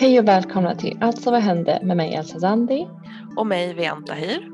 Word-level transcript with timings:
Hej 0.00 0.18
och 0.18 0.28
välkomna 0.28 0.74
till 0.74 0.98
Alltså 1.00 1.30
vad 1.30 1.40
hände 1.40 1.78
med 1.82 1.96
mig 1.96 2.14
Elsa 2.14 2.40
Zandi. 2.40 2.88
Och 3.36 3.46
mig 3.46 3.74
Vian 3.74 4.04
Tahir. 4.04 4.50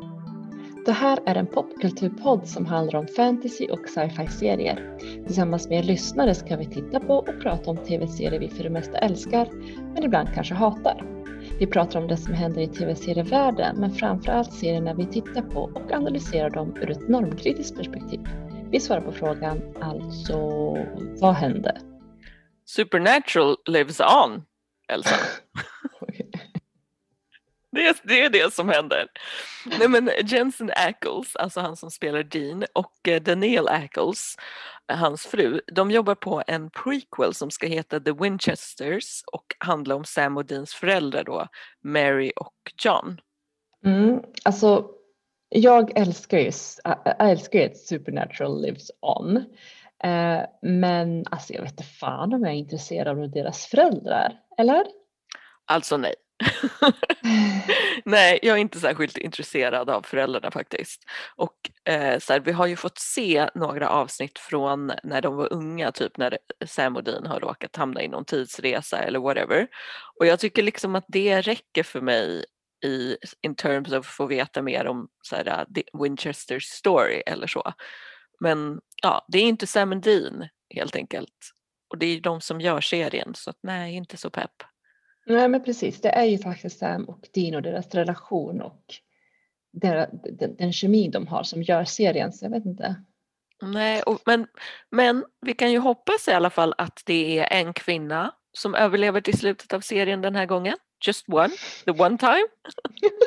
Det 0.86 0.92
här 0.92 1.18
är 1.26 1.34
en 1.34 1.46
popkulturpodd 1.46 2.48
som 2.48 2.66
handlar 2.66 2.98
om 2.98 3.06
fantasy 3.06 3.66
och 3.68 3.88
sci-fi 3.88 4.26
serier. 4.28 4.98
Tillsammans 5.26 5.68
med 5.68 5.78
er 5.78 5.82
lyssnare 5.82 6.34
ska 6.34 6.56
vi 6.56 6.66
titta 6.66 7.00
på 7.00 7.14
och 7.14 7.40
prata 7.42 7.70
om 7.70 7.76
tv-serier 7.76 8.40
vi 8.40 8.48
för 8.48 8.64
det 8.64 8.70
mesta 8.70 8.98
älskar, 8.98 9.48
men 9.94 10.04
ibland 10.04 10.28
kanske 10.34 10.54
hatar. 10.54 11.04
Vi 11.58 11.66
pratar 11.66 12.00
om 12.00 12.08
det 12.08 12.16
som 12.16 12.34
händer 12.34 12.62
i 12.62 12.68
tv-serievärlden, 12.68 13.76
men 13.76 13.90
framförallt 13.90 14.52
serierna 14.52 14.94
vi 14.94 15.06
tittar 15.06 15.42
på 15.42 15.60
och 15.60 15.92
analyserar 15.92 16.50
dem 16.50 16.76
ur 16.76 16.90
ett 16.90 17.08
normkritiskt 17.08 17.76
perspektiv. 17.76 18.20
Vi 18.70 18.80
svarar 18.80 19.00
på 19.00 19.12
frågan, 19.12 19.60
alltså 19.80 20.38
vad 21.20 21.34
hände? 21.34 21.80
Supernatural 22.64 23.56
lives 23.66 24.00
on, 24.00 24.42
Elsa. 24.88 25.16
Det 27.74 27.86
är, 27.86 27.96
det 28.02 28.22
är 28.22 28.30
det 28.30 28.54
som 28.54 28.68
händer. 28.68 29.06
Nej, 29.78 29.88
men 29.88 30.10
Jensen 30.24 30.70
Ackles, 30.76 31.36
alltså 31.36 31.60
han 31.60 31.76
som 31.76 31.90
spelar 31.90 32.22
Dean, 32.22 32.64
och 32.72 33.08
eh, 33.08 33.22
Danielle 33.22 33.70
Ackles, 33.70 34.36
hans 34.92 35.26
fru, 35.26 35.60
de 35.72 35.90
jobbar 35.90 36.14
på 36.14 36.42
en 36.46 36.70
prequel 36.70 37.34
som 37.34 37.50
ska 37.50 37.66
heta 37.66 38.00
The 38.00 38.12
Winchesters 38.12 39.22
och 39.32 39.44
handla 39.58 39.94
om 39.94 40.04
Sam 40.04 40.36
och 40.36 40.44
Deans 40.44 40.74
föräldrar 40.74 41.24
då, 41.24 41.48
Mary 41.84 42.32
och 42.36 42.72
John. 42.84 43.20
Mm, 43.84 44.20
alltså, 44.42 44.90
jag 45.48 45.98
älskar 45.98 46.38
ju, 46.38 46.50
jag 46.84 47.30
älskar 47.30 47.58
ju 47.58 47.64
att 47.64 47.76
Supernatural 47.76 48.62
lives 48.62 48.90
on. 49.00 49.44
Eh, 50.04 50.42
men 50.62 51.24
alltså 51.30 51.52
jag 51.52 51.62
vet 51.62 51.70
inte 51.70 51.82
fan 51.82 52.34
om 52.34 52.42
jag 52.42 52.52
är 52.52 52.56
intresserad 52.56 53.18
av 53.18 53.30
deras 53.30 53.66
föräldrar, 53.66 54.32
eller? 54.58 54.84
Alltså 55.66 55.96
nej. 55.96 56.14
Nej, 58.04 58.38
jag 58.42 58.56
är 58.56 58.60
inte 58.60 58.80
särskilt 58.80 59.16
intresserad 59.16 59.90
av 59.90 60.02
föräldrarna 60.02 60.50
faktiskt. 60.50 61.02
Och 61.36 61.54
eh, 61.92 62.18
så 62.18 62.32
här, 62.32 62.40
vi 62.40 62.52
har 62.52 62.66
ju 62.66 62.76
fått 62.76 62.98
se 62.98 63.48
några 63.54 63.88
avsnitt 63.88 64.38
från 64.38 64.92
när 65.02 65.22
de 65.22 65.36
var 65.36 65.52
unga, 65.52 65.92
typ 65.92 66.16
när 66.16 66.38
Sam 66.66 66.96
och 66.96 67.04
Dean 67.04 67.26
har 67.26 67.40
råkat 67.40 67.76
hamna 67.76 68.02
i 68.02 68.08
någon 68.08 68.24
tidsresa 68.24 68.98
eller 68.98 69.18
whatever. 69.18 69.66
Och 70.18 70.26
jag 70.26 70.40
tycker 70.40 70.62
liksom 70.62 70.94
att 70.94 71.04
det 71.08 71.40
räcker 71.40 71.82
för 71.82 72.00
mig 72.00 72.44
i 72.84 73.16
in 73.42 73.54
terms 73.54 73.88
of 73.88 73.94
att 73.94 74.06
få 74.06 74.26
veta 74.26 74.62
mer 74.62 74.86
om 74.86 75.08
så 75.22 75.36
här, 75.36 75.66
Winchesters 76.02 76.64
story 76.64 77.22
eller 77.26 77.46
så. 77.46 77.72
Men 78.40 78.80
ja, 79.02 79.26
det 79.28 79.38
är 79.38 79.42
inte 79.42 79.66
Sam 79.66 79.92
och 79.92 80.00
Dean 80.00 80.48
helt 80.74 80.96
enkelt. 80.96 81.52
Och 81.90 81.98
det 81.98 82.06
är 82.06 82.20
de 82.20 82.40
som 82.40 82.60
gör 82.60 82.80
serien 82.80 83.34
så 83.34 83.50
att 83.50 83.58
nej, 83.62 83.94
inte 83.94 84.16
så 84.16 84.30
pepp. 84.30 84.62
Nej 85.26 85.48
men 85.48 85.64
precis, 85.64 86.00
det 86.00 86.08
är 86.08 86.24
ju 86.24 86.38
faktiskt 86.38 86.78
Sam 86.78 87.04
och 87.04 87.28
Dean 87.34 87.54
och 87.54 87.62
deras 87.62 87.94
relation 87.94 88.60
och 88.60 88.82
den, 89.72 90.08
den, 90.38 90.56
den 90.56 90.72
kemi 90.72 91.08
de 91.08 91.26
har 91.26 91.42
som 91.42 91.62
gör 91.62 91.84
serien, 91.84 92.32
så 92.32 92.44
jag 92.44 92.50
vet 92.50 92.66
inte. 92.66 92.96
Nej, 93.62 94.02
och, 94.02 94.20
men, 94.26 94.46
men 94.90 95.24
vi 95.40 95.54
kan 95.54 95.72
ju 95.72 95.78
hoppas 95.78 96.28
i 96.28 96.32
alla 96.32 96.50
fall 96.50 96.74
att 96.78 97.02
det 97.06 97.38
är 97.38 97.60
en 97.60 97.72
kvinna 97.72 98.34
som 98.52 98.74
överlever 98.74 99.20
till 99.20 99.38
slutet 99.38 99.72
av 99.72 99.80
serien 99.80 100.20
den 100.20 100.36
här 100.36 100.46
gången. 100.46 100.76
Just 101.06 101.28
one, 101.28 101.50
the 101.84 101.90
one 101.90 102.18
time. 102.18 102.48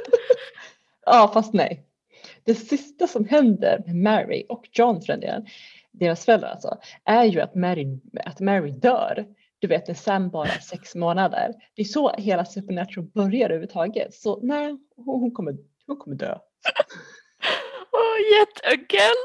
ja, 1.05 1.31
fast 1.33 1.53
nej. 1.53 1.85
Det 2.47 2.55
sista 2.55 3.07
som 3.07 3.25
händer 3.25 3.83
med 3.85 3.95
Mary 3.95 4.45
och 4.49 4.69
John 4.71 5.01
för 5.01 5.07
den 5.07 5.19
delen, 5.19 5.45
deras 5.91 6.25
föräldrar 6.25 6.49
alltså, 6.49 6.77
är 7.05 7.23
ju 7.23 7.41
att 7.41 7.55
Mary, 7.55 7.99
att 8.25 8.39
Mary 8.39 8.71
dör 8.71 9.25
du 9.59 9.67
vet 9.67 9.87
när 9.87 9.95
Sam 9.95 10.29
bara 10.29 10.47
är 10.47 10.59
sex 10.59 10.95
månader. 10.95 11.53
Det 11.75 11.81
är 11.81 11.85
så 11.85 12.15
hela 12.17 12.45
Supernatural 12.45 13.05
börjar 13.05 13.45
överhuvudtaget. 13.49 14.13
Så 14.13 14.39
nej, 14.43 14.77
hon 14.95 15.31
kommer, 15.31 15.57
hon 15.87 15.97
kommer 15.97 16.15
dö. 16.15 16.37
oh, 17.91 18.37
yet 18.37 18.73
again 18.73 19.15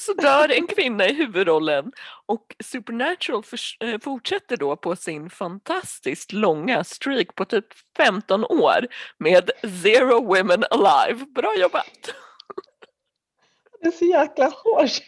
så 0.00 0.12
dör 0.12 0.52
en 0.52 0.66
kvinna 0.66 1.08
i 1.08 1.14
huvudrollen 1.14 1.92
och 2.26 2.56
Supernatural 2.64 3.42
för, 3.42 3.58
eh, 3.80 4.00
fortsätter 4.00 4.56
då 4.56 4.76
på 4.76 4.96
sin 4.96 5.30
fantastiskt 5.30 6.32
långa 6.32 6.84
streak 6.84 7.34
på 7.34 7.44
typ 7.44 7.66
15 7.96 8.44
år 8.44 8.86
med 9.18 9.50
Zero 9.82 10.24
Women 10.24 10.64
Alive. 10.70 11.26
Bra 11.34 11.54
jobbat! 11.58 12.14
Det 13.80 13.86
är 13.86 13.92
så 13.92 14.04
jäkla 14.04 14.44
hårt. 14.44 15.02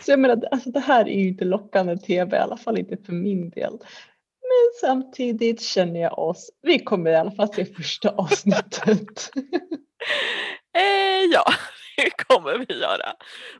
Så 0.00 0.10
jag 0.10 0.18
menar, 0.18 0.42
alltså 0.50 0.70
det 0.70 0.80
här 0.80 1.08
är 1.08 1.20
ju 1.20 1.28
inte 1.28 1.44
lockande 1.44 1.96
tv, 1.96 2.36
i 2.36 2.40
alla 2.40 2.56
fall 2.56 2.78
inte 2.78 2.96
för 3.06 3.12
min 3.12 3.50
del. 3.50 3.72
Men 4.42 4.80
samtidigt 4.80 5.62
känner 5.62 6.00
jag 6.00 6.18
oss, 6.18 6.50
vi 6.62 6.78
kommer 6.78 7.10
i 7.10 7.16
alla 7.16 7.30
fall 7.30 7.54
se 7.54 7.64
första 7.64 8.10
avsnittet. 8.10 9.30
eh, 10.76 11.24
ja, 11.32 11.44
det 11.96 12.10
kommer 12.10 12.58
vi 12.58 12.74
göra. 12.74 13.12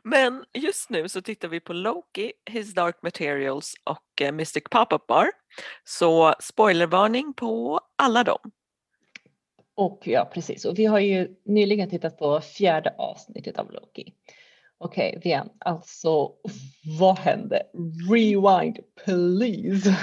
Men 0.03 0.43
just 0.53 0.89
nu 0.89 1.09
så 1.09 1.21
tittar 1.21 1.47
vi 1.47 1.59
på 1.59 1.73
Loki, 1.73 2.31
His 2.49 2.73
Dark 2.73 3.01
Materials 3.01 3.73
och 3.83 4.21
eh, 4.21 4.31
Mystic 4.31 4.63
Pop-Up 4.71 5.07
Bar. 5.07 5.31
Så 5.83 6.33
spoilervarning 6.39 7.33
på 7.33 7.79
alla 7.95 8.23
dem. 8.23 8.51
Och 9.77 10.01
ja, 10.03 10.29
precis. 10.33 10.65
Och 10.65 10.79
vi 10.79 10.85
har 10.85 10.99
ju 10.99 11.27
nyligen 11.45 11.89
tittat 11.89 12.17
på 12.17 12.41
fjärde 12.41 12.95
avsnittet 12.97 13.59
av 13.59 13.71
Loki. 13.71 14.13
Okej, 14.77 15.09
okay, 15.09 15.21
Vian, 15.23 15.49
alltså 15.59 16.31
vad 16.99 17.19
hände? 17.19 17.63
Rewind 18.11 18.77
please. 19.05 19.95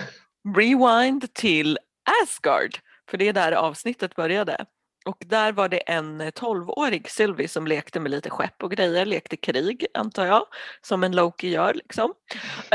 Rewind 0.56 1.34
till 1.34 1.78
Asgard, 2.22 2.78
för 3.10 3.18
det 3.18 3.28
är 3.28 3.32
där 3.32 3.52
avsnittet 3.52 4.16
började. 4.16 4.66
Och 5.04 5.16
där 5.26 5.52
var 5.52 5.68
det 5.68 5.78
en 5.78 6.22
12-årig 6.22 7.10
Sylvie 7.10 7.48
som 7.48 7.66
lekte 7.66 8.00
med 8.00 8.10
lite 8.10 8.30
skepp 8.30 8.62
och 8.62 8.70
grejer, 8.70 9.06
lekte 9.06 9.36
krig 9.36 9.86
antar 9.94 10.26
jag, 10.26 10.46
som 10.82 11.04
en 11.04 11.16
Loki 11.16 11.48
gör 11.48 11.74
liksom. 11.74 12.14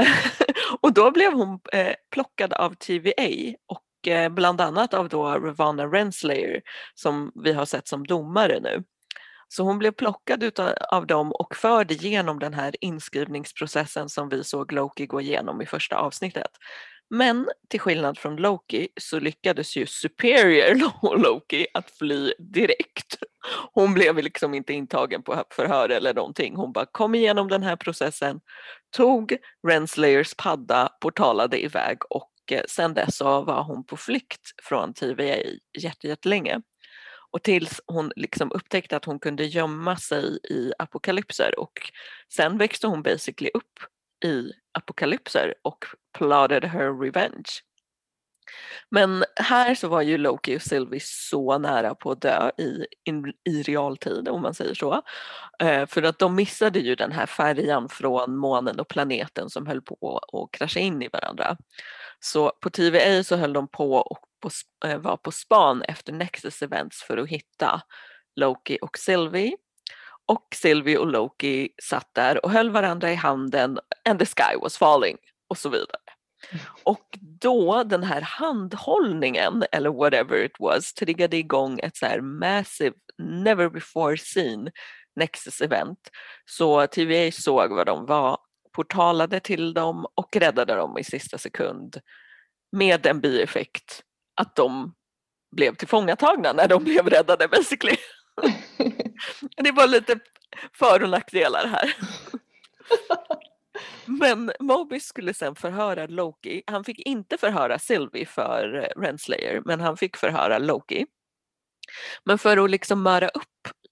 och 0.81 0.93
då 0.93 1.11
blev 1.11 1.33
hon 1.33 1.59
eh, 1.73 1.93
plockad 2.11 2.53
av 2.53 2.73
TVA 2.73 3.55
och 3.67 3.83
och 3.99 4.07
eh, 4.07 4.29
bland 4.29 4.61
annat 4.61 4.93
av 4.93 5.09
då 5.09 5.23
Ravana 5.23 5.85
Renslayer 5.85 6.61
som 6.95 7.31
vi 7.35 7.53
har 7.53 7.65
sett 7.65 7.87
som 7.87 8.07
domare 8.07 8.59
nu. 8.59 8.83
Så 9.47 9.63
hon 9.63 9.79
blev 9.79 9.91
plockad 9.91 10.43
utav, 10.43 10.73
av 10.91 11.07
dem 11.07 11.31
och 11.31 11.55
förd 11.55 11.91
igenom 11.91 12.39
den 12.39 12.53
här 12.53 12.75
inskrivningsprocessen 12.81 14.09
som 14.09 14.29
vi 14.29 14.43
såg 14.43 14.71
Loki 14.71 15.05
gå 15.05 15.21
igenom 15.21 15.61
i 15.61 15.65
första 15.65 15.97
avsnittet. 15.97 16.51
Men 17.09 17.49
till 17.69 17.79
skillnad 17.79 18.17
från 18.17 18.35
Loki 18.35 18.87
så 19.01 19.19
lyckades 19.19 19.77
ju 19.77 19.85
Superior 19.85 21.17
Loki 21.17 21.67
att 21.73 21.91
fly 21.91 22.33
direkt. 22.39 23.17
Hon 23.73 23.93
blev 23.93 24.17
liksom 24.17 24.53
inte 24.53 24.73
intagen 24.73 25.23
på 25.23 25.43
förhör 25.51 25.89
eller 25.89 26.13
någonting. 26.13 26.55
Hon 26.55 26.71
bara 26.71 26.85
kom 26.91 27.15
igenom 27.15 27.47
den 27.47 27.63
här 27.63 27.75
processen, 27.75 28.39
tog 28.95 29.37
Renslayers 29.67 30.33
padda, 30.33 30.89
portalade 31.01 31.63
iväg 31.63 31.97
och 32.09 32.31
eh, 32.51 32.63
sen 32.67 32.93
dess 32.93 33.15
så 33.17 33.41
var 33.41 33.63
hon 33.63 33.83
på 33.83 33.97
flykt 33.97 34.41
från 34.63 34.93
TVA 34.93 35.37
jättelänge. 36.03 36.61
Och 37.31 37.43
tills 37.43 37.81
hon 37.87 38.11
liksom 38.15 38.51
upptäckte 38.51 38.97
att 38.97 39.05
hon 39.05 39.19
kunde 39.19 39.45
gömma 39.45 39.97
sig 39.97 40.39
i 40.43 40.71
apokalypser 40.79 41.59
och 41.59 41.91
sen 42.33 42.57
växte 42.57 42.87
hon 42.87 43.03
basically 43.03 43.51
upp 43.53 43.79
i 44.25 44.51
apokalypser 44.71 45.53
och 45.61 45.85
plotted 46.17 46.65
her 46.65 47.01
revenge. 47.03 47.49
Men 48.89 49.23
här 49.35 49.75
så 49.75 49.87
var 49.87 50.01
ju 50.01 50.17
Loki 50.17 50.57
och 50.57 50.61
Sylvie 50.61 50.99
så 51.03 51.57
nära 51.57 51.95
på 51.95 52.11
att 52.11 52.21
dö 52.21 52.51
i, 52.57 52.85
in, 53.05 53.33
i 53.49 53.61
realtid 53.61 54.27
om 54.27 54.41
man 54.41 54.53
säger 54.53 54.73
så. 54.73 55.01
Eh, 55.63 55.85
för 55.85 56.03
att 56.03 56.19
de 56.19 56.35
missade 56.35 56.79
ju 56.79 56.95
den 56.95 57.11
här 57.11 57.25
färjan 57.25 57.89
från 57.89 58.37
månen 58.37 58.79
och 58.79 58.87
planeten 58.87 59.49
som 59.49 59.67
höll 59.67 59.81
på 59.81 60.19
att 60.33 60.59
krascha 60.59 60.79
in 60.79 61.01
i 61.01 61.09
varandra. 61.13 61.57
Så 62.19 62.49
på 62.61 62.69
TVA 62.69 63.23
så 63.23 63.35
höll 63.35 63.53
de 63.53 63.67
på 63.67 63.93
och 63.93 64.19
på, 64.41 64.49
eh, 64.85 64.97
var 64.97 65.17
på 65.17 65.31
span 65.31 65.81
efter 65.81 66.13
Nexus 66.13 66.61
Events 66.61 67.03
för 67.03 67.17
att 67.17 67.29
hitta 67.29 67.81
Loki 68.35 68.77
och 68.81 68.97
Sylvie. 68.97 69.57
Och 70.25 70.47
Sylvie 70.55 70.97
och 70.97 71.07
Loki 71.07 71.69
satt 71.83 72.13
där 72.13 72.45
och 72.45 72.51
höll 72.51 72.69
varandra 72.69 73.11
i 73.11 73.15
handen 73.15 73.79
and 74.09 74.19
the 74.19 74.25
sky 74.25 74.57
was 74.61 74.77
falling 74.77 75.17
och 75.47 75.57
så 75.57 75.69
vidare. 75.69 76.08
Och 76.83 77.17
då 77.41 77.83
den 77.83 78.03
här 78.03 78.21
handhållningen 78.21 79.63
eller 79.71 79.89
whatever 79.89 80.43
it 80.43 80.55
was 80.59 80.93
triggade 80.93 81.37
igång 81.37 81.79
ett 81.79 81.97
så 81.97 82.05
här 82.05 82.21
massive 82.21 82.95
never 83.17 83.69
before 83.69 84.17
seen 84.17 84.69
Nexus 85.15 85.61
event. 85.61 86.09
Så 86.45 86.87
TVA 86.87 87.31
såg 87.31 87.71
vad 87.75 87.85
de 87.85 88.05
var, 88.05 88.37
portalade 88.71 89.39
till 89.39 89.73
dem 89.73 90.05
och 90.15 90.35
räddade 90.35 90.75
dem 90.75 90.97
i 90.97 91.03
sista 91.03 91.37
sekund 91.37 91.97
med 92.71 93.05
en 93.05 93.21
bieffekt 93.21 94.03
att 94.35 94.55
de 94.55 94.95
blev 95.55 95.75
tillfångatagna 95.75 96.53
när 96.53 96.67
de 96.67 96.83
blev 96.93 97.09
räddade 97.09 97.47
basically. 97.47 97.97
det 99.57 99.71
var 99.71 99.87
lite 99.87 100.19
för 100.73 101.03
och 101.03 101.09
nackdelar 101.09 101.67
här. 101.67 101.95
Men 104.09 104.51
Mobius 104.59 105.03
skulle 105.03 105.33
sen 105.33 105.55
förhöra 105.55 106.07
Loki. 106.07 106.63
Han 106.67 106.83
fick 106.83 106.99
inte 106.99 107.37
förhöra 107.37 107.79
Sylvie 107.79 108.25
för 108.25 108.75
eh, 108.75 109.01
Renslayer, 109.01 109.61
men 109.65 109.79
han 109.79 109.97
fick 109.97 110.17
förhöra 110.17 110.57
Loki. 110.57 111.05
Men 112.25 112.37
för 112.37 112.57
att 112.57 112.69
liksom 112.69 113.03
möra 113.03 113.27
upp 113.27 113.43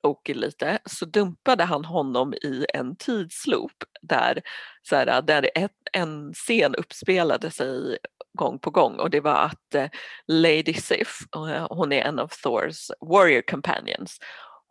Loki 0.04 0.34
lite 0.34 0.80
så 0.86 1.06
dumpade 1.06 1.64
han 1.64 1.86
honom 1.86 2.34
i 2.34 2.66
en 2.74 2.96
tidsloop 2.96 3.84
där, 4.02 4.42
så 4.82 4.96
här, 4.96 5.08
eh, 5.08 5.26
där 5.26 5.50
ett, 5.56 5.72
en 5.94 6.34
scen 6.34 6.76
uppspelade 6.76 7.52
sig 7.52 7.98
gång 8.38 8.60
på 8.60 8.70
gång 8.70 9.00
och 9.00 9.10
det 9.10 9.20
var 9.20 9.36
att 9.36 9.76
eh, 9.76 9.90
Lady 10.28 10.74
Sif, 10.74 11.18
hon 11.70 11.92
är 11.92 12.02
en 12.02 12.20
av 12.20 12.28
Thors 12.44 12.92
warrior 13.00 13.42
companions, 13.42 14.20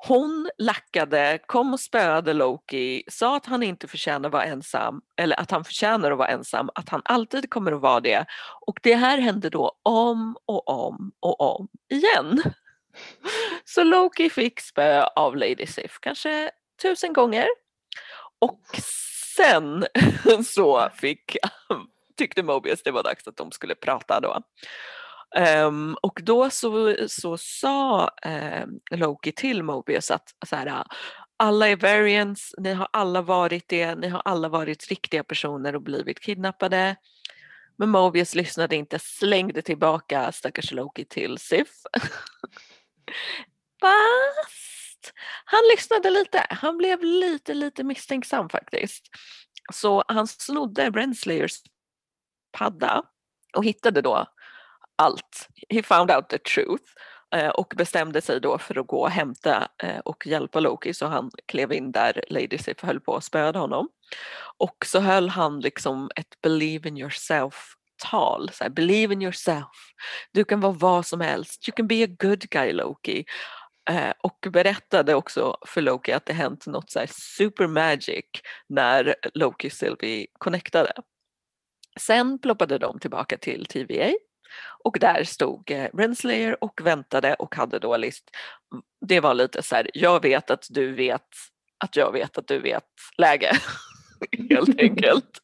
hon 0.09 0.51
lackade, 0.59 1.39
kom 1.47 1.73
och 1.73 1.81
spöade 1.81 2.33
Loki, 2.33 3.03
sa 3.09 3.37
att 3.37 3.47
han 3.47 3.63
inte 3.63 3.89
förtjänar 3.89 4.29
att 4.29 4.33
vara 4.33 4.45
ensam, 4.45 5.01
eller 5.17 5.41
att 5.41 5.51
han 5.51 5.65
förtjänar 5.65 6.11
att 6.11 6.19
vara 6.19 6.29
ensam, 6.29 6.71
att 6.75 6.89
han 6.89 7.03
alltid 7.05 7.51
kommer 7.51 7.73
att 7.73 7.81
vara 7.81 8.01
det. 8.01 8.27
Och 8.67 8.79
det 8.83 8.95
här 8.95 9.19
hände 9.19 9.51
då 9.51 9.79
om 9.83 10.37
och 10.47 10.69
om 10.69 11.13
och 11.21 11.41
om 11.41 11.69
igen. 11.89 12.43
Så 13.65 13.85
Loki 13.85 14.31
fick 14.31 14.61
spö 14.61 15.03
av 15.17 15.37
Lady 15.37 15.67
Sif 15.67 15.99
kanske 16.01 16.51
tusen 16.83 17.13
gånger. 17.13 17.47
Och 18.39 18.61
sen 19.37 19.87
så 20.45 20.91
fick, 20.95 21.37
tyckte 22.19 22.43
Mobius 22.43 22.83
det 22.83 22.91
var 22.91 23.03
dags 23.03 23.29
att 23.29 23.37
de 23.37 23.53
skulle 23.53 23.75
prata 23.75 24.21
då. 24.21 24.43
Um, 25.35 25.97
och 26.03 26.21
då 26.23 26.51
så, 26.51 26.97
så 27.09 27.37
sa 27.39 28.11
um, 28.27 28.81
Loki 28.91 29.33
till 29.33 29.63
Mobius 29.63 30.11
att 30.11 30.35
så 30.47 30.57
här, 30.57 30.85
alla 31.37 31.69
är 31.69 31.77
variants, 31.77 32.55
ni 32.59 32.73
har 32.73 32.89
alla 32.93 33.23
varit 33.23 33.69
det, 33.69 33.95
ni 33.95 34.09
har 34.09 34.23
alla 34.25 34.49
varit 34.49 34.89
riktiga 34.89 35.25
personer 35.25 35.75
och 35.77 35.83
blivit 35.83 36.21
kidnappade. 36.21 36.97
Men 37.77 37.91
Mobius 37.91 38.35
lyssnade 38.35 38.77
inte, 38.77 38.99
slängde 38.99 39.63
tillbaka 39.63 40.33
stackars 40.33 40.73
Loki 40.73 41.05
till 41.05 41.39
Sif. 41.39 41.69
Fast 43.81 45.13
han 45.45 45.61
lyssnade 45.75 46.11
lite, 46.11 46.47
han 46.51 46.79
blev 46.79 47.05
lite 47.05 47.55
lite 47.55 47.85
misstänksam 47.85 48.49
faktiskt. 48.49 49.09
Så 49.73 50.05
han 50.09 50.27
snodde 50.27 50.91
Renslayers 50.91 51.63
padda 52.53 53.03
och 53.57 53.65
hittade 53.65 54.03
då 54.03 54.27
allt. 54.97 55.49
He 55.69 55.83
found 55.83 56.11
out 56.11 56.29
the 56.29 56.39
truth 56.39 56.85
eh, 57.35 57.49
och 57.49 57.75
bestämde 57.77 58.21
sig 58.21 58.41
då 58.41 58.59
för 58.59 58.79
att 58.79 58.87
gå 58.87 59.01
och 59.01 59.11
hämta 59.11 59.69
eh, 59.83 59.99
och 59.99 60.27
hjälpa 60.27 60.61
Loki 60.61 60.95
så 60.95 61.07
han 61.07 61.31
klev 61.47 61.73
in 61.73 61.93
där 61.93 62.25
Lady 62.29 62.59
Sif 62.59 62.83
höll 62.83 63.01
på 63.01 63.17
att 63.17 63.25
spöda 63.25 63.59
honom. 63.59 63.89
Och 64.59 64.77
så 64.87 65.01
höll 65.01 65.29
han 65.29 65.61
liksom 65.61 66.11
ett 66.17 66.41
believe 66.43 66.89
in 66.89 66.99
yourself 66.99 67.77
tal. 68.11 68.51
Så 68.53 68.65
här, 68.65 68.71
believe 68.71 69.13
in 69.13 69.23
yourself. 69.23 69.93
Du 70.33 70.45
kan 70.45 70.61
vara 70.61 70.73
vad 70.73 71.07
som 71.07 71.21
helst. 71.21 71.69
You 71.69 71.75
can 71.77 71.87
be 71.87 72.05
a 72.05 72.17
good 72.19 72.41
guy 72.41 72.73
Loki. 72.73 73.25
Eh, 73.91 74.13
och 74.23 74.47
berättade 74.51 75.15
också 75.15 75.57
för 75.67 75.81
Loki 75.81 76.13
att 76.13 76.27
det 76.27 76.33
hänt 76.33 76.67
något 76.67 76.91
så 76.91 76.99
här 76.99 77.09
super 77.11 77.67
magic 77.67 78.25
när 78.69 79.15
Loki 79.35 79.69
och 79.69 79.73
Sylvie 79.73 80.27
connectade. 80.39 80.93
Sen 82.01 82.39
ploppade 82.39 82.79
de 82.79 82.99
tillbaka 82.99 83.39
till 83.39 83.67
TVA 83.67 84.13
och 84.85 84.97
där 85.01 85.25
stod 85.25 85.71
eh, 85.71 85.89
Renslayer 85.95 86.65
och 86.65 86.81
väntade 86.85 87.35
och 87.35 87.55
hade 87.55 87.79
då 87.79 87.97
list. 87.97 88.31
Det 89.07 89.21
var 89.21 89.35
lite 89.35 89.63
så 89.63 89.77
här, 89.77 89.91
jag 89.95 90.23
vet 90.23 90.51
att 90.51 90.67
du 90.71 90.93
vet 90.93 91.29
att 91.85 91.97
jag 91.97 92.13
vet 92.13 92.39
att 92.39 92.49
du 92.49 92.59
vet 92.59 92.85
läge. 93.19 93.53
Helt 94.51 94.81
enkelt. 94.81 95.39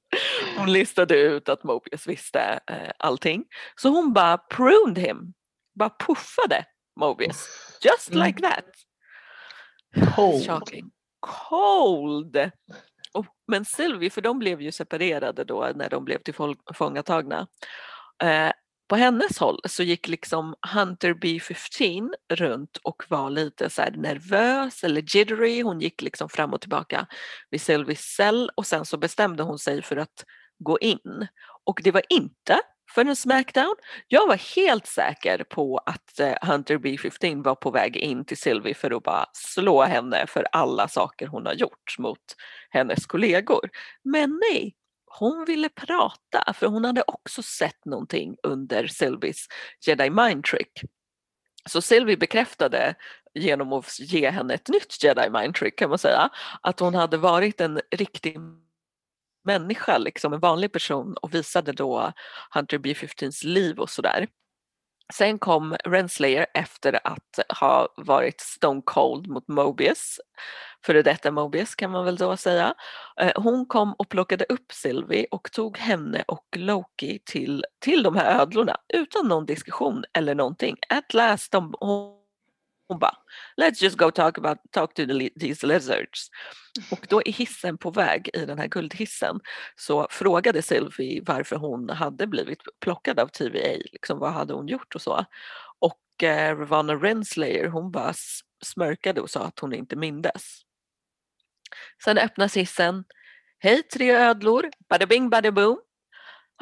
Hon 0.56 0.72
listade 0.72 1.20
ut 1.20 1.48
att 1.48 1.64
Mobius 1.64 2.06
visste 2.06 2.60
eh, 2.66 2.90
allting. 2.98 3.44
Så 3.76 3.88
hon 3.88 4.12
bara 4.12 4.38
pruned 4.38 4.98
him. 4.98 5.34
Bara 5.74 5.90
puffade 5.90 6.64
Mobius. 7.00 7.48
Just 7.84 8.10
mm. 8.10 8.26
like 8.26 8.42
that. 8.42 8.64
Cold. 10.16 10.46
Shocking. 10.46 10.90
Cold. 11.20 12.50
Och, 13.12 13.26
men 13.48 13.64
Sylvie, 13.64 14.10
för 14.10 14.20
de 14.20 14.38
blev 14.38 14.60
ju 14.60 14.72
separerade 14.72 15.44
då 15.44 15.72
när 15.74 15.90
de 15.90 16.04
blev 16.04 16.18
tillfångatagna. 16.18 17.46
Eh, 18.22 18.52
på 18.92 18.96
hennes 18.96 19.38
håll 19.38 19.60
så 19.64 19.82
gick 19.82 20.08
liksom 20.08 20.54
Hunter 20.74 21.14
B15 21.14 22.10
runt 22.32 22.76
och 22.76 23.02
var 23.08 23.30
lite 23.30 23.70
så 23.70 23.82
nervös 23.94 24.84
eller 24.84 25.16
jittery. 25.16 25.62
Hon 25.62 25.80
gick 25.80 26.02
liksom 26.02 26.28
fram 26.28 26.52
och 26.52 26.60
tillbaka 26.60 27.06
vid 27.50 27.60
Sylvies 27.60 28.00
cell 28.00 28.50
och 28.54 28.66
sen 28.66 28.84
så 28.84 28.96
bestämde 28.96 29.42
hon 29.42 29.58
sig 29.58 29.82
för 29.82 29.96
att 29.96 30.24
gå 30.58 30.78
in. 30.78 31.26
Och 31.64 31.80
det 31.84 31.90
var 31.90 32.02
inte 32.08 32.60
för 32.94 33.04
en 33.04 33.16
Smackdown. 33.16 33.74
Jag 34.08 34.26
var 34.26 34.56
helt 34.56 34.86
säker 34.86 35.44
på 35.44 35.78
att 35.78 36.20
eh, 36.20 36.34
Hunter 36.42 36.78
B15 36.78 37.44
var 37.44 37.54
på 37.54 37.70
väg 37.70 37.96
in 37.96 38.24
till 38.24 38.38
Sylvie 38.38 38.74
för 38.74 38.90
att 38.90 39.02
bara 39.02 39.26
slå 39.32 39.82
henne 39.82 40.26
för 40.26 40.46
alla 40.52 40.88
saker 40.88 41.26
hon 41.26 41.46
har 41.46 41.54
gjort 41.54 41.98
mot 41.98 42.36
hennes 42.70 43.06
kollegor. 43.06 43.70
Men 44.04 44.40
nej, 44.50 44.74
hon 45.18 45.44
ville 45.44 45.68
prata 45.68 46.52
för 46.54 46.66
hon 46.66 46.84
hade 46.84 47.02
också 47.06 47.42
sett 47.42 47.84
någonting 47.84 48.36
under 48.42 48.86
Sylvies 48.86 49.46
Jedi 49.86 50.10
Mind 50.10 50.44
Trick. 50.44 50.82
Så 51.68 51.82
Sylvie 51.82 52.16
bekräftade 52.16 52.94
genom 53.34 53.72
att 53.72 54.00
ge 54.00 54.30
henne 54.30 54.54
ett 54.54 54.68
nytt 54.68 55.04
Jedi 55.04 55.30
Mind 55.30 55.54
Trick 55.54 55.78
kan 55.78 55.88
man 55.88 55.98
säga 55.98 56.30
att 56.62 56.80
hon 56.80 56.94
hade 56.94 57.16
varit 57.16 57.60
en 57.60 57.80
riktig 57.90 58.36
människa, 59.44 59.98
liksom 59.98 60.32
en 60.32 60.40
vanlig 60.40 60.72
person 60.72 61.16
och 61.16 61.34
visade 61.34 61.72
då 61.72 62.12
Hunter 62.54 62.78
B-15s 62.78 63.46
liv 63.46 63.78
och 63.78 63.90
sådär. 63.90 64.26
Sen 65.12 65.38
kom 65.38 65.76
Renslayer 65.84 66.46
efter 66.54 67.00
att 67.04 67.58
ha 67.60 67.88
varit 67.96 68.40
stone 68.40 68.82
cold 68.84 69.26
mot 69.26 69.48
Mobius, 69.48 70.20
före 70.86 71.02
detta 71.02 71.30
Mobius 71.30 71.74
kan 71.74 71.90
man 71.90 72.04
väl 72.04 72.16
då 72.16 72.36
säga. 72.36 72.74
Eh, 73.20 73.32
hon 73.34 73.66
kom 73.66 73.92
och 73.92 74.08
plockade 74.08 74.44
upp 74.48 74.72
Sylvie 74.72 75.26
och 75.30 75.52
tog 75.52 75.78
henne 75.78 76.24
och 76.28 76.46
Loki 76.56 77.22
till, 77.24 77.64
till 77.80 78.02
de 78.02 78.16
här 78.16 78.40
ödlorna 78.40 78.76
utan 78.94 79.28
någon 79.28 79.46
diskussion 79.46 80.04
eller 80.18 80.34
någonting. 80.34 80.76
At 80.88 81.14
last, 81.14 81.52
de, 81.52 81.74
hon 81.80 82.21
hon 82.92 82.98
bara 82.98 83.16
Let's 83.56 83.82
just 83.82 83.96
go 83.96 84.10
talk, 84.10 84.38
about, 84.38 84.58
talk 84.70 84.94
to 84.94 85.06
the, 85.06 85.30
these 85.40 85.66
lizards. 85.66 86.30
Och 86.90 87.06
då 87.08 87.22
i 87.22 87.30
hissen 87.30 87.78
på 87.78 87.90
väg 87.90 88.30
i 88.34 88.46
den 88.46 88.58
här 88.58 88.66
guldhissen 88.66 89.40
så 89.76 90.06
frågade 90.10 90.62
Sylvie 90.62 91.22
varför 91.26 91.56
hon 91.56 91.90
hade 91.90 92.26
blivit 92.26 92.58
plockad 92.80 93.18
av 93.20 93.26
TVA, 93.26 93.76
liksom 93.92 94.18
vad 94.18 94.32
hade 94.32 94.54
hon 94.54 94.68
gjort 94.68 94.94
och 94.94 95.02
så. 95.02 95.24
Och 95.78 96.22
eh, 96.22 96.58
Ravana 96.58 96.94
Renslayer 96.94 97.68
hon 97.68 97.90
bara 97.90 98.14
smörkade 98.62 99.20
och 99.20 99.30
sa 99.30 99.40
att 99.40 99.58
hon 99.58 99.74
inte 99.74 99.96
mindes. 99.96 100.42
Sen 102.04 102.18
öppnas 102.18 102.56
hissen. 102.56 103.04
Hej 103.58 103.82
tre 103.82 104.10
ödlor, 104.10 104.70
bada 104.88 105.06
bing 105.06 105.30
bada 105.30 105.52
boom. 105.52 105.80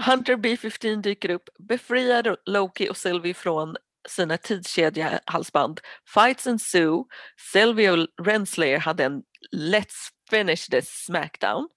Hunter 0.07 0.37
B15 0.37 1.03
dyker 1.03 1.31
upp, 1.31 1.49
befriar 1.59 2.37
Loki 2.47 2.89
och 2.89 2.97
Sylvie 2.97 3.35
från 3.35 3.77
sina 4.09 4.39
tidskedjehalsband. 4.39 5.81
Fights 6.07 6.47
and 6.47 6.61
sue. 6.63 7.05
Sylvia 7.53 8.07
Renslayer 8.23 8.79
hade 8.79 9.05
en 9.05 9.23
Let's 9.53 10.09
finish 10.31 10.69
this 10.71 10.89
smackdown. 10.89 11.69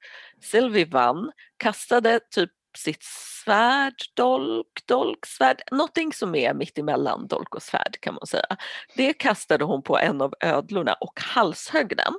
Sylvie 0.42 0.86
vann, 0.86 1.32
kastade 1.58 2.20
typ 2.20 2.50
sitt 2.77 3.03
svärd, 3.03 3.94
dolk, 4.13 4.86
dolksvärd, 4.86 5.62
någonting 5.72 6.13
som 6.13 6.36
är 6.36 6.53
mittemellan 6.53 7.27
dolk 7.27 7.56
och 7.56 7.63
svärd 7.63 7.98
kan 8.00 8.13
man 8.13 8.27
säga. 8.27 8.58
Det 8.96 9.13
kastade 9.13 9.63
hon 9.63 9.84
på 9.84 9.98
en 9.98 10.22
av 10.22 10.34
ödlorna 10.39 10.94
och 10.94 11.20
halshögg 11.22 11.98
den. 11.98 12.13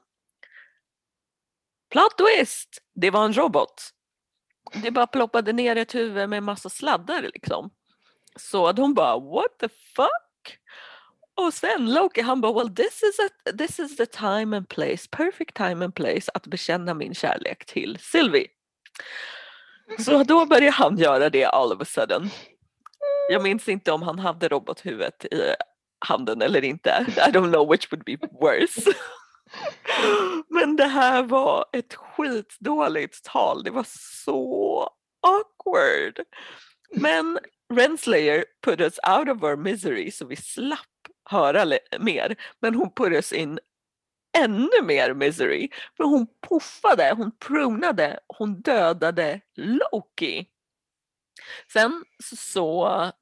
Plot 1.91 2.19
twist! 2.19 2.79
Det 2.95 3.11
var 3.11 3.25
en 3.25 3.33
robot. 3.33 3.91
Det 4.83 4.91
bara 4.91 5.07
ploppade 5.07 5.53
ner 5.53 5.77
ett 5.77 5.95
huvud 5.95 6.29
med 6.29 6.43
massa 6.43 6.69
sladdar 6.69 7.23
liksom. 7.23 7.71
Så 8.37 8.73
de 8.73 8.95
bara 8.95 9.19
what 9.19 9.59
the 9.61 9.69
fuck? 9.69 10.59
Och 11.37 11.55
sen 11.55 11.95
Loki 11.95 12.21
han 12.21 12.41
bara 12.41 12.53
well 12.53 12.75
this 12.75 13.03
is, 13.03 13.19
a, 13.19 13.53
this 13.59 13.81
is 13.81 13.97
the 13.97 14.07
time 14.07 14.57
and 14.57 14.69
place, 14.69 15.09
perfect 15.11 15.57
time 15.57 15.85
and 15.85 15.95
place 15.95 16.31
att 16.35 16.47
bekänna 16.47 16.95
min 16.95 17.15
kärlek 17.15 17.67
till 17.67 17.99
Sylvie. 18.01 18.47
Så 19.99 20.23
då 20.23 20.47
börjar 20.47 20.73
han 20.73 20.99
göra 20.99 21.31
det 21.31 21.45
all 21.45 21.73
of 21.73 21.81
a 21.81 21.85
sudden. 21.85 22.31
Jag 23.29 23.43
minns 23.43 23.69
inte 23.69 23.93
om 23.93 24.03
han 24.03 24.19
hade 24.19 24.49
robothuvudet 24.49 25.25
i 25.25 25.55
handen 25.99 26.43
eller 26.43 26.65
inte. 26.65 27.07
I 27.09 27.31
don't 27.31 27.53
know 27.53 27.71
which 27.71 27.93
would 27.93 28.05
be 28.05 28.17
worse. 28.41 28.93
Men 30.49 30.77
det 30.77 30.87
här 30.87 31.23
var 31.23 31.65
ett 31.73 31.95
skitdåligt 31.95 33.25
tal. 33.25 33.65
Det 33.65 33.71
var 33.71 33.87
så 34.23 34.91
awkward. 35.21 36.21
Men 36.91 37.39
Renslayer 37.73 38.45
put 38.63 38.81
us 38.81 38.99
out 39.09 39.29
of 39.29 39.43
our 39.43 39.57
misery 39.57 40.11
så 40.11 40.27
vi 40.27 40.37
slapp 40.37 40.79
höra 41.31 41.79
mer 41.99 42.37
men 42.61 42.75
hon 42.75 42.91
put 42.95 43.13
us 43.13 43.33
in 43.33 43.59
ännu 44.39 44.83
mer 44.83 45.15
misery. 45.15 45.69
För 45.97 46.05
hon 46.05 46.27
puffade, 46.49 47.15
hon 47.17 47.31
prunade, 47.39 48.19
hon 48.27 48.61
dödade 48.61 49.41
Loki. 49.57 50.47
Sen 51.73 52.05
så 52.35 53.13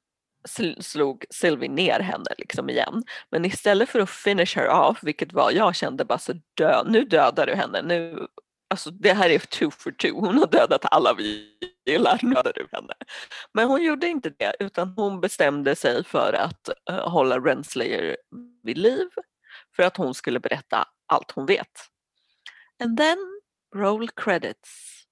slog 0.79 1.25
Sylvie 1.29 1.69
ner 1.69 1.99
henne 1.99 2.29
liksom 2.37 2.69
igen. 2.69 3.03
Men 3.29 3.45
istället 3.45 3.89
för 3.89 3.99
att 3.99 4.09
finish 4.09 4.57
her 4.57 4.69
off, 4.69 5.03
vilket 5.03 5.33
var 5.33 5.51
jag 5.51 5.75
kände 5.75 6.05
bara 6.05 6.19
så 6.19 6.33
dö, 6.53 6.83
nu 6.85 7.05
dödar 7.05 7.45
du 7.45 7.55
henne. 7.55 7.81
Nu, 7.81 8.27
alltså 8.73 8.91
det 8.91 9.13
här 9.13 9.29
är 9.29 9.39
two 9.39 9.69
for 9.69 9.91
two. 9.91 10.11
Hon 10.11 10.37
har 10.37 10.47
dödat 10.47 10.85
alla 10.91 11.13
vi 11.13 11.57
gillar, 11.85 12.19
nu 12.21 12.33
dödar 12.33 12.53
du 12.53 12.67
henne. 12.71 12.93
Men 13.53 13.67
hon 13.67 13.83
gjorde 13.83 14.07
inte 14.07 14.29
det 14.29 14.55
utan 14.59 14.93
hon 14.97 15.21
bestämde 15.21 15.75
sig 15.75 16.03
för 16.03 16.33
att 16.33 16.69
uh, 16.91 17.09
hålla 17.09 17.39
Renslayer 17.39 18.17
vid 18.63 18.77
liv 18.77 19.07
för 19.75 19.83
att 19.83 19.97
hon 19.97 20.13
skulle 20.13 20.39
berätta 20.39 20.87
allt 21.07 21.31
hon 21.31 21.45
vet. 21.45 21.87
And 22.83 22.97
then 22.97 23.17
roll 23.75 24.09
credits. 24.09 25.03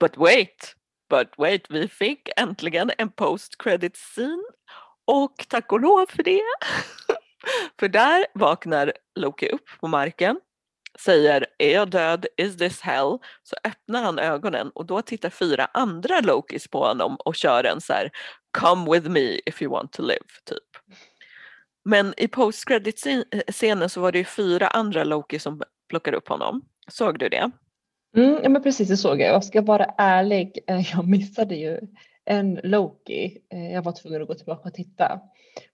But 0.00 0.16
wait, 0.16 0.74
but 1.10 1.28
wait, 1.38 1.66
vi 1.70 1.88
fick 1.88 2.28
äntligen 2.36 2.90
en 2.98 3.10
post 3.10 3.58
credit 3.58 3.96
scene 3.96 4.42
och 5.04 5.46
tack 5.48 5.72
och 5.72 5.80
lov 5.80 6.06
för 6.06 6.22
det. 6.22 6.42
för 7.80 7.88
där 7.88 8.26
vaknar 8.34 8.92
Loki 9.14 9.48
upp 9.48 9.68
på 9.80 9.88
marken 9.88 10.40
säger 11.00 11.46
är 11.58 11.72
jag 11.72 11.90
död, 11.90 12.26
is 12.36 12.56
this 12.56 12.80
hell? 12.80 13.18
Så 13.42 13.56
öppnar 13.64 14.02
han 14.02 14.18
ögonen 14.18 14.70
och 14.74 14.86
då 14.86 15.02
tittar 15.02 15.30
fyra 15.30 15.68
andra 15.74 16.20
Lokis 16.20 16.68
på 16.68 16.86
honom 16.86 17.16
och 17.16 17.34
kör 17.34 17.64
en 17.64 17.80
så 17.80 17.92
här 17.92 18.10
come 18.58 18.92
with 18.92 19.08
me 19.08 19.40
if 19.46 19.62
you 19.62 19.72
want 19.72 19.92
to 19.92 20.02
live 20.02 20.26
typ. 20.44 20.98
Men 21.84 22.14
i 22.16 22.28
post 22.28 22.68
credit 22.68 23.06
scenen 23.52 23.88
så 23.88 24.00
var 24.00 24.12
det 24.12 24.18
ju 24.18 24.24
fyra 24.24 24.68
andra 24.68 25.04
Loki 25.04 25.38
som 25.38 25.62
plockade 25.88 26.16
upp 26.16 26.28
honom. 26.28 26.62
Såg 26.88 27.18
du 27.18 27.28
det? 27.28 27.50
Mm, 28.16 28.40
ja 28.42 28.48
men 28.48 28.62
precis 28.62 28.88
det 28.88 28.96
såg 28.96 29.20
jag. 29.20 29.28
Jag 29.28 29.44
ska 29.44 29.62
vara 29.62 29.94
ärlig, 29.98 30.58
eh, 30.66 30.92
jag 30.92 31.08
missade 31.08 31.54
ju 31.54 31.80
en 32.24 32.60
Loki. 32.62 33.38
Eh, 33.52 33.72
jag 33.72 33.82
var 33.82 33.92
tvungen 33.92 34.22
att 34.22 34.28
gå 34.28 34.34
tillbaka 34.34 34.68
och 34.68 34.74
titta 34.74 35.20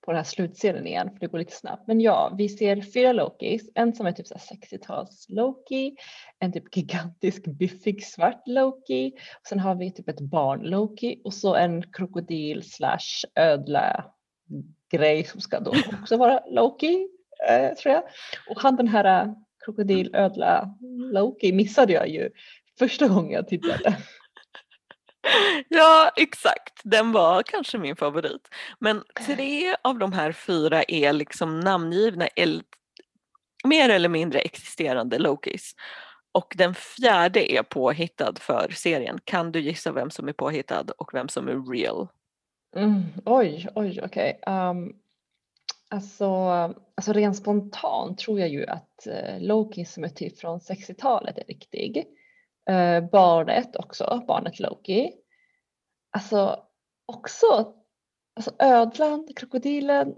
på 0.01 0.11
den 0.11 0.17
här 0.17 0.25
slutscenen 0.25 0.87
igen 0.87 1.11
för 1.11 1.21
det 1.21 1.27
går 1.27 1.39
lite 1.39 1.57
snabbt. 1.57 1.87
Men 1.87 2.01
ja, 2.01 2.35
vi 2.39 2.49
ser 2.49 2.93
fyra 2.93 3.13
Lokis. 3.13 3.71
En 3.75 3.95
som 3.95 4.07
är 4.07 4.13
typ 4.13 4.27
60-tals 4.27 5.27
Loki, 5.29 5.97
en 6.39 6.53
typ 6.53 6.77
gigantisk 6.77 7.45
biffig 7.47 8.05
svart 8.05 8.43
Loki. 8.47 9.13
Och 9.41 9.47
sen 9.47 9.59
har 9.59 9.75
vi 9.75 9.93
typ 9.93 10.09
ett 10.09 10.21
barn 10.21 10.61
Loki 10.61 11.21
och 11.25 11.35
så 11.35 11.55
en 11.55 11.83
krokodil 11.93 12.71
slash 12.71 13.27
ödla 13.35 14.05
grej 14.91 15.25
som 15.25 15.41
ska 15.41 15.61
då 15.61 15.73
också 16.03 16.17
vara 16.17 16.41
Loki 16.51 17.09
eh, 17.49 17.75
tror 17.75 17.95
jag. 17.95 18.03
Och 18.51 18.61
han 18.61 18.77
den 18.77 18.89
här 18.89 19.25
eh, 19.25 19.33
krokodilödla 19.65 20.75
Loki 21.13 21.53
missade 21.53 21.93
jag 21.93 22.09
ju 22.09 22.31
första 22.79 23.09
gången 23.09 23.33
jag 23.33 23.49
tittade. 23.49 23.97
Ja 25.69 26.11
exakt, 26.17 26.81
den 26.85 27.13
var 27.13 27.43
kanske 27.43 27.79
min 27.79 27.97
favorit. 27.97 28.49
Men 28.79 29.03
tre 29.27 29.77
av 29.83 29.99
de 29.99 30.13
här 30.13 30.33
fyra 30.33 30.83
är 30.83 31.13
liksom 31.13 31.61
namngivna 31.61 32.29
mer 33.65 33.89
eller 33.89 34.09
mindre 34.09 34.41
existerande 34.41 35.19
Lokis. 35.19 35.75
Och 36.33 36.55
den 36.57 36.75
fjärde 36.75 37.53
är 37.53 37.63
påhittad 37.63 38.35
för 38.41 38.69
serien. 38.75 39.19
Kan 39.25 39.53
du 39.53 39.61
gissa 39.61 39.93
vem 39.93 40.11
som 40.11 40.29
är 40.29 40.33
påhittad 40.33 40.85
och 40.99 41.15
vem 41.15 41.29
som 41.29 41.49
är 41.49 41.73
real? 41.73 42.09
Mm, 42.77 43.03
oj, 43.25 43.69
oj, 43.75 44.01
okej. 44.05 44.39
Okay. 44.43 44.55
Um, 44.55 44.97
alltså, 45.89 46.27
alltså 46.95 47.13
rent 47.13 47.37
spontant 47.37 48.19
tror 48.19 48.41
jag 48.41 48.49
ju 48.49 48.67
att 48.67 49.07
uh, 49.07 49.41
Loki 49.41 49.85
som 49.85 50.05
är 50.05 50.09
typ 50.09 50.39
från 50.39 50.59
60-talet 50.59 51.39
är 51.39 51.45
riktig. 51.45 52.07
Uh, 52.71 53.11
barnet 53.11 53.77
också, 53.77 54.25
barnet 54.27 54.61
Loki. 54.61 55.13
Alltså 56.11 56.59
också 57.07 57.75
alltså 58.37 58.53
ödlan, 58.59 59.29
krokodilen, 59.37 60.09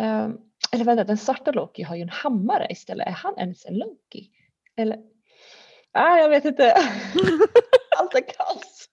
um, 0.00 0.40
eller 0.72 0.84
vänta 0.84 1.04
den 1.04 1.18
svarta 1.18 1.52
Loki 1.52 1.82
har 1.82 1.96
ju 1.96 2.02
en 2.02 2.08
hammare 2.08 2.66
istället. 2.70 3.06
Är 3.06 3.12
han 3.12 3.38
ens 3.38 3.66
en 3.66 3.78
Loki? 3.78 4.30
Eller? 4.76 4.98
Ah, 5.92 6.18
jag 6.18 6.28
vet 6.28 6.44
inte. 6.44 6.74
Allt 7.98 8.14
är 8.14 8.20
kaos. 8.20 8.88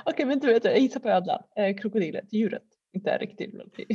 Okej 0.00 0.12
okay, 0.12 0.26
men 0.26 0.38
du 0.38 0.46
vet, 0.46 0.64
jag 0.64 0.78
gissar 0.78 1.00
på 1.00 1.08
ödlan, 1.08 1.42
eh, 1.56 1.76
krokodilet, 1.76 2.32
djuret, 2.32 2.62
inte 2.92 3.10
en 3.10 3.18
riktig 3.18 3.54
Loki. 3.54 3.86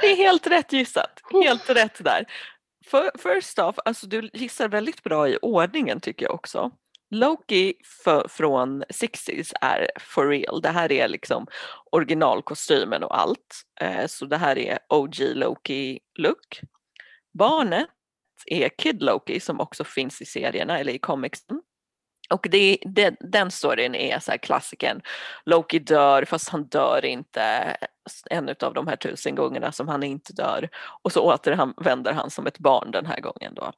Det 0.00 0.06
är 0.06 0.16
helt 0.16 0.46
rätt 0.46 0.72
gissat, 0.72 1.20
helt 1.44 1.70
rätt 1.70 2.04
där. 2.04 2.26
First 3.18 3.58
off, 3.58 3.76
alltså 3.84 4.06
du 4.06 4.30
gissar 4.32 4.68
väldigt 4.68 5.02
bra 5.02 5.28
i 5.28 5.38
ordningen 5.42 6.00
tycker 6.00 6.26
jag 6.26 6.34
också. 6.34 6.70
Loki 7.10 7.74
för, 8.04 8.28
från 8.28 8.84
60s 8.84 9.52
är 9.60 9.88
for 10.00 10.28
real. 10.28 10.60
Det 10.60 10.68
här 10.68 10.92
är 10.92 11.08
liksom 11.08 11.46
originalkostymen 11.90 13.02
och 13.04 13.18
allt. 13.18 13.62
Eh, 13.80 14.06
så 14.06 14.26
det 14.26 14.36
här 14.36 14.58
är 14.58 14.78
OG 14.88 15.16
Loki 15.34 16.00
look. 16.18 16.60
Barnet 17.38 17.88
är 18.46 18.68
Kid 18.68 19.02
Loki 19.02 19.40
som 19.40 19.60
också 19.60 19.84
finns 19.84 20.22
i 20.22 20.24
serierna 20.24 20.78
eller 20.78 20.92
i 20.92 20.98
comicsen. 20.98 21.62
Och 22.32 22.46
det, 22.50 22.78
det, 22.86 23.16
den 23.20 23.50
storyn 23.50 23.94
är 23.94 24.18
så 24.18 24.30
här 24.30 24.38
klassiken. 24.38 25.02
Loki 25.44 25.78
dör 25.78 26.24
fast 26.24 26.48
han 26.48 26.64
dör 26.64 27.04
inte 27.04 27.76
en 28.30 28.48
av 28.60 28.74
de 28.74 28.86
här 28.86 28.96
tusen 28.96 29.34
gångerna 29.34 29.72
som 29.72 29.88
han 29.88 30.02
inte 30.02 30.32
dör. 30.32 30.68
Och 31.02 31.12
så 31.12 31.20
återvänder 31.20 32.12
han 32.12 32.30
som 32.30 32.46
ett 32.46 32.58
barn 32.58 32.90
den 32.90 33.06
här 33.06 33.20
gången 33.20 33.54
då. 33.54 33.72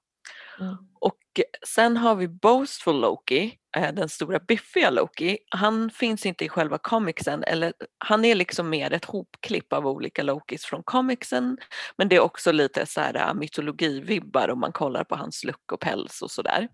Mm. 0.60 0.76
Och 1.00 1.18
sen 1.66 1.96
har 1.96 2.14
vi 2.14 2.28
Boastful 2.28 3.00
Loki, 3.00 3.58
eh, 3.76 3.94
den 3.94 4.08
stora 4.08 4.38
biffiga 4.38 4.90
Loki. 4.90 5.38
Han 5.50 5.90
finns 5.90 6.26
inte 6.26 6.44
i 6.44 6.48
själva 6.48 6.78
comicsen, 6.78 7.44
eller 7.44 7.72
han 7.98 8.24
är 8.24 8.34
liksom 8.34 8.70
mer 8.70 8.92
ett 8.92 9.04
hopklipp 9.04 9.72
av 9.72 9.86
olika 9.86 10.22
Lokis 10.22 10.64
från 10.64 10.82
comicsen. 10.82 11.58
Men 11.96 12.08
det 12.08 12.16
är 12.16 12.20
också 12.20 12.52
lite 12.52 12.86
så 12.86 13.00
här 13.00 13.14
äh, 13.14 13.34
mytologivibbar 13.34 14.48
om 14.48 14.60
man 14.60 14.72
kollar 14.72 15.04
på 15.04 15.16
hans 15.16 15.44
look 15.44 15.72
och 15.72 15.80
päls 15.80 16.22
och 16.22 16.30
sådär. 16.30 16.68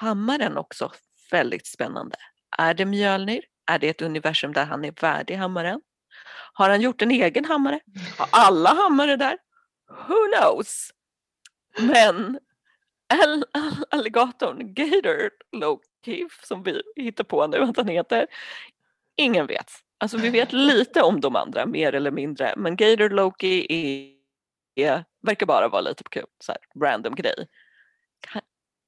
Hammaren 0.00 0.56
också, 0.56 0.92
väldigt 1.30 1.66
spännande. 1.66 2.16
Är 2.58 2.74
det 2.74 2.84
Mjölnir? 2.84 3.42
Är 3.66 3.78
det 3.78 3.88
ett 3.88 4.02
universum 4.02 4.52
där 4.52 4.64
han 4.64 4.84
är 4.84 4.92
värdig 5.00 5.34
hammaren? 5.34 5.80
Har 6.52 6.70
han 6.70 6.80
gjort 6.80 7.02
en 7.02 7.10
egen 7.10 7.44
hammare? 7.44 7.80
Har 8.18 8.28
alla 8.32 8.74
hammare 8.74 9.16
där? 9.16 9.38
Who 10.08 10.16
knows? 10.36 10.90
Men 11.78 12.38
alligatorn 13.90 14.74
Gator 14.74 15.30
Loki 15.52 16.28
som 16.42 16.62
vi 16.62 16.82
hittar 16.96 17.24
på 17.24 17.46
nu 17.46 17.62
att 17.62 17.76
han 17.76 17.88
heter. 17.88 18.26
Ingen 19.16 19.46
vet. 19.46 19.70
Alltså 19.98 20.16
vi 20.16 20.30
vet 20.30 20.52
lite 20.52 21.02
om 21.02 21.20
de 21.20 21.36
andra 21.36 21.66
mer 21.66 21.94
eller 21.94 22.10
mindre 22.10 22.54
men 22.56 22.76
Gator 22.76 23.10
Loki 23.10 23.66
är, 24.74 24.84
är, 24.84 25.04
verkar 25.22 25.46
bara 25.46 25.68
vara 25.68 25.80
lite 25.82 26.04
kul, 26.10 26.26
så 26.38 26.52
här, 26.52 26.84
random 26.84 27.14
grej. 27.14 27.46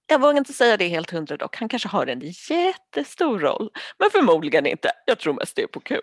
Jag 0.07 0.21
vågar 0.21 0.39
inte 0.39 0.53
säga 0.53 0.77
det 0.77 0.89
helt 0.89 1.11
hundra 1.11 1.37
dock, 1.37 1.57
han 1.57 1.69
kanske 1.69 1.89
har 1.89 2.07
en 2.07 2.21
jättestor 2.51 3.39
roll 3.39 3.71
men 3.99 4.11
förmodligen 4.11 4.67
inte. 4.67 4.91
Jag 5.07 5.19
tror 5.19 5.35
mest 5.35 5.57
det 5.57 5.63
är 5.63 5.67
på 5.67 5.81
kul. 5.81 6.01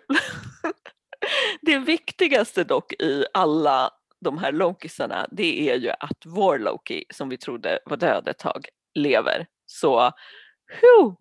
det 1.62 1.78
viktigaste 1.78 2.64
dock 2.64 2.92
i 2.92 3.24
alla 3.34 3.90
de 4.20 4.38
här 4.38 4.52
Lokisarna 4.52 5.26
det 5.30 5.70
är 5.70 5.76
ju 5.76 5.90
att 5.90 6.26
vår 6.26 6.58
Loki 6.58 7.04
som 7.10 7.28
vi 7.28 7.36
trodde 7.36 7.78
var 7.84 7.96
död 7.96 8.28
ett 8.28 8.38
tag 8.38 8.68
lever. 8.94 9.46
Så 9.66 10.12
whew. 10.80 11.16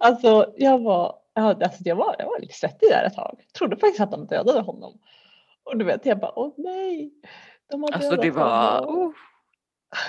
Alltså 0.00 0.54
jag 0.56 0.78
var, 0.78 1.18
alltså, 1.34 1.82
jag 1.84 1.96
var, 1.96 2.16
jag 2.18 2.26
var 2.26 2.40
lite 2.40 2.54
svettig 2.54 2.88
där 2.88 3.04
ett 3.04 3.14
tag. 3.14 3.36
Jag 3.38 3.52
trodde 3.52 3.76
faktiskt 3.76 4.00
att 4.00 4.10
de 4.10 4.26
dödade 4.26 4.60
honom. 4.60 4.98
Och 5.64 5.78
du 5.78 5.84
vet 5.84 6.06
jag 6.06 6.18
bara 6.18 6.38
åh 6.38 6.54
nej. 6.56 7.12
De 7.70 7.82
har 7.82 7.92
alltså 7.92 8.16
det 8.16 8.30
var, 8.30 8.80
oh. 8.80 9.12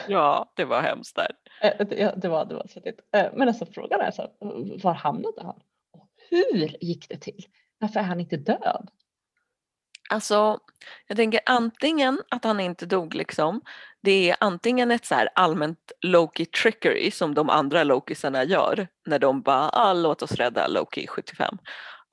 Ja 0.08 0.54
det 0.56 0.66
var 0.66 0.82
hemskt 0.82 1.16
där. 1.16 1.32
Eh, 1.62 1.86
det, 1.88 2.14
det 2.22 2.30
var, 2.30 2.46
det 2.46 2.56
var 2.56 2.68
svettigt. 2.68 3.00
Eh, 3.16 3.26
men 3.34 3.48
alltså 3.48 3.66
frågan 3.66 4.02
är 4.02 4.06
alltså, 4.06 4.30
var 4.84 4.94
hamnade 4.94 5.44
han? 5.44 5.62
hur 6.30 6.78
gick 6.82 7.10
det 7.10 7.18
till? 7.18 7.46
Varför 7.80 8.00
är 8.00 8.04
han 8.04 8.20
inte 8.20 8.38
död? 8.38 8.90
Alltså, 10.10 10.60
jag 11.08 11.18
tänker 11.18 11.42
antingen 11.46 12.22
att 12.30 12.44
han 12.44 12.60
inte 12.60 12.86
dog 12.86 13.16
liksom. 13.16 13.62
Det 14.02 14.30
är 14.30 14.36
antingen 14.40 14.92
ett 14.92 15.06
så 15.06 15.16
här 15.16 15.30
allmänt 15.36 15.92
Loki 16.02 16.46
trickery 16.46 17.12
som 17.12 17.34
de 17.34 17.50
andra 17.50 17.84
Lokisarna 17.84 18.44
gör 18.44 18.88
när 19.06 19.20
de 19.20 19.42
bara 19.42 19.70
ah, 19.70 19.94
låt 19.94 20.22
oss 20.22 20.32
rädda 20.32 20.68
Loki 20.68 21.08
75. 21.08 21.58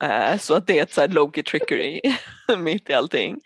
Uh, 0.03 0.09
eh, 0.09 0.37
så 0.37 0.53
att 0.53 0.67
det 0.67 0.79
är 0.79 0.83
ett 0.83 0.93
så 0.93 1.01
här 1.01 1.07
Loki 1.07 1.43
trickery 1.43 2.01
mitt 2.57 2.89
i 2.89 2.93
allting. 2.93 3.41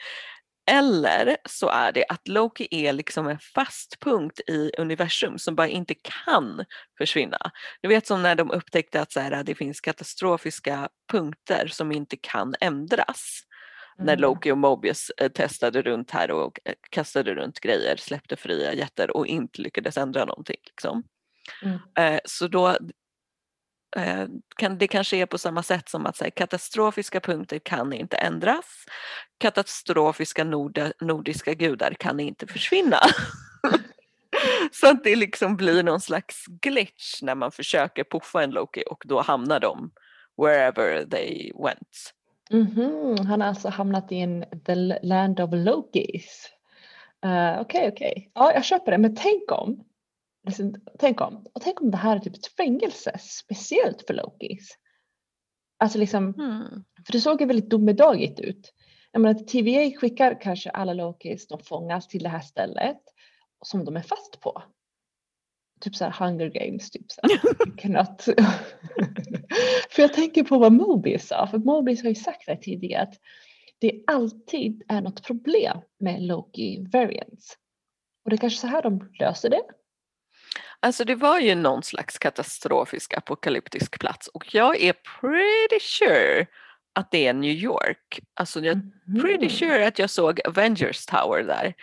Eller 0.71 1.37
så 1.49 1.69
är 1.69 1.91
det 1.91 2.05
att 2.09 2.27
Loki 2.27 2.67
är 2.71 2.93
liksom 2.93 3.27
en 3.27 3.39
fast 3.39 3.99
punkt 3.99 4.39
i 4.47 4.71
universum 4.77 5.39
som 5.39 5.55
bara 5.55 5.67
inte 5.67 5.93
kan 6.25 6.65
försvinna. 6.97 7.51
Du 7.81 7.89
vet 7.89 8.07
som 8.07 8.23
när 8.23 8.35
de 8.35 8.51
upptäckte 8.51 9.01
att 9.01 9.11
så 9.11 9.19
här, 9.19 9.43
det 9.43 9.55
finns 9.55 9.81
katastrofiska 9.81 10.89
punkter 11.11 11.67
som 11.67 11.91
inte 11.91 12.17
kan 12.17 12.55
ändras 12.59 13.41
när 13.97 14.13
Mm. 14.13 14.21
Loki 14.21 14.51
och 14.51 14.57
Mobius 14.57 15.11
eh, 15.17 15.31
testade 15.31 15.81
runt 15.81 16.11
här 16.11 16.31
och 16.31 16.59
eh, 16.65 16.73
kastade 16.89 17.35
runt 17.35 17.59
grejer, 17.59 17.95
släppte 17.95 18.35
fria 18.35 18.73
jätter 18.73 19.17
och 19.17 19.27
inte 19.27 19.61
lyckades 19.61 19.97
ändra 19.97 20.25
någonting. 20.25 20.59
Liksom. 20.65 21.03
Mm. 21.63 21.79
Eh, 21.97 22.19
så 22.25 22.47
då 22.47 22.77
Eh, 23.97 24.25
det 24.77 24.87
kanske 24.87 25.17
är 25.17 25.25
på 25.25 25.37
samma 25.37 25.63
sätt 25.63 25.89
som 25.89 26.05
att 26.05 26.15
säga, 26.17 26.31
katastrofiska 26.31 27.19
punkter 27.19 27.59
kan 27.59 27.93
inte 27.93 28.17
ändras. 28.17 28.85
Katastrofiska 29.37 30.43
nord 30.43 30.79
nordiska 31.01 31.53
gudar 31.53 31.93
kan 31.93 32.19
inte 32.19 32.47
försvinna. 32.47 32.97
Så 34.71 34.87
att 34.87 35.03
det 35.03 35.15
liksom 35.15 35.57
blir 35.57 35.83
någon 35.83 36.01
slags 36.01 36.45
glitch 36.47 37.21
när 37.21 37.35
man 37.35 37.51
försöker 37.51 38.03
puffa 38.03 38.43
en 38.43 38.51
Loki 38.51 38.83
och 38.89 39.03
då 39.05 39.21
hamnar 39.21 39.59
de 39.59 39.91
wherever 40.37 41.05
they 41.05 41.51
went. 41.63 42.13
Mhm, 42.49 43.25
Han 43.27 43.41
har 43.41 43.47
alltså 43.47 43.69
hamnat 43.69 44.11
i 44.11 44.15
en 44.17 44.45
the 44.65 44.75
land 45.03 45.39
of 45.39 45.49
Lokis. 45.53 46.49
Eh, 47.23 47.61
Okej, 47.61 47.89
okej. 47.93 48.31
Ja, 48.33 48.53
jag 48.53 48.65
köper 48.65 48.91
det. 48.91 48.97
Men 48.97 49.15
tänk 49.15 49.51
om, 49.51 49.83
liksom, 50.45 50.75
tänk 50.99 51.21
om, 51.21 51.45
och 51.53 51.61
tänk 51.61 51.81
om 51.81 51.91
det 51.91 51.97
här 51.97 52.15
är 52.15 52.19
typ 52.19 52.35
ett 52.35 52.47
fängelse 52.47 53.17
speciellt 53.19 54.07
för 54.07 54.13
Lokis. 54.13 54.77
Alltså 55.79 55.97
liksom, 55.97 56.33
Mm. 56.39 56.83
för 57.05 57.11
det 57.11 57.21
såg 57.21 57.41
ju 57.41 57.47
väldigt 57.47 57.69
domedagigt 57.69 58.39
ut. 58.39 58.73
Jag 59.11 59.21
menar, 59.21 59.39
TVA 59.39 59.97
skickar 59.99 60.41
kanske 60.41 60.69
alla 60.69 60.93
Lokis, 60.93 61.47
de 61.47 61.59
fångas 61.59 62.07
till 62.07 62.23
det 62.23 62.29
här 62.29 62.39
stället 62.39 63.01
som 63.65 63.85
de 63.85 63.95
är 63.97 64.01
fast 64.01 64.39
på. 64.39 64.63
Typ 65.81 65.95
så 65.95 66.05
här 66.05 66.25
Hunger 66.25 66.47
Games, 66.49 66.91
typ 66.91 67.11
så 67.11 67.21
för 69.89 70.01
jag 70.01 70.13
tänker 70.13 70.43
på 70.43 70.57
vad 70.57 70.71
Mobius 70.71 71.27
sa, 71.27 71.47
för 71.47 71.57
Mobius 71.57 72.01
har 72.01 72.09
ju 72.09 72.15
sagt 72.15 72.45
det 72.45 72.57
tidigare 72.57 73.01
att 73.03 73.13
det 73.79 74.03
alltid 74.07 74.83
är 74.87 75.01
något 75.01 75.23
problem 75.23 75.77
med 75.99 76.21
Loki 76.21 76.87
variants. 76.93 77.57
Och 78.23 78.29
det 78.29 78.35
är 78.35 78.37
kanske 78.37 78.59
så 78.59 78.67
här 78.67 78.81
de 78.81 79.13
löser 79.19 79.49
det. 79.49 79.61
Alltså 80.81 81.03
det 81.05 81.15
var 81.15 81.39
ju 81.39 81.55
någon 81.55 81.83
slags 81.83 82.17
katastrofisk 82.17 83.13
apokalyptisk 83.13 83.99
plats 83.99 84.27
och 84.27 84.55
jag 84.55 84.81
är 84.81 84.93
pretty 85.21 85.79
sure 85.79 86.45
att 86.95 87.11
det 87.11 87.27
är 87.27 87.33
New 87.33 87.51
York. 87.51 88.19
Alltså 88.33 88.59
jag 88.59 88.77
är 88.77 88.81
pretty 89.21 89.45
Mhm. 89.45 89.49
sure 89.49 89.87
att 89.87 89.99
jag 89.99 90.09
såg 90.09 90.39
Avengers 90.47 91.05
Tower 91.05 91.43
där. 91.43 91.73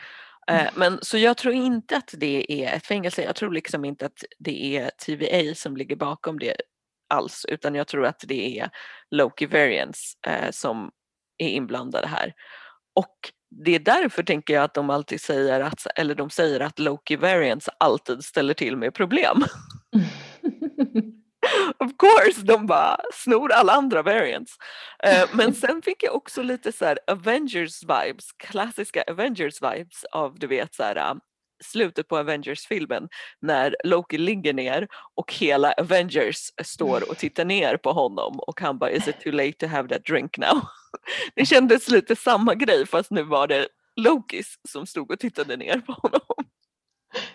Eh, 0.50 0.68
Men 0.74 0.98
så 1.02 1.18
jag 1.18 1.36
tror 1.36 1.54
inte 1.54 1.96
att 1.96 2.14
det 2.16 2.52
är 2.52 2.76
ett 2.76 2.86
fängelse. 2.86 3.22
Jag 3.22 3.36
tror 3.36 3.52
liksom 3.52 3.84
inte 3.84 4.06
att 4.06 4.24
det 4.38 4.76
är 4.76 4.90
TVA 5.06 5.54
som 5.54 5.76
ligger 5.76 5.96
bakom 5.96 6.38
det 6.38 6.56
alls 7.08 7.44
utan 7.48 7.74
jag 7.74 7.86
tror 7.88 8.06
att 8.06 8.24
det 8.26 8.58
är 8.60 8.70
Loki 9.10 9.46
Variants 9.46 10.12
eh, 10.26 10.50
som 10.50 10.90
är 11.38 11.48
inblandade 11.48 12.06
här. 12.06 12.34
Och 12.94 13.16
det 13.50 13.74
är 13.74 13.78
därför 13.78 14.22
tänker 14.22 14.54
jag 14.54 14.64
att 14.64 14.74
de 14.74 14.90
alltid 14.90 15.20
säger 15.20 15.60
att, 15.60 15.86
eller 15.96 16.14
de 16.14 16.30
säger 16.30 16.60
att 16.60 16.78
Loki 16.78 17.16
Variants 17.16 17.68
alltid 17.78 18.24
ställer 18.24 18.54
till 18.54 18.76
med 18.76 18.94
problem. 18.94 19.44
Of 21.78 21.92
course, 21.98 22.42
de 22.42 22.66
bara 22.66 23.00
snor 23.14 23.52
alla 23.52 23.72
andra 23.72 24.02
variants. 24.02 24.56
Eh, 25.04 25.28
men 25.32 25.54
sen 25.54 25.82
fick 25.82 26.02
jag 26.02 26.14
också 26.14 26.42
lite 26.42 26.72
så 26.72 26.84
här 26.84 26.98
Avengers 27.06 27.82
vibes, 27.82 28.32
klassiska 28.38 29.04
Avengers 29.06 29.62
vibes 29.62 30.04
av 30.12 30.38
du 30.38 30.46
vet 30.46 30.74
så 30.74 30.82
här 30.82 31.16
slutet 31.64 32.08
på 32.08 32.18
Avengers-filmen 32.18 33.08
när 33.40 33.76
Loki 33.84 34.18
ligger 34.18 34.52
ner 34.52 34.88
och 35.14 35.32
hela 35.34 35.72
Avengers 35.72 36.50
står 36.64 37.10
och 37.10 37.16
tittar 37.18 37.44
ner 37.44 37.76
på 37.76 37.92
honom 37.92 38.40
och 38.40 38.60
han 38.60 38.78
bara 38.78 38.90
is 38.90 39.08
it 39.08 39.20
too 39.20 39.32
late 39.32 39.52
to 39.52 39.66
have 39.66 39.88
that 39.88 40.04
drink 40.04 40.38
now? 40.38 40.60
Det 41.34 41.46
kändes 41.46 41.88
lite 41.88 42.16
samma 42.16 42.54
grej 42.54 42.86
fast 42.86 43.10
nu 43.10 43.22
var 43.22 43.46
det 43.46 43.68
Lokis 43.96 44.58
som 44.68 44.86
stod 44.86 45.10
och 45.10 45.18
tittade 45.18 45.56
ner 45.56 45.80
på 45.80 45.92
honom. 45.92 46.20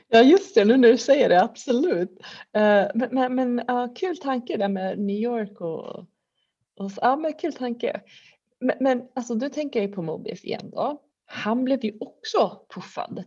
Ja 0.07 0.21
just 0.21 0.55
det, 0.55 0.65
nu 0.65 0.77
när 0.77 0.89
du 0.89 0.97
säger 0.97 1.29
det, 1.29 1.41
absolut. 1.41 2.19
Eh, 2.55 2.85
men 2.95 3.09
men, 3.11 3.35
men 3.35 3.65
ja, 3.67 3.93
kul 3.95 4.17
tanke 4.17 4.57
där 4.57 4.69
med 4.69 4.99
New 4.99 5.15
York 5.15 5.61
och, 5.61 6.05
och 6.77 6.91
så- 6.91 6.99
ja 7.01 7.15
men 7.15 7.33
kul 7.33 7.53
tanke. 7.53 8.01
Men, 8.59 8.77
men 8.79 9.01
alltså 9.15 9.35
du 9.35 9.49
tänker 9.49 9.81
ju 9.81 9.87
på 9.87 10.01
Mobius 10.01 10.43
igen 10.43 10.69
då. 10.71 11.01
Han 11.25 11.63
blev 11.63 11.85
ju 11.85 11.97
också 11.99 12.61
puffad, 12.73 13.23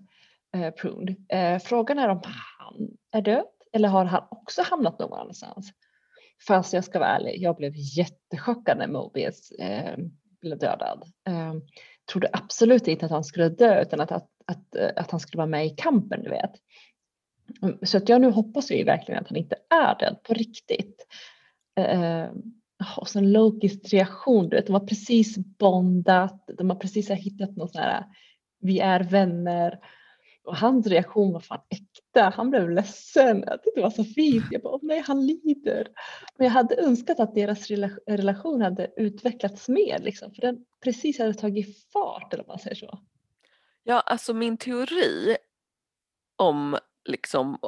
eh, 0.62 0.70
pruned. 0.70 1.16
Eh, 1.28 1.58
frågan 1.58 1.98
är 1.98 2.08
om 2.08 2.20
han 2.24 2.88
är 3.12 3.22
död 3.22 3.44
eller 3.72 3.88
har 3.88 4.04
han 4.04 4.24
också 4.30 4.62
hamnat 4.62 4.98
någon 4.98 5.18
annanstans? 5.18 5.72
Fast 6.46 6.72
jag 6.72 6.84
ska 6.84 6.98
vara 6.98 7.16
ärlig, 7.16 7.42
jag 7.42 7.56
blev 7.56 7.72
jättechockad 7.74 8.78
när 8.78 8.86
Mobius 8.86 9.50
eh, 9.50 9.98
blev 10.40 10.58
dödad. 10.58 11.02
Eh, 11.28 11.54
trodde 12.12 12.30
absolut 12.32 12.88
inte 12.88 13.04
att 13.04 13.12
han 13.12 13.24
skulle 13.24 13.48
dö 13.48 13.82
utan 13.82 14.00
att, 14.00 14.12
att, 14.12 14.28
att, 14.46 14.74
eh, 14.76 14.90
att 14.96 15.10
han 15.10 15.20
skulle 15.20 15.38
vara 15.38 15.46
med 15.46 15.66
i 15.66 15.70
kampen, 15.70 16.22
du 16.22 16.30
vet. 16.30 16.50
Mm, 17.62 17.78
så 17.82 17.96
att 17.96 18.08
jag 18.08 18.20
nu 18.20 18.30
hoppas 18.30 18.70
vi 18.70 18.82
verkligen 18.82 19.20
att 19.20 19.28
han 19.28 19.36
inte 19.36 19.56
är 19.70 19.98
död 19.98 20.22
på 20.22 20.34
riktigt. 20.34 21.06
Eh, 21.78 22.26
och 22.96 23.08
sen 23.08 23.32
Lokis 23.32 23.92
reaktion, 23.92 24.48
du 24.48 24.56
vet, 24.56 24.66
de 24.66 24.72
har 24.72 24.86
precis 24.86 25.36
bondat, 25.38 26.44
de 26.58 26.70
har 26.70 26.76
precis 26.76 27.10
hittat 27.10 27.56
någon 27.56 27.68
sån 27.68 27.82
här, 27.82 28.04
vi 28.60 28.80
är 28.80 29.00
vänner. 29.00 29.78
Och 30.46 30.56
hans 30.56 30.86
reaktion 30.86 31.32
var 31.32 31.40
fan 31.40 31.60
äkta, 31.68 32.32
han 32.36 32.50
blev 32.50 32.70
ledsen. 32.70 33.44
Jag 33.46 33.62
tyckte 33.62 33.80
det 33.80 33.82
var 33.82 33.90
så 33.90 34.04
fint. 34.04 34.44
Jag 34.50 34.62
bara, 34.62 34.74
oh, 34.74 34.80
nej 34.82 35.02
han 35.06 35.26
lider. 35.26 35.88
Men 36.38 36.44
jag 36.44 36.52
hade 36.52 36.76
önskat 36.76 37.20
att 37.20 37.34
deras 37.34 37.70
relation 38.06 38.62
hade 38.62 38.92
utvecklats 38.96 39.68
mer, 39.68 39.98
liksom, 39.98 40.34
för 40.34 40.42
den 40.42 40.64
precis 40.84 41.18
hade 41.18 41.34
tagit 41.34 41.92
fart 41.92 42.34
eller 42.34 42.44
man 42.44 42.58
säger 42.58 42.76
så. 42.76 42.98
Ja, 43.82 44.00
alltså 44.00 44.34
min 44.34 44.56
teori 44.56 45.36
om 46.36 46.78
liksom 47.04 47.58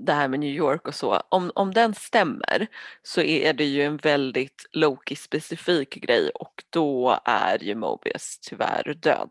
det 0.00 0.12
här 0.12 0.28
med 0.28 0.40
New 0.40 0.54
York 0.54 0.88
och 0.88 0.94
så, 0.94 1.22
om, 1.28 1.52
om 1.54 1.74
den 1.74 1.94
stämmer 1.94 2.66
så 3.02 3.20
är 3.20 3.52
det 3.52 3.64
ju 3.64 3.82
en 3.82 3.96
väldigt 3.96 4.66
Loki-specifik 4.72 5.94
grej 5.94 6.30
och 6.34 6.64
då 6.70 7.18
är 7.24 7.62
ju 7.62 7.74
Mobius 7.74 8.38
tyvärr 8.38 8.94
död. 8.94 9.30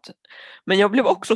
Men 0.66 0.78
jag 0.78 0.92
blev 0.92 1.08
också 1.08 1.36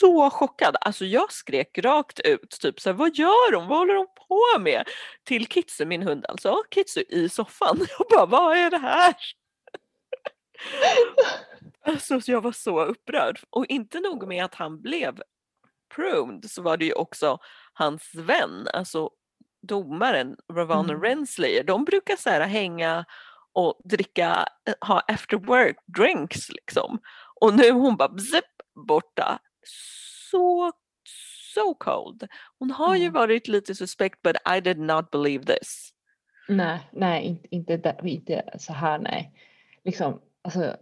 så 0.00 0.30
chockad, 0.30 0.76
alltså 0.80 1.04
jag 1.04 1.32
skrek 1.32 1.78
rakt 1.78 2.20
ut 2.20 2.50
typ 2.60 2.80
så 2.80 2.88
här, 2.88 2.96
vad 2.96 3.16
gör 3.16 3.52
hon? 3.56 3.68
vad 3.68 3.78
håller 3.78 3.94
hon 3.94 4.08
på 4.28 4.60
med? 4.60 4.88
Till 5.24 5.46
Kitsu, 5.46 5.84
min 5.84 6.02
hund 6.02 6.26
alltså, 6.28 6.62
Kitsu 6.74 7.04
i 7.08 7.28
soffan. 7.28 7.86
Jag 7.98 8.06
bara, 8.10 8.26
vad 8.26 8.56
är 8.56 8.70
det 8.70 8.78
här? 8.78 9.14
Alltså 11.86 12.20
så 12.20 12.32
jag 12.32 12.40
var 12.40 12.52
så 12.52 12.84
upprörd. 12.84 13.40
Och 13.50 13.66
inte 13.66 14.00
nog 14.00 14.28
med 14.28 14.44
att 14.44 14.54
han 14.54 14.80
blev 14.80 15.20
pruned 15.94 16.50
så 16.50 16.62
var 16.62 16.76
det 16.76 16.84
ju 16.84 16.92
också 16.92 17.38
hans 17.74 18.14
vän, 18.14 18.68
alltså 18.72 19.10
domaren 19.62 20.36
Ravana 20.52 20.92
Mm. 20.92 21.02
Renslayer. 21.02 21.64
De 21.64 21.84
brukar 21.84 22.16
så 22.16 22.30
här 22.30 22.40
hänga 22.40 23.04
och 23.52 23.80
dricka, 23.84 24.46
eh, 24.68 24.88
ha 24.88 25.00
after 25.08 25.36
work 25.36 25.76
drinks 25.86 26.48
liksom. 26.48 26.98
Och 27.40 27.54
nu 27.54 27.70
hon 27.70 27.96
bara 27.96 28.18
zip 28.18 28.44
borta. 28.88 29.38
Så, 30.30 30.72
so 31.54 31.74
cold. 31.74 32.28
Hon 32.58 32.70
har 32.70 32.96
ju 32.96 33.04
Ja. 33.04 33.10
varit 33.10 33.48
lite 33.48 33.74
suspekt 33.74 34.22
but 34.22 34.36
I 34.56 34.60
did 34.60 34.78
not 34.78 35.10
believe 35.10 35.44
this. 35.44 35.90
Nej, 36.48 36.88
nej, 36.92 37.24
inte, 37.50 37.72
inte, 37.74 37.96
inte 38.02 38.42
så 38.58 38.72
här, 38.72 38.98
nej. 38.98 39.32
Liksom, 39.84 40.20
alltså, 40.42 40.76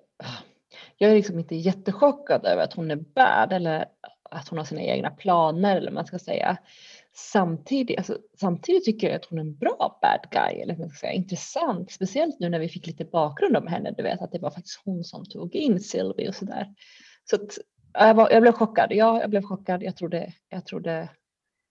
jag 0.97 1.11
är 1.11 1.15
liksom 1.15 1.39
inte 1.39 1.57
jättechockad 1.57 2.47
över 2.47 2.63
att 2.65 2.73
hon 2.75 2.91
är 2.91 2.97
bad 2.97 3.53
eller 3.53 3.85
att 4.33 4.49
hon 4.49 4.59
har 4.59 4.65
sina 4.65 4.83
egna 4.83 5.11
planer 5.11 5.77
eller 5.77 5.91
man 5.91 6.07
ska 6.07 6.19
säga. 6.19 6.57
Samtidigt, 7.15 7.99
alltså, 7.99 8.19
samtidigt 8.41 8.85
tycker 8.85 9.07
jag 9.07 9.17
att 9.17 9.25
hon 9.25 9.39
är 9.39 9.43
en 9.43 9.57
bra 9.57 9.99
bad 10.03 10.31
guy, 10.31 10.63
eller 10.63 10.77
man 10.77 10.89
ska 10.89 10.99
säga, 10.99 11.13
intressant, 11.13 11.93
speciellt 11.93 12.41
nu 12.41 12.49
när 12.49 12.59
vi 12.59 12.69
fick 12.69 12.87
lite 12.87 13.05
bakgrund 13.05 13.57
om 13.57 13.67
henne, 13.67 13.95
du 13.97 14.03
vet 14.03 14.23
att 14.23 14.33
det 14.33 14.39
var 14.39 14.51
faktiskt 14.51 14.81
hon 14.85 15.05
som 15.05 15.25
tog 15.25 15.55
in 15.55 15.81
Sylvie 15.81 16.29
och 16.29 16.35
sådär. 16.35 16.75
Så 17.31 17.37
att, 17.37 17.59
ja, 17.93 18.07
jag, 18.07 18.15
var, 18.15 18.31
jag 18.31 18.43
blev 18.43 18.53
chockad, 18.53 18.93
ja, 18.93 19.21
jag 19.21 19.31
blev 19.31 19.43
chockad, 19.43 19.83
jag 19.83 19.97
trodde, 19.97 20.33
jag 20.49 20.67
trodde, 20.67 21.09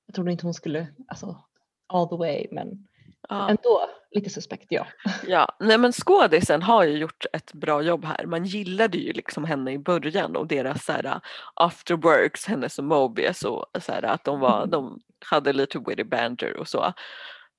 jag 0.05 0.15
trodde 0.15 0.31
inte 0.31 0.45
hon 0.45 0.53
skulle, 0.53 0.87
alltså 1.07 1.43
all 1.87 2.09
the 2.09 2.15
way, 2.15 2.47
men 2.51 2.87
Ja. 3.29 3.49
ändå 3.49 3.81
lite 4.11 4.29
suspekt, 4.29 4.65
ja. 4.69 4.87
Ja, 5.27 5.55
nej 5.59 5.77
men 5.77 5.91
skådisen 5.91 6.61
har 6.61 6.83
ju 6.83 6.97
gjort 6.97 7.25
ett 7.33 7.53
bra 7.53 7.81
jobb 7.81 8.05
här. 8.05 8.25
Man 8.25 8.45
gillade 8.45 8.97
ju 8.97 9.13
liksom 9.13 9.43
henne 9.43 9.71
i 9.71 9.79
början 9.79 10.35
och 10.35 10.47
deras 10.47 10.85
så 10.85 10.91
här, 10.91 11.05
uh, 11.05 11.17
after 11.53 11.95
works, 11.95 12.45
hennes 12.45 12.77
och 12.79 12.83
Mobius 12.85 13.43
och 13.43 13.65
så 13.81 13.91
här, 13.91 14.03
att 14.03 14.23
de, 14.23 14.39
var, 14.39 14.57
Mm. 14.57 14.69
de 14.69 14.99
hade 15.25 15.53
lite 15.53 15.79
witty 15.87 16.03
banter 16.03 16.57
och 16.57 16.67
så. 16.67 16.81
Mm. 16.83 16.93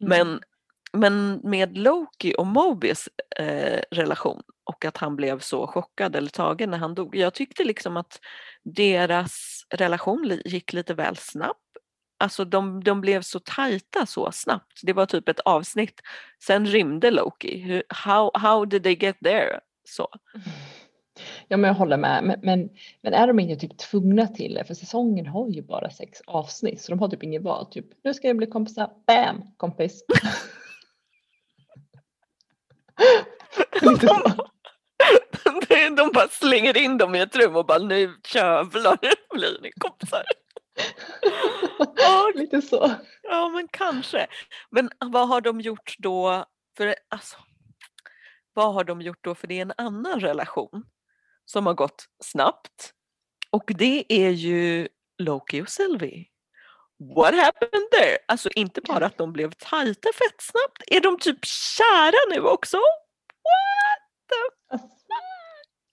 Men, 0.01 0.41
men 0.93 1.41
med 1.51 1.79
Loki 1.79 2.35
och 2.39 2.47
Mobius 2.47 3.09
eh, 3.39 3.81
relation 3.91 4.43
och 4.65 4.85
att 4.85 4.97
han 4.97 5.17
blev 5.17 5.39
så 5.41 5.67
chockad 5.67 6.17
eller 6.17 6.31
tagen 6.31 6.71
när 6.71 6.79
han 6.79 6.95
dog. 6.95 7.17
Jag 7.17 7.35
tyckte 7.35 7.65
liksom 7.65 7.97
att 7.97 8.21
deras 8.65 9.65
relation 9.71 10.41
gick 10.45 10.73
lite 10.73 10.95
väl 10.95 11.17
snabbt. 11.17 11.59
Alltså 12.23 12.45
de, 12.45 12.85
de 12.85 13.01
blev 13.01 13.23
så 13.23 13.39
tajta 13.39 14.07
så 14.07 14.33
snabbt. 14.33 14.81
Det 14.83 14.93
var 14.93 15.07
typ 15.07 15.29
ett 15.29 15.41
avsnitt. 15.41 16.01
Sen 16.43 16.67
rymde 16.67 17.11
Loki. 17.11 17.83
How, 17.89 18.31
how 18.35 18.65
did 18.65 18.83
they 18.83 18.95
get 18.95 19.17
there? 19.25 19.61
Så. 19.85 20.09
Ja, 21.49 21.57
men 21.57 21.69
jag 21.69 21.75
håller 21.75 21.97
med. 21.97 22.25
Men, 22.25 22.41
men, 22.43 22.71
men 23.01 23.15
är 23.15 23.27
de 23.27 23.41
inte 23.41 23.69
typ 23.69 23.79
tvungna 23.79 24.27
till 24.27 24.55
det? 24.55 24.65
För 24.65 24.75
säsongen 24.75 25.27
har 25.27 25.49
ju 25.49 25.63
bara 25.63 25.91
sex 25.91 26.21
avsnitt 26.27 26.81
så 26.81 26.93
de 26.93 26.99
har 26.99 27.09
typ 27.09 27.23
inget 27.23 27.43
val. 27.43 27.67
Typ, 27.67 27.87
nu 28.05 28.15
ska 28.15 28.27
jag 28.27 28.37
bli 28.37 28.47
kompisar. 28.47 28.91
Bam, 29.07 29.43
kompis. 29.57 30.05
Så. 34.01 34.19
De 35.97 36.11
bara 36.15 36.29
slänger 36.29 36.77
in 36.77 36.99
dem 36.99 37.15
i 37.15 37.21
ett 37.21 37.37
rum 37.37 37.57
och 37.57 37.67
bara 37.67 37.79
nu 37.79 38.15
jävlar 38.35 38.99
blir 39.35 39.63
ni 39.63 39.71
kompisar. 39.79 40.25
Och, 41.79 41.97
Lite 42.35 42.63
så. 42.63 42.91
ja 43.23 43.49
men 43.49 43.69
kanske. 43.69 44.27
Men 44.71 44.91
vad 44.99 45.29
har 45.29 45.41
de 45.41 45.61
gjort 45.61 45.95
då? 45.99 46.45
För 46.77 46.95
alltså, 47.09 47.37
vad 48.53 48.75
har 48.75 48.85
de 48.85 49.01
gjort 49.03 49.25
då? 49.25 49.35
För 49.35 49.47
det 49.47 49.59
är 49.59 49.63
en 49.63 49.73
annan 49.77 50.21
relation 50.21 50.85
som 51.45 51.67
har 51.67 51.75
gått 51.75 52.05
snabbt. 52.25 52.93
Och 53.51 53.65
det 53.67 54.05
är 54.09 54.31
ju 54.31 54.89
Loki 55.19 55.63
och 55.63 55.69
Sylvie. 55.69 56.27
What 57.17 57.35
happened 57.35 57.91
there? 57.93 58.19
Alltså 58.29 58.49
inte 58.55 58.81
bara 58.81 59.07
att 59.07 59.19
de 59.19 59.33
blev 59.33 59.53
tajta 59.53 60.09
fett 60.13 60.41
snabbt, 60.41 60.83
är 60.87 61.01
de 61.01 61.19
typ 61.19 61.45
kära 61.45 62.35
nu 62.35 62.41
också? 62.41 62.79
Alltså, 64.71 64.87
nej, 64.99 65.02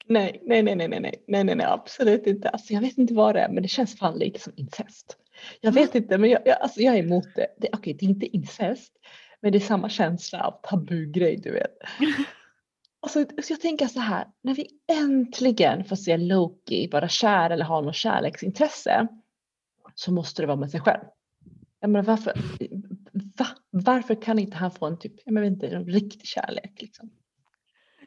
Nej, 0.10 0.42
nej, 0.46 0.64
nej, 0.64 0.76
nej, 0.76 0.88
nej, 0.88 1.00
nej, 1.00 1.44
nej, 1.44 1.56
nej, 1.56 1.66
absolut 1.66 2.28
inte. 2.28 2.50
Alltså, 2.50 2.74
jag 2.74 2.82
vet 2.82 2.98
inte 2.98 3.14
vad 3.14 3.36
det 3.36 3.42
är, 3.42 3.50
men 3.50 3.64
det 3.64 3.70
känns 3.70 3.98
fan 3.98 4.20
lite 4.20 4.40
som 4.40 4.54
incest. 4.56 5.18
Jag 5.62 5.72
vet 5.72 5.96
mm. 5.96 6.04
inte, 6.04 6.18
men 6.18 6.30
jag, 6.30 6.42
jag, 6.46 6.62
alltså, 6.62 6.82
jag 6.82 6.96
är 6.96 7.04
emot 7.04 7.36
det. 7.36 7.48
det 7.58 7.68
Okej, 7.68 7.80
okay, 7.80 7.94
det 7.94 8.06
är 8.06 8.10
inte 8.10 8.26
incest, 8.26 8.94
men 9.42 9.52
det 9.52 9.58
är 9.58 9.60
samma 9.60 9.90
känsla 9.90 10.44
av 10.44 10.52
tabugrej, 10.70 11.38
du 11.38 11.52
vet. 11.52 11.78
Alltså, 13.02 13.20
alltså, 13.20 13.54
jag 13.54 13.62
tänker 13.62 13.88
så 13.88 14.00
här, 14.00 14.28
när 14.42 14.54
vi 14.56 14.68
äntligen 14.92 15.86
får 15.86 15.96
se 15.96 16.18
Loki 16.18 16.90
vara 16.92 17.10
kär 17.10 17.50
eller 17.50 17.66
ha 17.66 17.82
något 17.82 17.96
kärleksintresse 17.96 19.08
så 19.96 20.12
måste 20.12 20.42
det 20.42 20.46
vara 20.46 20.58
med 20.58 20.72
sig 20.72 20.80
själv. 20.80 21.04
Jag 21.80 21.90
menar, 21.90 22.06
varför, 22.06 22.34
va? 23.38 23.48
varför 23.70 24.22
kan 24.22 24.40
inte 24.40 24.58
han 24.58 24.72
få 24.72 24.86
en 24.86 25.00
typ, 25.00 25.14
jag 25.26 25.42
vet 25.42 25.52
inte, 25.52 25.68
en 25.68 25.86
riktig 25.86 26.26
kärlek? 26.26 26.82
Liksom? 26.82 27.10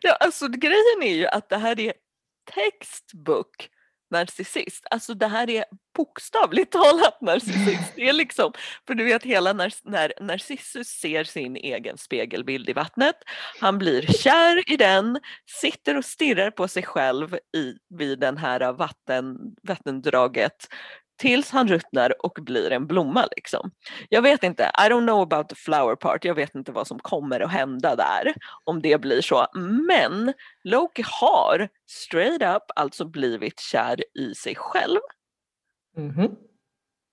Ja, 0.02 0.12
alltså 0.20 0.48
grejen 0.48 1.02
är 1.02 1.14
ju 1.14 1.26
att 1.26 1.48
det 1.48 1.56
här 1.56 1.80
är 1.80 1.92
textbook 2.54 3.68
narcissist. 4.12 4.86
Alltså 4.90 5.14
det 5.14 5.26
här 5.26 5.50
är 5.50 5.64
bokstavligt 5.96 6.72
talat 6.72 7.20
narcissist. 7.20 7.92
Det 7.96 8.08
är 8.08 8.12
liksom, 8.12 8.52
för 8.86 8.94
du 8.94 9.04
vet 9.04 9.22
hela 9.22 9.52
när, 9.52 9.74
när 9.84 10.12
Narcissus 10.20 10.88
ser 10.88 11.24
sin 11.24 11.56
egen 11.56 11.98
spegelbild 11.98 12.68
i 12.68 12.72
vattnet, 12.72 13.16
han 13.60 13.78
blir 13.78 14.02
kär 14.02 14.72
i 14.72 14.76
den, 14.76 15.18
sitter 15.60 15.96
och 15.96 16.04
stirrar 16.04 16.50
på 16.50 16.68
sig 16.68 16.82
själv 16.82 17.34
i, 17.56 17.74
vid 17.98 18.18
den 18.18 18.36
här 18.36 18.72
vatten, 18.72 19.36
vattendraget 19.62 20.68
tills 21.22 21.50
han 21.50 21.68
ruttnar 21.68 22.26
och 22.26 22.38
blir 22.42 22.72
en 22.72 22.87
blomma 22.87 23.28
liksom. 23.37 23.70
Jag 24.08 24.22
vet 24.22 24.42
inte, 24.42 24.62
I 24.62 24.88
don't 24.88 25.06
know 25.06 25.22
about 25.22 25.48
the 25.48 25.54
flower 25.54 25.96
part, 25.96 26.24
jag 26.24 26.35
vet 26.35 26.54
inte 26.54 26.72
vad 26.72 26.87
som 26.87 26.98
kommer 26.98 27.40
att 27.40 27.50
hända 27.50 27.96
där 27.96 28.35
om 28.64 28.82
det 28.82 29.00
blir 29.00 29.20
så. 29.20 29.46
Men 29.88 30.32
Loki 30.64 31.04
har 31.06 31.68
straight 31.87 32.42
up 32.56 32.62
alltså 32.76 33.04
blivit 33.04 33.61
kär 33.61 34.04
i 34.18 34.35
sig 34.35 34.54
själv. 34.56 35.00
Mhm. 35.96 36.37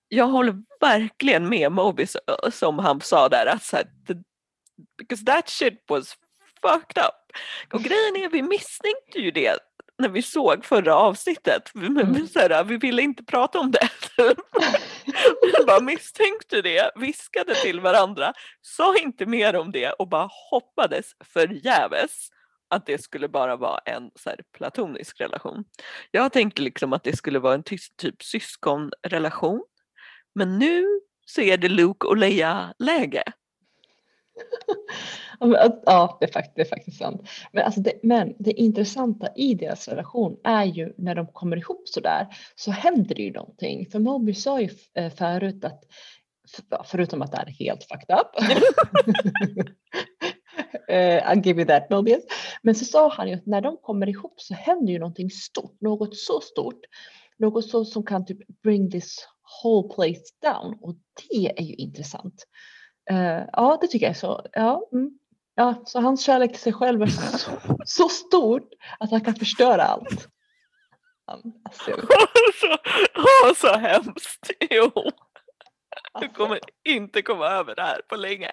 Jag 0.07 0.27
håller 0.27 0.55
verkligen 0.79 1.49
med 1.49 1.71
Moby 1.71 2.05
som 2.51 2.79
han 2.79 3.01
sa 3.01 3.29
där 3.29 3.45
att 3.45 3.63
så 3.63 3.75
här, 3.75 3.85
because 4.97 5.25
that 5.25 5.49
shit 5.49 5.83
was 5.87 6.15
fucked 6.61 7.03
up. 7.03 7.37
Och 7.73 7.81
grejen 7.81 8.15
är 8.15 8.29
vi 8.29 8.41
misstänkte 8.41 9.19
ju 9.19 9.31
det 9.31 9.68
när 9.99 10.09
vi 10.09 10.21
såg 10.21 10.65
förra 10.65 10.95
avsnittet. 10.95 11.71
Men 11.73 11.97
Mm. 11.97 12.27
så 12.27 12.39
här, 12.39 12.63
vi 12.63 12.77
ville 12.77 13.01
inte 13.01 13.23
prata 13.23 13.59
om 13.59 13.71
det. 13.71 13.89
vi 15.41 15.65
bara 15.67 15.79
misstänkte 15.79 16.61
det, 16.61 16.91
viskade 16.95 17.55
till 17.55 17.79
varandra, 17.79 18.33
sa 18.61 18.97
inte 18.97 19.25
mer 19.25 19.55
om 19.55 19.71
det 19.71 19.91
och 19.91 20.07
bara 20.09 20.29
hoppades 20.51 21.05
förgäves 21.25 22.29
att 22.69 22.85
det 22.85 23.03
skulle 23.03 23.27
bara 23.27 23.55
vara 23.55 23.79
en 23.85 24.11
så 24.15 24.29
här, 24.29 24.39
platonisk 24.57 25.21
relation. 25.21 25.63
Jag 26.11 26.31
tänkte 26.33 26.61
liksom 26.61 26.93
att 26.93 27.03
det 27.03 27.15
skulle 27.17 27.39
vara 27.39 27.53
en 27.53 27.63
tyst, 27.63 27.97
typ 27.97 28.23
syskonrelation. 28.23 29.63
Men 30.35 30.59
nu 30.59 30.85
så 31.25 31.41
är 31.41 31.57
det 31.57 31.69
Luke 31.69 32.07
och 32.07 32.17
Leia-läge. 32.17 33.23
Ja, 35.85 36.17
det 36.19 36.25
är, 36.25 36.31
faktiskt, 36.31 36.55
det 36.55 36.61
är 36.61 36.65
faktiskt 36.65 36.97
sant. 36.97 37.21
Men, 37.51 37.65
alltså 37.65 37.81
det, 37.81 37.93
men 38.03 38.33
det 38.39 38.51
intressanta 38.51 39.27
i 39.35 39.53
deras 39.53 39.87
relation 39.87 40.37
är 40.43 40.65
ju 40.65 40.93
när 40.97 41.15
de 41.15 41.27
kommer 41.27 41.57
ihop 41.57 41.81
så 41.87 41.99
där 41.99 42.27
så 42.55 42.71
händer 42.71 43.15
det 43.15 43.21
ju 43.21 43.31
någonting. 43.31 43.89
För 43.91 43.99
Moby 43.99 44.33
sa 44.33 44.61
ju 44.61 44.69
eh, 44.95 45.13
förut 45.13 45.65
att 45.65 45.83
förutom 46.85 47.21
att 47.21 47.31
det 47.31 47.37
är 47.37 47.45
helt 47.45 47.83
fucked 47.83 48.17
up. 48.19 48.27
eh, 50.89 51.29
I'll 51.29 51.45
give 51.45 51.61
you 51.61 51.67
that 51.67 51.89
Mobius. 51.89 52.23
Men 52.61 52.75
så 52.75 52.85
sa 52.85 53.09
han 53.09 53.27
ju 53.27 53.35
att 53.35 53.45
när 53.45 53.61
de 53.61 53.77
kommer 53.77 54.09
ihop 54.09 54.41
så 54.41 54.53
händer 54.53 54.93
ju 54.93 54.99
någonting 54.99 55.29
stort, 55.29 55.81
något 55.81 56.15
så 56.15 56.41
stort. 56.41 56.81
Något 57.37 57.65
så 57.65 57.85
som 57.85 58.05
kan 58.05 58.25
typ 58.25 58.61
bring 58.63 58.91
this 58.91 59.27
whole 59.63 59.93
place 59.95 60.21
down 60.41 60.77
och 60.81 60.95
det 61.29 61.59
är 61.59 61.63
ju 61.63 61.73
intressant. 61.73 62.45
Eh, 63.09 63.43
ja, 63.53 63.77
det 63.81 63.87
tycker 63.87 64.05
jag 64.05 64.11
är 64.11 64.19
så. 64.19 64.45
Ja, 64.53 64.89
mm. 64.93 65.11
ja, 65.55 65.83
så 65.85 65.99
hans 65.99 66.23
kärlek 66.23 66.51
till 66.51 66.61
sig 66.61 66.73
själv 66.73 67.01
är 67.01 67.07
så, 67.07 67.51
så 67.85 68.09
stort 68.09 68.69
att 68.99 69.11
han 69.11 69.21
kan 69.21 69.35
förstöra 69.35 69.83
allt. 69.83 70.27
Alltså, 71.25 71.91
så, 72.53 73.55
så 73.67 73.77
hemskt. 73.77 74.51
Jo, 74.69 74.91
du 74.95 75.11
Alltså, 76.11 76.33
kommer 76.33 76.59
inte 76.83 77.21
komma 77.21 77.47
över 77.47 77.75
det 77.75 77.81
här 77.81 78.01
på 78.07 78.15
länge. 78.15 78.51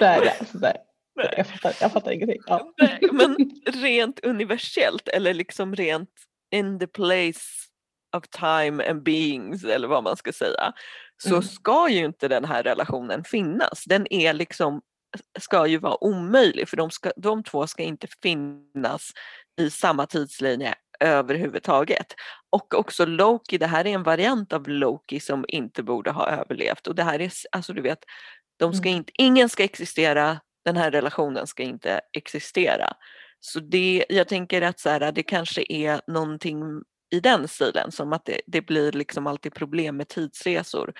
är 0.00 0.20
det. 0.20 0.36
Alltså, 0.40 0.58
det. 0.58 0.76
Nej. 1.16 1.34
Jag, 1.36 1.46
fattar, 1.46 1.74
jag 1.80 1.92
fattar 1.92 2.12
ingenting. 2.12 2.40
Ja. 2.46 2.72
Nej, 2.76 2.98
men 3.12 3.36
rent 3.82 4.24
universellt 4.24 5.08
eller 5.08 5.34
liksom 5.34 5.76
rent 5.76 6.10
in 6.54 6.78
the 6.78 6.86
place 6.86 7.40
of 8.16 8.24
time 8.28 8.90
and 8.90 9.02
beings 9.02 9.64
eller 9.64 9.88
vad 9.88 10.04
man 10.04 10.16
ska 10.16 10.32
säga 10.32 10.72
så 11.22 11.28
Mm. 11.28 11.42
ska 11.42 11.88
ju 11.88 12.04
inte 12.04 12.28
den 12.28 12.44
här 12.44 12.62
relationen 12.62 13.24
finnas. 13.24 13.84
Den 13.86 14.12
är 14.12 14.32
liksom 14.32 14.80
ska 15.38 15.66
ju 15.66 15.78
vara 15.78 16.04
omöjlig 16.04 16.68
för 16.68 16.76
de, 16.76 16.90
ska, 16.90 17.12
de 17.16 17.42
två 17.42 17.66
ska 17.66 17.82
inte 17.82 18.06
finnas 18.22 19.10
i 19.60 19.70
samma 19.70 20.06
tidslinje 20.06 20.74
överhuvudtaget. 21.00 22.14
Och 22.50 22.74
också 22.74 23.06
Loki, 23.06 23.58
det 23.58 23.66
här 23.66 23.86
är 23.86 23.90
en 23.94 24.02
variant 24.02 24.52
av 24.52 24.68
Loki 24.68 25.20
som 25.20 25.44
inte 25.48 25.82
borde 25.82 26.10
ha 26.10 26.28
överlevt 26.30 26.86
och 26.86 26.94
det 26.94 27.02
här 27.02 27.20
är, 27.20 27.32
alltså 27.52 27.72
du 27.72 27.82
vet, 27.82 27.98
de 28.58 28.74
ska 28.74 28.88
Mm. 28.88 28.96
inte, 28.98 29.12
ingen 29.18 29.48
ska 29.48 29.64
existera, 29.64 30.40
den 30.64 30.76
här 30.76 30.90
relationen 30.90 31.46
ska 31.46 31.62
inte 31.62 32.00
existera. 32.12 32.92
Så 33.40 33.60
det, 33.60 34.04
jag 34.08 34.28
tänker 34.28 34.62
att 34.62 34.80
så 34.80 34.90
här, 34.90 35.12
det 35.12 35.22
kanske 35.22 35.64
är 35.68 36.00
någonting 36.06 36.62
i 37.10 37.20
den 37.20 37.48
stilen 37.48 37.92
som 37.92 38.12
att 38.12 38.24
det, 38.24 38.40
det 38.46 38.60
blir 38.60 38.92
liksom 38.92 39.26
alltid 39.26 39.54
problem 39.54 39.96
med 39.96 40.08
tidsresor 40.08 40.92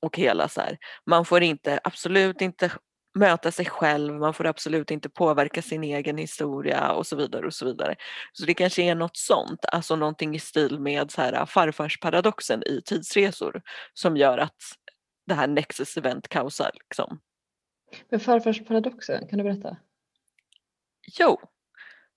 och 0.00 0.16
hela 0.16 0.48
så 0.48 0.60
här. 0.60 0.78
Man 1.06 1.24
får 1.24 1.42
inte, 1.42 1.80
absolut 1.84 2.40
inte 2.40 2.72
möta 3.14 3.52
sig 3.52 3.66
själv, 3.66 4.14
man 4.14 4.34
får 4.34 4.46
absolut 4.46 4.90
inte 4.90 5.08
påverka 5.08 5.62
sin 5.62 5.84
egen 5.84 6.18
historia 6.18 6.92
och 6.92 7.06
så 7.06 7.16
vidare 7.16 7.46
och 7.46 7.54
så 7.54 7.64
vidare. 7.64 7.96
Så 8.32 8.46
det 8.46 8.54
kanske 8.54 8.82
är 8.82 8.94
något 8.94 9.16
sånt, 9.16 9.64
alltså 9.72 9.96
någonting 9.96 10.34
i 10.34 10.38
stil 10.38 10.80
med 10.80 11.10
så 11.10 11.20
här 11.20 11.46
farfarsparadoxen 11.46 12.62
i 12.62 12.82
tidsresor 12.84 13.62
som 13.94 14.16
gör 14.16 14.38
att 14.38 14.56
det 15.26 15.34
här 15.34 15.46
Nexus 15.46 15.96
event 15.96 16.28
kaosar 16.28 16.70
liksom. 16.74 17.20
Men 18.08 18.20
farfarsparadoxen, 18.20 19.28
kan 19.28 19.38
du 19.38 19.44
berätta? 19.44 19.76
Jo, 21.18 21.40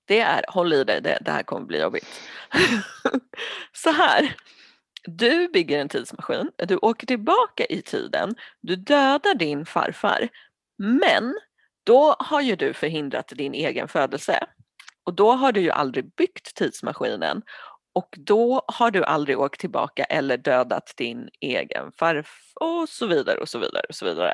det 0.06 0.20
är, 0.20 0.46
håll 0.48 0.74
i 0.74 0.84
dig, 0.84 1.02
det, 1.02 1.18
det 1.22 1.32
här 1.32 1.44
kommer 1.44 1.65
bli 1.65 1.82
jobbigt. 1.82 2.06
Så 3.74 3.89
här, 3.89 4.36
du 5.04 5.48
bygger 5.48 5.80
en 5.80 5.89
tidsmaskin, 5.89 6.52
du 6.58 6.78
åker 6.78 7.08
tillbaka 7.08 7.65
i 7.65 7.82
tiden, 7.82 8.36
du 8.62 8.76
dödar 8.76 9.36
din 9.36 9.65
farfar, 9.65 10.30
men 10.78 11.36
då 11.84 12.15
har 12.20 12.41
ju 12.41 12.56
du 12.56 12.74
förhindrat 12.74 13.28
din 13.28 13.54
egen 13.54 13.88
födelse. 13.88 14.39
Och 15.04 15.13
då 15.13 15.32
har 15.32 15.52
du 15.52 15.62
ju 15.62 15.70
aldrig 15.70 16.15
byggt 16.15 16.56
tidsmaskinen 16.56 17.41
och 17.94 18.15
då 18.18 18.62
har 18.68 18.91
du 18.91 19.04
aldrig 19.04 19.39
åkt 19.39 19.60
tillbaka 19.60 20.04
eller 20.04 20.38
dödat 20.38 20.94
din 20.98 21.30
egen 21.41 21.91
farfar 21.91 22.26
och 22.54 22.89
så 22.89 23.08
vidare 23.08 23.38
och 23.38 23.50
så 23.50 23.60
vidare 23.60 23.86
och 23.89 23.96
så 23.96 24.06
vidare. 24.06 24.34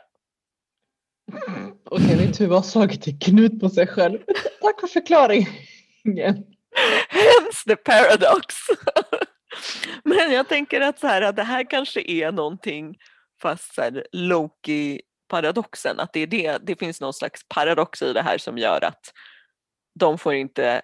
Tur 2.42 2.50
har 2.50 2.62
slagit 2.62 3.02
till 3.02 3.20
knut 3.20 3.60
på 3.60 3.70
sig 3.70 3.88
själv. 3.88 4.20
Tack 4.62 4.80
för 4.80 4.88
förklaringen. 4.88 5.54
Hence 7.10 7.64
the 7.68 7.76
paradox. 7.76 8.56
Men 10.04 10.32
jag 10.32 10.48
tänker 10.48 10.82
att 10.82 11.00
så 11.00 11.08
här, 11.08 11.22
att 11.22 11.36
det 11.36 11.44
här 11.44 11.70
kanske 11.70 12.02
är 12.12 12.32
någonting 12.32 12.98
fast 13.42 13.80
Loki-paradoxen, 14.12 16.00
att 16.00 16.14
det, 16.14 16.20
är 16.20 16.28
det, 16.28 16.58
det 16.58 16.76
finns 16.76 17.02
någon 17.02 17.14
slags 17.14 17.42
paradox 17.48 18.02
i 18.02 18.14
det 18.14 18.22
här 18.22 18.38
som 18.38 18.58
gör 18.58 18.84
att 18.84 19.14
de 20.00 20.18
får 20.18 20.34
inte 20.34 20.82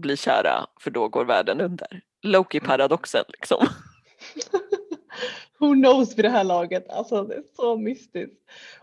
bli 0.00 0.16
kära 0.16 0.66
för 0.80 0.90
då 0.90 1.08
går 1.08 1.24
världen 1.24 1.60
under. 1.60 2.00
Loki-paradoxen 2.22 3.24
liksom. 3.28 3.66
Who 5.62 5.74
knows 5.74 6.18
vid 6.18 6.24
det 6.24 6.28
här 6.28 6.44
laget, 6.44 6.88
alltså 6.88 7.24
det 7.24 7.34
är 7.34 7.42
så 7.56 7.76
mystiskt. 7.76 8.36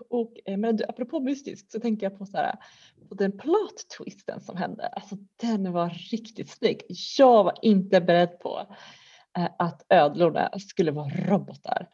Och 0.09 0.33
eh, 0.45 0.57
men 0.57 0.79
apropå 0.87 1.19
mystiskt 1.19 1.71
så 1.71 1.79
tänker 1.79 2.05
jag 2.05 2.17
på 2.17 2.25
så 2.25 2.37
här, 2.37 2.55
på 3.09 3.15
den 3.15 3.37
plot 3.37 3.89
twisten 3.97 4.41
som 4.41 4.57
hände, 4.57 4.87
alltså 4.87 5.15
den 5.41 5.71
var 5.71 5.89
riktigt 5.89 6.49
snygg. 6.49 6.81
Jag 7.17 7.43
var 7.43 7.53
inte 7.61 8.01
beredd 8.01 8.39
på 8.39 8.75
eh, 9.37 9.49
att 9.59 9.85
ödlorna 9.89 10.59
skulle 10.59 10.91
vara 10.91 11.09
robotar. 11.09 11.87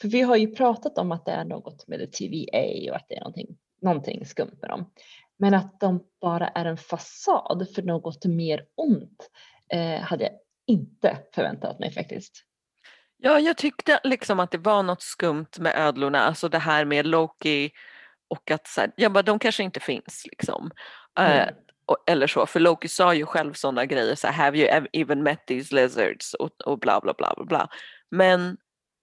För 0.00 0.08
vi 0.08 0.20
har 0.20 0.36
ju 0.36 0.54
pratat 0.54 0.98
om 0.98 1.12
att 1.12 1.24
det 1.24 1.32
är 1.32 1.44
något 1.44 1.88
med 1.88 1.98
det 2.00 2.12
TVA 2.12 2.90
och 2.90 2.96
att 2.96 3.08
det 3.08 3.16
är 3.16 3.20
någonting, 3.20 3.58
någonting 3.82 4.26
skumt 4.26 4.58
med 4.60 4.70
dem. 4.70 4.90
Men 5.36 5.54
att 5.54 5.80
de 5.80 6.04
bara 6.20 6.48
är 6.48 6.64
en 6.64 6.76
fasad 6.76 7.68
för 7.74 7.82
något 7.82 8.24
mer 8.24 8.66
ont 8.74 9.30
eh, 9.72 10.00
hade 10.00 10.24
jag 10.24 10.32
inte 10.66 11.18
förväntat 11.34 11.78
mig 11.78 11.92
faktiskt. 11.92 12.46
Ja, 13.22 13.40
jag 13.40 13.56
tyckte 13.56 14.00
liksom 14.04 14.40
att 14.40 14.50
det 14.50 14.58
var 14.58 14.82
något 14.82 15.02
skumt 15.02 15.58
med 15.58 15.74
ödlorna, 15.76 16.20
alltså 16.20 16.48
det 16.48 16.58
här 16.58 16.84
med 16.84 17.06
Loki 17.06 17.70
och 18.28 18.50
att 18.50 18.66
så 18.66 18.80
här, 18.80 18.92
jag 18.96 19.12
bara, 19.12 19.22
de 19.22 19.38
kanske 19.38 19.62
inte 19.62 19.80
finns 19.80 20.26
liksom. 20.30 20.70
Mm. 21.18 21.48
Uh, 21.48 21.54
eller 22.06 22.26
så, 22.26 22.46
för 22.46 22.60
Loki 22.60 22.88
sa 22.88 23.14
ju 23.14 23.26
själv 23.26 23.52
sådana 23.52 23.86
grejer, 23.86 24.14
så 24.14 24.26
här, 24.26 24.44
have 24.44 24.58
you 24.58 24.86
even 24.92 25.22
met 25.22 25.46
these 25.46 25.74
lizards 25.74 26.34
och, 26.34 26.60
och 26.60 26.78
bla 26.78 27.00
bla 27.00 27.14
bla 27.18 27.34
bla 27.36 27.44
bla. 27.44 27.68
Men 28.10 28.56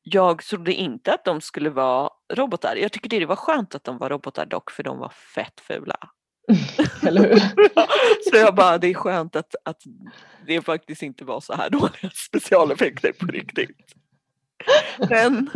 jag 0.03 0.43
trodde 0.43 0.73
inte 0.73 1.13
att 1.13 1.25
de 1.25 1.41
skulle 1.41 1.69
vara 1.69 2.10
robotar. 2.34 2.75
Jag 2.75 2.91
tycker 2.91 3.10
det 3.10 3.25
var 3.25 3.36
skönt 3.36 3.75
att 3.75 3.84
de 3.84 3.97
var 3.97 4.10
robotar 4.10 4.45
dock, 4.45 4.71
för 4.71 4.84
de 4.84 4.97
var 4.97 5.10
fett 5.10 5.62
fula. 5.62 5.97
Eller 7.08 7.21
hur? 7.21 7.39
så 8.32 8.38
jag 8.38 8.56
bara, 8.56 8.77
det 8.77 8.88
är 8.88 8.93
skönt 8.93 9.36
att, 9.36 9.56
att 9.65 9.82
det 10.45 10.62
faktiskt 10.62 11.03
inte 11.03 11.25
var 11.25 11.41
så 11.41 11.53
här 11.53 11.69
dåliga 11.69 12.10
specialeffekter 12.13 13.12
på 13.12 13.25
riktigt. 13.25 13.95
Men, 15.09 15.49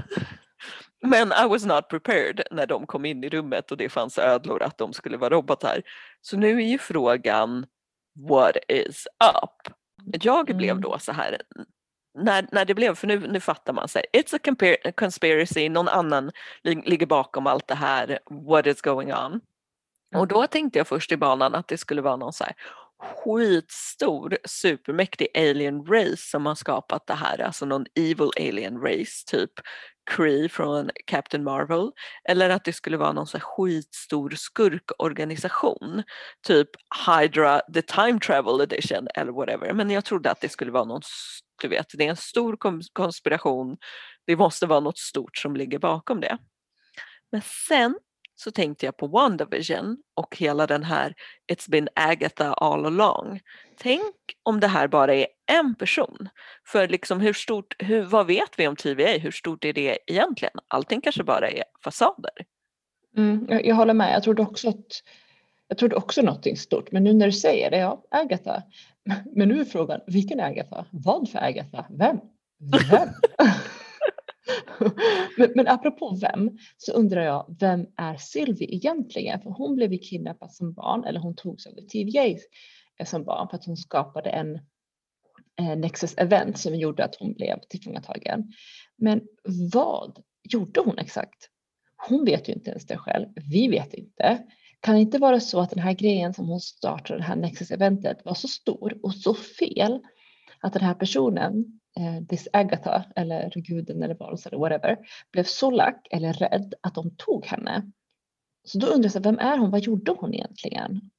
men 1.01 1.27
I 1.27 1.47
was 1.47 1.65
not 1.65 1.89
prepared 1.89 2.41
när 2.51 2.67
de 2.67 2.87
kom 2.87 3.05
in 3.05 3.23
i 3.23 3.29
rummet 3.29 3.71
och 3.71 3.77
det 3.77 3.89
fanns 3.89 4.17
ödlor 4.17 4.63
att 4.63 4.77
de 4.77 4.93
skulle 4.93 5.17
vara 5.17 5.29
robotar. 5.29 5.81
Så 6.21 6.37
nu 6.37 6.57
är 6.57 6.67
ju 6.67 6.77
frågan 6.77 7.65
what 8.27 8.57
is 8.67 9.07
up? 9.37 9.73
Jag 10.23 10.45
blev 10.45 10.69
mm. 10.71 10.81
då 10.81 10.99
så 10.99 11.11
här 11.11 11.41
när, 12.13 12.47
när 12.51 12.65
det 12.65 12.73
blev, 12.73 12.95
för 12.95 13.07
nu, 13.07 13.27
nu 13.27 13.39
fattar 13.39 13.73
man 13.73 13.87
sig, 13.87 14.05
it's 14.13 14.35
a 14.35 14.91
conspiracy, 14.95 15.69
någon 15.69 15.87
annan 15.87 16.31
ligger 16.63 17.05
bakom 17.05 17.47
allt 17.47 17.67
det 17.67 17.75
här, 17.75 18.19
what 18.29 18.67
is 18.67 18.81
going 18.81 19.13
on? 19.13 19.41
Och 20.15 20.27
då 20.27 20.47
tänkte 20.47 20.79
jag 20.79 20.87
först 20.87 21.11
i 21.11 21.17
banan 21.17 21.55
att 21.55 21.67
det 21.67 21.77
skulle 21.77 22.01
vara 22.01 22.15
någon 22.15 22.33
så 22.33 22.43
här 22.43 22.53
skitstor 23.01 24.37
supermäktig 24.45 25.27
alien 25.35 25.85
race 25.85 26.29
som 26.29 26.45
har 26.45 26.55
skapat 26.55 27.07
det 27.07 27.13
här, 27.13 27.41
alltså 27.41 27.65
någon 27.65 27.85
evil 27.95 28.29
alien 28.37 28.81
race 28.81 29.25
typ 29.27 29.51
Cree 30.11 30.49
från 30.49 30.89
Captain 31.05 31.43
Marvel. 31.43 31.91
Eller 32.29 32.49
att 32.49 32.65
det 32.65 32.73
skulle 32.73 32.97
vara 32.97 33.11
någon 33.11 33.27
så 33.27 33.37
här 33.37 33.45
skitstor 33.45 34.29
skurkorganisation 34.29 36.03
typ 36.47 36.69
Hydra 37.07 37.61
the 37.73 37.81
Time 37.81 38.19
Travel 38.19 38.61
Edition 38.61 39.07
eller 39.15 39.31
whatever. 39.31 39.73
Men 39.73 39.89
jag 39.89 40.05
trodde 40.05 40.31
att 40.31 40.41
det 40.41 40.49
skulle 40.49 40.71
vara 40.71 40.85
någon 40.85 41.01
du 41.61 41.67
vet, 41.67 41.85
det 41.93 42.05
är 42.05 42.09
en 42.09 42.17
stor 42.17 42.57
konspiration. 42.93 43.77
Det 44.27 44.35
måste 44.35 44.65
vara 44.65 44.79
något 44.79 44.97
stort 44.97 45.37
som 45.37 45.55
ligger 45.55 45.79
bakom 45.79 46.21
det. 46.21 46.37
Men 47.31 47.41
sen 47.67 47.95
så 48.43 48.51
tänkte 48.51 48.85
jag 48.85 48.97
på 48.97 49.07
WandaVision 49.07 49.97
och 50.13 50.37
hela 50.37 50.67
den 50.67 50.83
här 50.83 51.13
It's 51.51 51.69
been 51.69 51.89
Agatha 51.95 52.53
all 52.53 52.85
along. 52.85 53.39
Tänk 53.77 54.15
om 54.43 54.59
det 54.59 54.67
här 54.67 54.87
bara 54.87 55.15
är 55.15 55.27
en 55.51 55.75
person. 55.75 56.29
För 56.67 56.87
liksom 56.87 57.19
hur 57.21 57.33
stort, 57.33 57.75
hur, 57.79 58.03
vad 58.03 58.27
vet 58.27 58.59
vi 58.59 58.67
om 58.67 58.75
TVA? 58.75 59.17
Hur 59.17 59.31
stort 59.31 59.65
är 59.65 59.73
det 59.73 59.97
egentligen? 60.07 60.53
Allting 60.67 61.01
kanske 61.01 61.23
bara 61.23 61.49
är 61.49 61.63
fasader. 61.83 62.31
Mm, 63.17 63.45
jag, 63.49 63.65
jag, 63.65 63.75
håller 63.75 63.93
med. 63.93 64.13
Jag 64.13 64.23
trodde 64.23 64.41
också 64.41 64.69
att 64.69 65.03
jag 65.67 65.77
trodde 65.77 65.95
också 65.95 66.21
någonting 66.21 66.57
stort, 66.57 66.91
men 66.91 67.03
nu 67.03 67.13
när 67.13 67.25
du 67.25 67.31
säger 67.31 67.71
det, 67.71 67.77
ja, 67.77 68.03
Agatha. 68.11 68.63
Men 69.35 69.49
nu 69.49 69.61
är 69.61 69.65
frågan, 69.65 69.99
vilken 70.07 70.39
Agatha? 70.39 70.85
Vad 70.91 71.29
för 71.29 71.39
Agatha? 71.39 71.85
Vem? 71.89 72.19
Vem? 72.89 73.09
men, 75.37 75.51
men 75.55 75.67
apropå 75.67 76.17
vem 76.21 76.57
så 76.77 76.91
undrar 76.91 77.21
jag, 77.21 77.55
vem 77.59 77.87
är 77.97 78.17
Sylvie 78.17 78.75
egentligen? 78.75 79.41
För 79.41 79.49
hon 79.49 79.75
blev 79.75 79.93
ju 79.93 79.99
kidnappad 79.99 80.53
som 80.53 80.73
barn, 80.73 81.03
eller 81.03 81.19
hon 81.19 81.35
togs 81.35 81.67
av 81.67 81.71
TVA 81.71 82.25
eh, 82.99 83.05
som 83.05 83.23
barn 83.23 83.49
för 83.49 83.57
att 83.57 83.65
hon 83.65 83.77
skapade 83.77 84.29
en 84.29 84.55
eh, 85.59 85.77
Nexus 85.77 86.13
event 86.17 86.57
som 86.57 86.75
gjorde 86.75 87.03
att 87.03 87.15
hon 87.15 87.33
blev 87.33 87.59
tillfångatagen. 87.69 88.51
Men 88.97 89.21
vad 89.73 90.23
gjorde 90.43 90.81
hon 90.81 90.97
exakt? 90.97 91.49
Hon 92.09 92.25
vet 92.25 92.49
ju 92.49 92.53
inte 92.53 92.69
ens 92.69 92.85
det 92.85 92.97
själv. 92.97 93.27
Vi 93.51 93.67
vet 93.67 93.93
inte. 93.93 94.43
Kan 94.79 94.95
det 94.95 95.01
inte 95.01 95.17
vara 95.17 95.39
så 95.39 95.59
att 95.59 95.69
den 95.69 95.79
här 95.79 95.93
grejen 95.93 96.33
som 96.33 96.47
hon 96.47 96.59
startade, 96.59 97.19
det 97.19 97.23
här 97.23 97.35
Nexus 97.35 97.71
eventet 97.71 98.25
var 98.25 98.33
så 98.33 98.47
stor 98.47 98.99
och 99.03 99.15
så 99.15 99.33
fel 99.33 99.99
att 100.61 100.73
den 100.73 100.81
här 100.81 100.93
personen 100.93 101.80
Eh, 101.99 102.25
this 102.29 102.47
Agatha 102.53 103.05
eller 103.15 103.51
guden 103.55 104.03
eller 104.03 104.15
varelsen 104.15 104.49
eller 104.49 104.59
whatever 104.59 104.97
blev 105.31 105.43
så 105.43 105.71
lack 105.71 106.07
eller 106.11 106.33
rädd 106.33 106.73
att 106.81 106.95
de 106.95 107.15
tog 107.17 107.45
henne. 107.45 107.91
Så 108.63 108.77
då 108.77 108.87
undrar 108.87 109.11
jag, 109.13 109.23
vem 109.23 109.39
är 109.39 109.57
hon? 109.57 109.71
Vad 109.71 109.81
gjorde 109.81 110.11
hon 110.11 110.33
egentligen? 110.33 111.11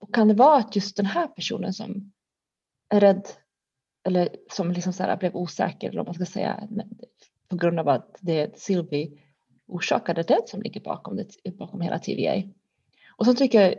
Och 0.00 0.14
kan 0.14 0.28
det 0.28 0.34
vara 0.34 0.58
att 0.58 0.76
just 0.76 0.96
den 0.96 1.06
här 1.06 1.26
personen 1.26 1.72
som 1.72 2.12
är 2.88 3.00
rädd 3.00 3.28
eller 4.06 4.28
som 4.50 4.72
liksom 4.72 4.92
så 4.92 5.02
här 5.02 5.16
blev 5.16 5.36
osäker 5.36 5.88
eller 5.88 6.00
om 6.00 6.06
man 6.06 6.14
ska 6.14 6.24
säga 6.24 6.68
på 7.48 7.56
grund 7.56 7.80
av 7.80 7.88
att 7.88 8.16
det 8.20 8.58
Sylvie 8.58 9.18
orsakade 9.66 10.22
det 10.22 10.48
som 10.48 10.62
ligger 10.62 10.80
bakom, 10.80 11.16
det, 11.16 11.56
bakom 11.56 11.80
hela 11.80 11.98
TVA. 11.98 12.42
Och 13.16 13.26
så 13.26 13.34
tycker 13.34 13.60
jag 13.60 13.74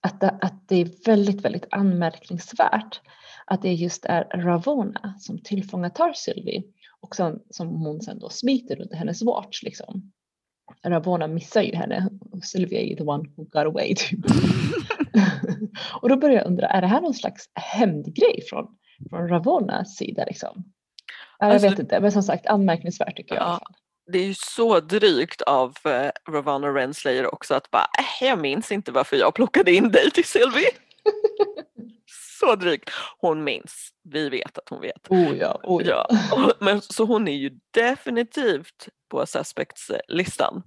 att 0.00 0.20
det, 0.20 0.38
att 0.40 0.68
det 0.68 0.76
är 0.76 1.04
väldigt, 1.06 1.44
väldigt 1.44 1.66
anmärkningsvärt 1.70 3.00
att 3.46 3.62
det 3.62 3.72
just 3.72 4.04
är 4.04 4.24
Ravona 4.24 5.14
som 5.18 5.38
tillfångatar 5.38 6.12
Sylvie 6.12 6.62
och 7.00 7.16
som, 7.16 7.42
som 7.50 7.68
hon 7.68 8.00
sen 8.00 8.18
då 8.18 8.28
smiter 8.28 8.80
under 8.80 8.96
hennes 8.96 9.22
watch 9.22 9.62
liksom. 9.62 10.12
Ravona 10.84 11.26
missar 11.26 11.62
ju 11.62 11.74
henne 11.74 12.08
och 12.32 12.44
Sylvie 12.44 12.78
är 12.78 12.84
ju 12.84 12.96
the 12.96 13.02
one 13.02 13.28
who 13.36 13.44
got 13.44 13.66
away. 13.66 13.94
Typ. 13.94 14.20
och 16.02 16.08
då 16.08 16.16
börjar 16.16 16.36
jag 16.36 16.46
undra, 16.46 16.66
är 16.66 16.80
det 16.80 16.86
här 16.86 17.00
någon 17.00 17.14
slags 17.14 17.50
hämndgrej 17.54 18.42
från, 18.50 18.66
från 19.10 19.28
Ravonas 19.28 19.96
sida 19.96 20.24
liksom? 20.24 20.64
Jag 21.38 21.50
alltså, 21.50 21.68
vet 21.68 21.78
inte, 21.78 22.00
men 22.00 22.12
som 22.12 22.22
sagt 22.22 22.46
anmärkningsvärt 22.46 23.16
tycker 23.16 23.34
jag. 23.34 23.44
Ja, 23.44 23.60
det 24.12 24.18
är 24.18 24.26
ju 24.26 24.34
så 24.34 24.80
drygt 24.80 25.42
av 25.42 25.68
uh, 25.86 26.32
Ravonna 26.34 26.68
Renslayer 26.68 27.34
också 27.34 27.54
att 27.54 27.70
bara, 27.70 27.86
äh, 27.98 28.26
jag 28.28 28.38
minns 28.38 28.72
inte 28.72 28.92
varför 28.92 29.16
jag 29.16 29.34
plockade 29.34 29.72
in 29.72 29.90
dig 29.90 30.10
till 30.10 30.24
Sylvie. 30.24 30.70
Så 32.42 32.56
drygt. 32.56 32.90
Hon 33.18 33.44
minns. 33.44 33.90
Vi 34.04 34.28
vet 34.28 34.58
att 34.58 34.68
hon 34.68 34.80
vet. 34.80 35.10
Oh 35.10 35.36
ja, 35.36 35.60
oh 35.62 35.82
ja. 35.82 36.06
ja. 36.10 36.52
Men, 36.60 36.82
så 36.82 37.04
hon 37.04 37.28
är 37.28 37.36
ju 37.36 37.50
definitivt 37.70 38.88
på 39.08 39.26
suspects-listan. 39.26 40.62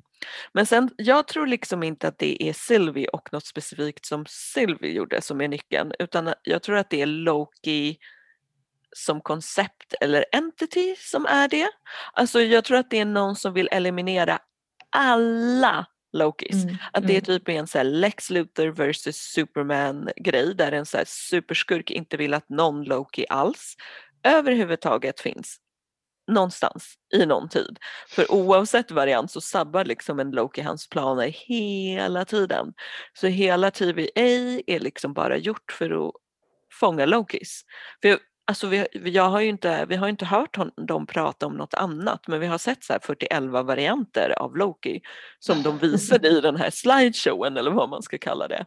Men 0.53 0.65
sen, 0.65 0.89
jag 0.97 1.27
tror 1.27 1.47
liksom 1.47 1.83
inte 1.83 2.07
att 2.07 2.19
det 2.19 2.43
är 2.43 2.53
Sylvie 2.53 3.07
och 3.07 3.33
något 3.33 3.45
specifikt 3.45 4.05
som 4.05 4.25
Sylvie 4.27 4.91
gjorde 4.91 5.21
som 5.21 5.41
är 5.41 5.47
nyckeln 5.47 5.91
utan 5.99 6.33
jag 6.43 6.63
tror 6.63 6.77
att 6.77 6.89
det 6.89 7.01
är 7.01 7.05
Loki 7.05 7.97
som 8.95 9.21
koncept 9.21 9.93
eller 10.01 10.25
entity 10.31 10.95
som 10.97 11.25
är 11.25 11.47
det. 11.47 11.69
Alltså 12.13 12.41
jag 12.41 12.63
tror 12.63 12.77
att 12.77 12.89
det 12.89 12.99
är 12.99 13.05
någon 13.05 13.35
som 13.35 13.53
vill 13.53 13.69
eliminera 13.71 14.39
alla 14.89 15.85
Lokis. 16.15 16.63
Mm, 16.63 16.75
att 16.93 17.07
det 17.07 17.13
är 17.13 17.29
mm. 17.29 17.39
typ 17.39 17.49
en 17.49 17.67
så 17.67 17.83
Lex 17.83 18.29
Luthor 18.29 18.67
versus 18.67 19.17
Superman 19.17 20.09
grej 20.15 20.55
där 20.55 20.71
en 20.71 20.85
så 20.85 20.97
superskurk 21.05 21.91
inte 21.91 22.17
vill 22.17 22.33
att 22.33 22.49
någon 22.49 22.83
Loki 22.83 23.25
alls 23.29 23.75
överhuvudtaget 24.23 25.19
finns 25.19 25.59
någonstans 26.27 26.93
i 27.13 27.25
någon 27.25 27.49
tid. 27.49 27.79
För 28.09 28.31
oavsett 28.31 28.91
variant 28.91 29.31
så 29.31 29.41
sabbar 29.41 29.85
liksom 29.85 30.19
en 30.19 30.31
Loki 30.31 30.61
hans 30.61 30.89
planer 30.89 31.27
hela 31.27 32.25
tiden. 32.25 32.73
Så 33.13 33.27
hela 33.27 33.71
TVA 33.71 34.61
är 34.65 34.79
liksom 34.79 35.13
bara 35.13 35.37
gjort 35.37 35.71
för 35.71 36.07
att 36.07 36.13
fånga 36.79 37.05
Lokis. 37.05 37.61
För 38.01 38.19
Alltså 38.47 38.67
vi, 38.67 38.87
jag 38.93 39.29
har 39.29 39.39
ju 39.39 39.49
inte, 39.49 39.85
vi 39.85 39.95
har 39.95 40.07
inte 40.07 40.25
hört 40.25 40.57
dem 40.87 41.07
prata 41.07 41.45
om 41.45 41.57
något 41.57 41.73
annat 41.73 42.27
men 42.27 42.39
vi 42.39 42.47
har 42.47 42.57
sett 42.57 42.83
så 42.83 42.93
här 42.93 42.99
41 42.99 43.43
varianter 43.43 44.33
av 44.39 44.57
Loki 44.57 45.01
som 45.39 45.63
de 45.63 45.77
visade 45.77 46.27
i 46.27 46.41
den 46.41 46.55
här 46.55 46.69
slideshowen 46.69 47.57
eller 47.57 47.71
vad 47.71 47.89
man 47.89 48.01
ska 48.01 48.17
kalla 48.17 48.47
det. 48.47 48.65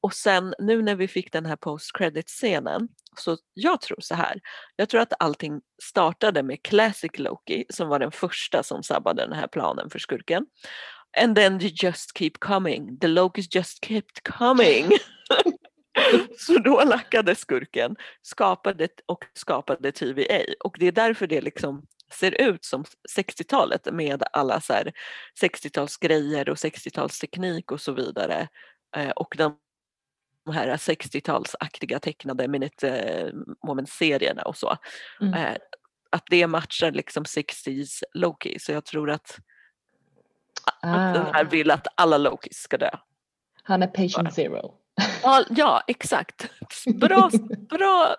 Och 0.00 0.14
sen 0.14 0.54
nu 0.58 0.82
när 0.82 0.94
vi 0.94 1.08
fick 1.08 1.32
den 1.32 1.46
här 1.46 1.56
post 1.56 1.96
credit 1.96 2.28
scenen 2.28 2.88
så 3.18 3.36
jag 3.54 3.80
tror 3.80 3.98
så 4.00 4.14
här. 4.14 4.40
Jag 4.76 4.88
tror 4.88 5.00
att 5.00 5.12
allting 5.18 5.60
startade 5.82 6.42
med 6.42 6.62
Classic 6.62 7.10
Loki 7.18 7.64
som 7.68 7.88
var 7.88 7.98
den 7.98 8.12
första 8.12 8.62
som 8.62 8.82
sabbade 8.82 9.22
den 9.22 9.32
här 9.32 9.46
planen 9.46 9.90
för 9.90 9.98
skurken. 9.98 10.46
And 11.22 11.36
then 11.36 11.58
they 11.58 11.74
just 11.82 12.18
keep 12.18 12.32
coming. 12.40 12.98
The 12.98 13.08
Lokis 13.08 13.54
just 13.54 13.84
kept 13.84 14.22
coming. 14.22 14.90
Så 16.38 16.58
då 16.58 16.84
lackade 16.84 17.34
skurken 17.34 17.96
skapade 18.22 18.88
och 19.06 19.24
skapade 19.34 19.92
TVA 19.92 20.40
och 20.64 20.76
det 20.78 20.86
är 20.86 20.92
därför 20.92 21.26
det 21.26 21.40
liksom 21.40 21.86
ser 22.12 22.40
ut 22.40 22.64
som 22.64 22.84
60-talet 23.16 23.92
med 23.92 24.22
alla 24.32 24.58
60-talsgrejer 25.42 26.48
och 26.48 26.56
60-talsteknik 26.56 27.72
och 27.72 27.80
så 27.80 27.92
vidare. 27.92 28.48
Eh, 28.96 29.10
och 29.10 29.34
de 29.36 29.58
här 30.52 30.76
60-talsaktiga 30.76 31.98
tecknade 31.98 32.48
minute 32.48 32.88
eh, 32.88 33.32
moment-serierna 33.66 34.42
och 34.42 34.56
så. 34.56 34.76
Mm. 35.20 35.34
Eh, 35.34 35.56
att 36.10 36.24
det 36.30 36.46
matchar 36.46 36.92
liksom 36.92 37.24
60s 37.24 38.02
Loki 38.14 38.58
så 38.58 38.72
jag 38.72 38.84
tror 38.84 39.10
att, 39.10 39.38
ah. 40.82 40.94
att 40.94 41.14
den 41.14 41.26
här 41.34 41.44
ah. 41.44 41.48
vill 41.48 41.70
att 41.70 41.86
alla 41.96 42.18
Lokis 42.18 42.56
ska 42.56 42.78
dö. 42.78 42.90
Han 43.62 43.82
är 43.82 43.86
patient 43.86 44.34
zero. 44.34 44.74
Ja, 45.26 45.44
ja 45.50 45.82
exakt. 45.86 46.50
Bra, 46.94 47.30
bra 47.70 48.16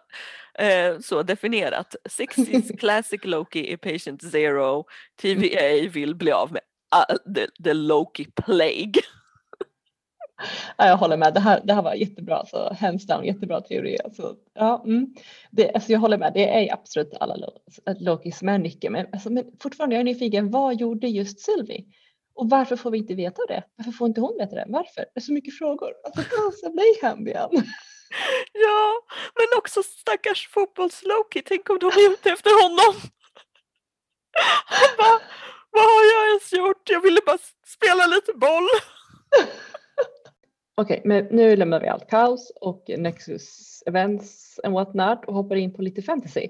eh, 0.60 1.00
så 1.00 1.24
definierat. 1.24 1.96
60s 2.10 2.78
classic 2.80 3.22
Loki 3.24 3.74
är 3.74 3.78
patient 3.78 4.32
zero. 4.32 4.86
TVA 5.22 5.90
vill 5.92 6.16
bli 6.16 6.32
av 6.32 6.52
med 6.52 6.62
uh, 6.96 7.34
the, 7.34 7.48
the 7.64 7.74
Loki 7.74 8.26
plague. 8.46 9.02
Ja, 10.78 10.88
jag 10.88 10.98
håller 10.98 11.18
med. 11.18 11.34
Det 11.34 11.40
här, 11.40 11.62
det 11.64 11.74
här 11.74 11.82
var 11.82 11.94
jättebra, 11.94 12.46
så 12.46 12.74
hands 12.74 13.08
down, 13.08 13.26
jättebra 13.26 13.62
teori. 13.62 13.98
Alltså, 14.04 14.36
ja, 14.54 14.84
mm. 14.86 15.16
det, 15.52 15.72
alltså 15.72 15.92
jag 15.92 16.00
håller 16.00 16.18
med, 16.18 16.34
det 16.34 16.70
är 16.70 16.74
absolut 16.74 17.14
alla 17.20 17.36
Loki 18.00 18.32
som 18.32 18.50
är 18.50 18.58
nyckeln. 18.58 18.94
Men, 18.94 19.06
alltså, 19.12 19.30
men 19.30 19.46
fortfarande, 19.60 19.96
jag 19.96 20.00
är 20.00 20.04
nyfiken, 20.06 20.52
vad 20.52 20.80
gjorde 20.80 21.08
just 21.08 21.40
Sylvie? 21.40 21.86
Och 22.38 22.50
varför 22.50 22.76
får 22.76 22.92
vi 22.92 22.98
inte 22.98 23.16
veta 23.16 23.42
det? 23.48 23.64
Varför 23.76 23.92
får 23.92 24.08
inte 24.08 24.22
hon 24.22 24.38
veta 24.38 24.56
det? 24.56 24.66
Varför? 24.68 25.02
Det 25.14 25.20
är 25.20 25.22
så 25.22 25.34
mycket 25.34 25.58
frågor. 25.58 25.94
Alltså 26.46 26.72
Blayham 26.72 27.28
igen. 27.28 27.50
Ja, 28.52 29.02
men 29.36 29.58
också 29.58 29.84
stackars 29.84 30.48
fotbolls-Loki. 30.48 31.42
Tänk 31.46 31.70
om 31.70 31.80
de 31.80 31.88
är 31.88 32.14
ute 32.14 32.30
efter 32.30 32.64
honom. 32.64 33.02
Han 34.66 34.98
bara, 34.98 35.20
vad 35.72 35.84
har 35.84 36.04
jag 36.14 36.28
ens 36.30 36.54
gjort? 36.54 36.90
Jag 36.90 37.02
ville 37.02 37.20
bara 37.26 37.38
spela 37.66 38.06
lite 38.06 38.34
boll. 38.34 38.68
Okej, 40.82 40.98
okay, 40.98 41.10
men 41.10 41.26
nu 41.26 41.56
lämnar 41.56 41.80
vi 41.80 41.88
allt 41.88 42.10
kaos 42.10 42.52
och 42.62 42.84
Nexus 42.98 43.84
events 43.86 44.60
and 44.64 44.74
whatnot 44.74 45.26
och 45.26 45.34
hoppar 45.34 45.56
in 45.56 45.74
på 45.74 45.82
lite 45.82 46.02
fantasy. 46.02 46.48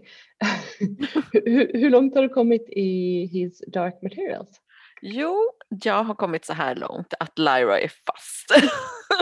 hur, 1.32 1.72
hur, 1.74 1.90
långt 1.90 2.16
har 2.16 2.22
du 2.22 2.30
kommit 2.30 2.70
i 2.70 3.26
His 3.26 3.64
Dark 3.68 4.02
Materials? 4.02 4.62
Jo, 5.02 5.52
jag 5.70 6.04
har 6.04 6.16
kommit 6.16 6.46
så 6.46 6.54
här 6.54 6.76
långt 6.76 7.14
att 7.20 7.40
Lyra 7.40 7.80
är 7.80 7.92
fast. 8.06 8.66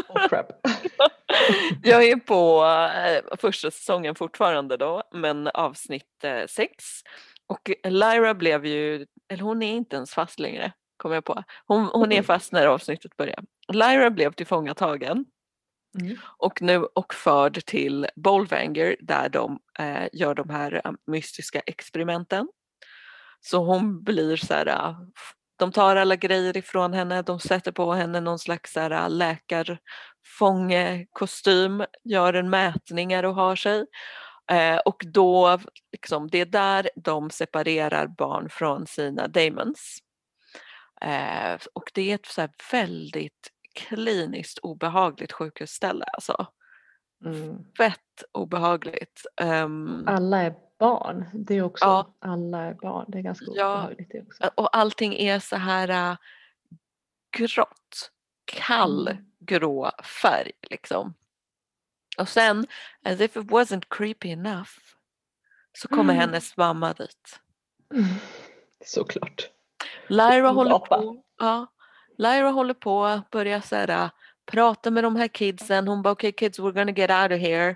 Oh, 0.07 0.27
crap. 0.27 0.47
jag 1.83 2.03
är 2.03 2.15
på 2.15 2.65
eh, 2.95 3.37
första 3.37 3.71
säsongen 3.71 4.15
fortfarande 4.15 4.77
då, 4.77 5.03
men 5.13 5.47
avsnitt 5.47 6.23
eh, 6.23 6.45
sex. 6.47 6.83
Och 7.47 7.71
Lyra 7.83 8.33
blev 8.33 8.65
ju, 8.65 9.05
eller 9.29 9.43
hon 9.43 9.63
är 9.63 9.73
inte 9.73 9.95
ens 9.95 10.13
fast 10.13 10.39
längre, 10.39 10.71
kommer 10.97 11.15
jag 11.15 11.25
på. 11.25 11.43
Hon, 11.65 11.85
hon 11.85 12.11
är 12.11 12.21
fast 12.21 12.51
när 12.51 12.67
avsnittet 12.67 13.17
börjar. 13.17 13.39
Lyra 13.73 14.09
blev 14.09 14.33
tillfångatagen 14.33 15.25
mm. 16.01 16.17
och 16.37 16.61
nu 16.61 16.77
och 16.77 17.13
förd 17.13 17.65
till 17.65 18.07
Bolvanger 18.15 18.95
där 18.99 19.29
de 19.29 19.59
eh, 19.79 20.07
gör 20.13 20.35
de 20.35 20.49
här 20.49 20.81
eh, 20.85 20.91
mystiska 21.07 21.59
experimenten. 21.59 22.47
Så 23.41 23.65
hon 23.65 24.03
blir 24.03 24.35
så 24.35 24.53
här, 24.53 24.95
de 25.57 25.71
tar 25.71 25.95
alla 25.95 26.15
grejer 26.15 26.57
ifrån 26.57 26.93
henne, 26.93 27.21
de 27.21 27.39
sätter 27.39 27.71
på 27.71 27.93
henne 27.93 28.19
någon 28.19 28.39
slags 28.39 28.75
här, 28.75 28.91
eh, 28.91 29.09
läkarfångekostym, 29.09 31.85
gör 32.03 32.33
en 32.33 32.49
mätningar 32.49 33.23
och 33.23 33.35
har 33.35 33.55
sig. 33.55 33.85
Eh, 34.51 34.77
och 34.77 35.03
då, 35.05 35.59
liksom, 35.91 36.27
det 36.27 36.41
är 36.41 36.45
där 36.45 36.89
de 36.95 37.29
separerar 37.29 38.07
barn 38.07 38.49
från 38.49 38.87
sina 38.87 39.27
demons. 39.27 39.97
Eh, 41.01 41.57
och 41.73 41.91
det 41.93 42.11
är 42.11 42.15
ett 42.15 42.25
så 42.25 42.47
väldigt 42.71 43.51
kliniskt 43.75 44.59
obehagligt 44.59 45.31
sjukhusställe 45.31 46.05
alltså. 46.05 46.47
Mm. 47.25 47.57
Fett 47.77 48.23
obehagligt. 48.31 49.21
Um, 49.41 50.03
alla 50.07 50.41
är 50.41 50.55
barn. 50.77 51.25
Det 51.33 51.55
är 51.55 51.61
också, 51.61 51.85
ja. 51.85 52.13
alla 52.19 52.61
är 52.61 52.73
barn. 52.73 53.05
Det 53.07 53.17
är 53.17 53.21
ganska 53.21 53.45
ja. 53.55 53.73
obehagligt 53.73 54.09
det 54.11 54.21
också. 54.21 54.51
Och 54.55 54.77
allting 54.77 55.13
är 55.13 55.39
så 55.39 55.55
här 55.55 56.11
uh, 56.11 56.17
grått, 57.37 58.11
kall 58.45 59.07
mm. 59.07 59.25
grå 59.39 59.91
färg 60.03 60.51
liksom. 60.69 61.13
Och 62.17 62.29
sen, 62.29 62.67
as 63.03 63.21
if 63.21 63.37
it 63.37 63.43
wasn't 63.43 63.85
creepy 63.89 64.29
enough, 64.29 64.71
så 65.73 65.87
kommer 65.87 66.13
mm. 66.13 66.15
hennes 66.15 66.57
mamma 66.57 66.93
dit. 66.93 67.39
Mm. 67.93 68.05
Såklart. 68.85 69.49
Lyra 70.07 70.49
håller 70.49 70.79
på. 70.79 71.23
Ja, 71.39 71.67
Lyra 72.17 72.49
håller 72.49 72.73
på, 72.73 73.21
börjar 73.31 73.61
så 73.61 73.75
här, 73.75 73.89
äh, 73.89 74.09
prata 74.45 74.91
med 74.91 75.03
de 75.03 75.15
här 75.15 75.27
kidsen. 75.27 75.87
Hon 75.87 76.01
bara 76.01 76.11
okej 76.11 76.29
okay, 76.29 76.47
kids 76.47 76.59
we're 76.59 76.71
gonna 76.71 76.91
get 76.91 77.11
out 77.11 77.31
of 77.31 77.47
here. 77.47 77.75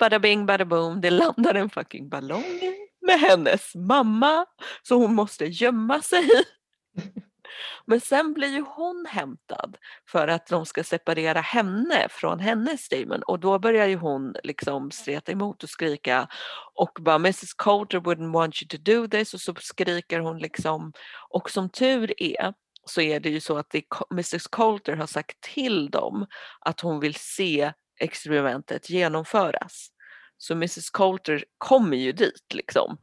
Bada 0.00 0.18
bing 0.18 0.46
bada 0.46 0.64
boom. 0.64 1.00
Det 1.00 1.10
landar 1.10 1.54
en 1.54 1.70
fucking 1.70 2.08
ballong 2.08 2.60
med 3.06 3.20
hennes 3.20 3.74
mamma. 3.74 4.46
Så 4.82 4.94
hon 4.94 5.14
måste 5.14 5.46
gömma 5.46 6.02
sig. 6.02 6.28
Men 7.86 8.00
sen 8.00 8.32
blir 8.32 8.48
ju 8.48 8.60
hon 8.60 9.06
hämtad 9.08 9.76
för 10.08 10.28
att 10.28 10.46
de 10.46 10.66
ska 10.66 10.84
separera 10.84 11.40
henne 11.40 12.08
från 12.10 12.40
hennes 12.40 12.88
demon 12.88 13.22
och 13.22 13.40
då 13.40 13.58
börjar 13.58 13.86
ju 13.86 13.96
hon 13.96 14.34
liksom 14.42 14.90
streta 14.90 15.32
emot 15.32 15.62
och 15.62 15.68
skrika 15.68 16.28
och 16.74 16.98
bara 17.00 17.14
Mrs 17.14 17.54
Coulter 17.54 17.98
wouldn't 17.98 18.32
want 18.32 18.62
you 18.62 18.68
to 18.68 18.76
do 18.76 19.08
this 19.08 19.34
och 19.34 19.40
så 19.40 19.54
skriker 19.54 20.20
hon 20.20 20.38
liksom 20.38 20.92
och 21.28 21.50
som 21.50 21.70
tur 21.70 22.22
är 22.22 22.54
så 22.84 23.00
är 23.00 23.20
det 23.20 23.30
ju 23.30 23.40
så 23.40 23.58
att 23.58 23.74
Mrs 24.12 24.46
Coulter 24.46 24.96
har 24.96 25.06
sagt 25.06 25.40
till 25.40 25.90
dem 25.90 26.26
att 26.60 26.80
hon 26.80 27.00
vill 27.00 27.14
se 27.14 27.72
experimentet 28.00 28.90
genomföras. 28.90 29.88
Så 30.36 30.54
Mrs 30.54 30.90
Coulter 30.90 31.44
kommer 31.58 31.96
ju 31.96 32.12
dit 32.12 32.54
liksom. 32.54 32.98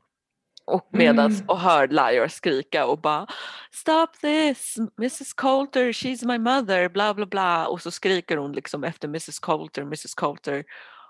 Och 0.65 0.89
medans 0.91 1.35
mm. 1.39 1.49
och 1.49 1.59
hör 1.59 1.87
Lyra 1.87 2.29
skrika 2.29 2.85
och 2.85 3.01
bara 3.01 3.27
Stop 3.71 4.07
this! 4.21 4.75
Mrs 4.97 5.33
Coulter, 5.33 5.91
she's 5.91 6.27
my 6.27 6.37
mother, 6.37 6.89
bla 6.89 7.13
bla 7.13 7.25
bla. 7.25 7.67
Och 7.67 7.81
så 7.81 7.91
skriker 7.91 8.37
hon 8.37 8.51
liksom 8.51 8.83
efter 8.83 9.07
Mrs 9.07 9.39
Coulter, 9.39 9.81
Mrs 9.81 10.13
Coulter. 10.13 10.63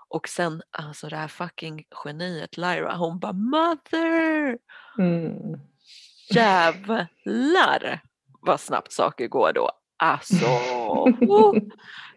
Och 0.08 0.28
sen 0.28 0.62
alltså 0.70 1.08
det 1.08 1.16
här 1.16 1.28
fucking 1.28 1.84
geniet 2.04 2.56
Lyra, 2.56 2.94
hon 2.96 3.18
bara 3.18 3.32
mother! 3.32 4.58
Mm. 4.98 5.60
Jävlar 6.30 8.00
vad 8.40 8.60
snabbt 8.60 8.92
saker 8.92 9.28
går 9.28 9.52
då. 9.52 9.70
Alltså, 9.96 10.46
oh. 11.20 11.58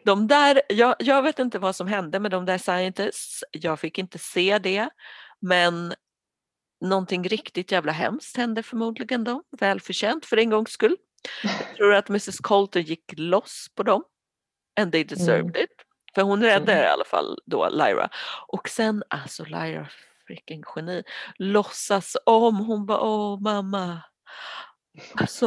De 0.06 0.28
där, 0.28 0.62
jag, 0.70 0.96
jag 1.00 1.22
vet 1.22 1.40
inte 1.40 1.60
vad 1.60 1.76
som 1.76 1.88
hände 1.88 2.20
med 2.20 2.32
de 2.32 2.46
där 2.46 2.58
scientists, 2.58 3.44
jag 3.52 3.80
fick 3.80 3.98
inte 3.98 4.20
se 4.20 4.60
det, 4.60 4.90
men 5.40 5.94
någonting 6.82 7.24
riktigt 7.24 7.72
jävla 7.72 7.92
hemskt 7.92 8.38
hände 8.38 8.64
förmodligen 8.64 9.24
då, 9.24 9.44
välförtjänt 9.60 10.26
för 10.26 10.38
en 10.38 10.50
gångs 10.50 10.72
skull. 10.72 10.96
Jag 11.44 11.76
tror 11.78 11.96
att 11.96 12.10
Mrs 12.10 12.40
Coulter 12.40 12.80
gick 12.80 13.14
loss 13.18 13.68
på 13.76 13.84
dem, 13.84 14.04
and 14.80 14.92
they 14.92 15.04
deserved 15.04 15.56
mm. 15.56 15.64
it. 15.64 15.72
För 16.16 16.22
hon 16.22 16.44
räddade 16.44 16.74
mm. 16.74 16.86
i 16.86 16.88
alla 16.88 17.06
fall 17.06 17.40
då 17.46 17.70
Lyra. 17.70 18.10
Och 18.48 18.70
sen, 18.70 19.04
alltså 19.08 19.46
Lyra, 19.46 19.90
freaking 20.28 20.64
geni, 20.76 21.04
låtsas 21.36 22.18
om, 22.26 22.56
hon 22.56 22.86
bara 22.86 23.02
åh 23.02 23.42
mamma. 23.42 24.02
Alltså, 25.16 25.46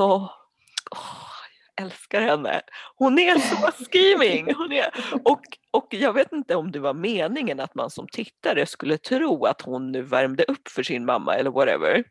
jag 0.91 1.34
älskar 1.81 2.21
henne. 2.21 2.61
Hon 2.97 3.19
är 3.19 3.39
så 3.39 3.85
scheming. 3.91 4.55
Hon 4.55 4.73
är, 4.73 4.87
och, 5.25 5.43
och 5.71 5.87
jag 5.91 6.13
vet 6.13 6.33
inte 6.33 6.57
om 6.57 6.73
det 6.73 6.79
var 6.79 6.95
meningen 6.95 7.61
att 7.61 7.75
man 7.75 7.91
som 7.91 8.09
tittare 8.09 8.67
skulle 8.67 8.99
tro 8.99 9.45
att 9.47 9.61
hon 9.61 9.93
nu 9.93 10.03
värmde 10.03 10.45
upp 10.45 10.69
för 10.69 10.83
sin 10.83 11.05
mamma 11.05 11.35
eller 11.35 11.51
whatever. 11.51 12.05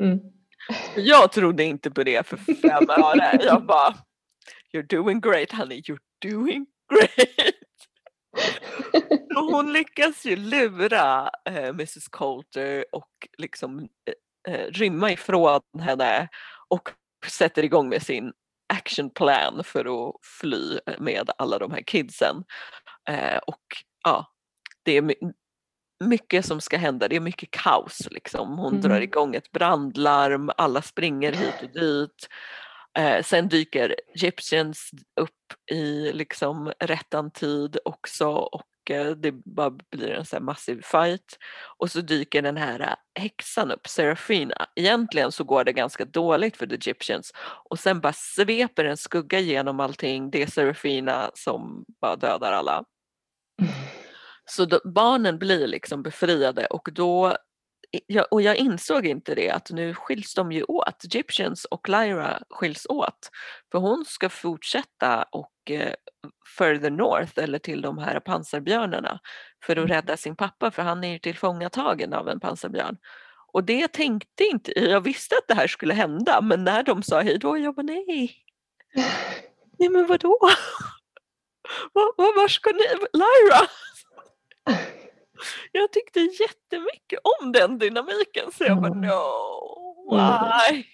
Mm. 0.00 0.18
Jag 0.96 1.32
trodde 1.32 1.64
inte 1.64 1.90
på 1.90 2.02
det 2.02 2.26
för 2.26 2.36
fem 2.36 2.90
öre. 2.90 3.38
Jag 3.44 3.66
bara, 3.66 3.94
you're 4.72 4.86
doing 4.96 5.20
great 5.20 5.52
honey, 5.52 5.80
you're 5.80 6.00
doing 6.22 6.66
great. 6.94 7.54
Och 9.36 9.44
hon 9.44 9.72
lyckas 9.72 10.24
ju 10.26 10.36
lura 10.36 11.30
eh, 11.48 11.68
Mrs 11.68 12.08
Coulter 12.08 12.84
och 12.92 13.10
liksom 13.38 13.88
äh, 14.48 14.66
rymma 14.66 15.12
ifrån 15.12 15.60
henne 15.80 16.28
och 16.68 16.88
sätter 17.26 17.64
igång 17.64 17.88
med 17.88 18.02
sin 18.02 18.32
actionplan 18.70 19.64
för 19.64 20.08
att 20.08 20.14
fly 20.40 20.78
med 20.98 21.30
alla 21.38 21.58
de 21.58 21.72
här 21.72 21.82
kidsen. 21.82 22.44
Eh, 23.08 23.38
och 23.46 23.64
ja, 24.04 24.32
det 24.82 24.96
är 24.96 25.14
mycket 26.04 26.46
som 26.46 26.60
ska 26.60 26.76
hända, 26.76 27.08
det 27.08 27.16
är 27.16 27.20
mycket 27.20 27.50
kaos 27.50 28.08
liksom. 28.10 28.58
Hon 28.58 28.72
mm. 28.72 28.80
drar 28.80 29.00
igång 29.00 29.34
ett 29.34 29.52
brandlarm, 29.52 30.50
alla 30.56 30.82
springer 30.82 31.32
hit 31.32 31.54
och 31.62 31.80
dit. 31.80 32.28
Eh, 32.98 33.22
sen 33.22 33.48
dyker 33.48 33.96
Egyptians 34.14 34.90
upp 35.20 35.70
i 35.72 36.12
liksom 36.12 36.72
rättan 36.78 37.30
tid 37.30 37.78
också 37.84 38.28
och 38.28 38.66
det 38.98 39.32
bara 39.32 39.70
blir 39.70 40.10
en 40.10 40.24
så 40.24 40.40
massiv 40.40 40.82
fight. 40.82 41.38
Och 41.78 41.90
så 41.90 42.00
dyker 42.00 42.42
den 42.42 42.56
här 42.56 42.80
eh, 42.80 43.22
häxan 43.22 43.70
upp, 43.70 43.88
Serafina. 43.88 44.66
Egentligen 44.76 45.32
så 45.32 45.44
går 45.44 45.64
det 45.64 45.72
ganska 45.72 46.04
dåligt 46.04 46.56
för 46.56 46.66
the 46.66 46.74
Egyptians 46.74 47.32
och 47.70 47.78
sen 47.78 48.00
bara 48.00 48.12
sveper 48.12 48.84
en 48.84 48.96
skugga 48.96 49.38
genom 49.38 49.80
allting. 49.80 50.30
Det 50.30 50.42
är 50.42 50.46
Serafina 50.46 51.30
som 51.34 51.84
bara 52.00 52.16
dödar 52.16 52.52
alla. 52.52 52.84
Så 54.44 54.64
då, 54.64 54.80
barnen 54.84 55.38
blir 55.38 55.66
liksom 55.66 56.02
befriade 56.02 56.66
och 56.66 56.88
då 56.92 57.36
jag, 58.06 58.26
och 58.30 58.42
jag 58.42 58.56
insåg 58.56 59.06
inte 59.06 59.34
det 59.34 59.50
att 59.50 59.70
nu 59.70 59.94
skiljs 59.94 60.34
de 60.34 60.52
ju 60.52 60.64
åt, 60.64 61.04
Egyptians 61.04 61.64
och 61.64 61.88
Lyra 61.88 62.42
skiljs 62.50 62.86
åt. 62.88 63.30
För 63.72 63.78
hon 63.78 64.04
ska 64.04 64.28
fortsätta 64.28 65.22
och 65.22 65.52
eh, 65.70 65.94
further 66.58 66.90
north 66.90 67.32
eller 67.36 67.58
till 67.58 67.82
de 67.82 67.98
här 67.98 68.20
pansarbjörnarna 68.20 69.20
för 69.64 69.72
att 69.72 69.78
Mm. 69.78 69.88
rädda 69.88 70.16
sin 70.16 70.36
pappa 70.36 70.70
för 70.70 70.82
han 70.82 71.04
är 71.04 71.12
ju 71.12 71.18
tillfångatagen 71.18 72.14
av 72.14 72.28
en 72.28 72.40
pansarbjörn. 72.40 72.96
Och 73.52 73.64
det 73.64 73.92
tänkte 73.92 74.44
inte, 74.44 74.72
jag 74.80 75.00
visste 75.00 75.34
att 75.36 75.48
det 75.48 75.54
här 75.54 75.66
skulle 75.66 75.94
hända 75.94 76.40
men 76.40 76.64
när 76.64 76.82
de 76.82 77.02
sa 77.02 77.20
hej 77.20 77.38
då, 77.38 77.58
jag 77.58 77.74
bara 77.74 77.82
nej. 77.82 78.36
Nej 79.78 79.88
men 79.88 80.06
vadå? 80.06 80.38
Var, 81.92 82.14
var, 82.16 82.40
var 82.42 82.48
ska 82.48 82.70
ni? 82.70 82.82
Lyra! 83.12 83.68
Jag 85.72 85.92
tyckte 85.92 86.20
jättemycket 86.20 87.18
om 87.40 87.52
den 87.52 87.78
dynamiken 87.78 88.52
så 88.52 88.64
jag 88.64 88.80
bara 88.82 88.94
no, 88.94 89.76
Mm. 90.12 90.34
why? 90.70 90.84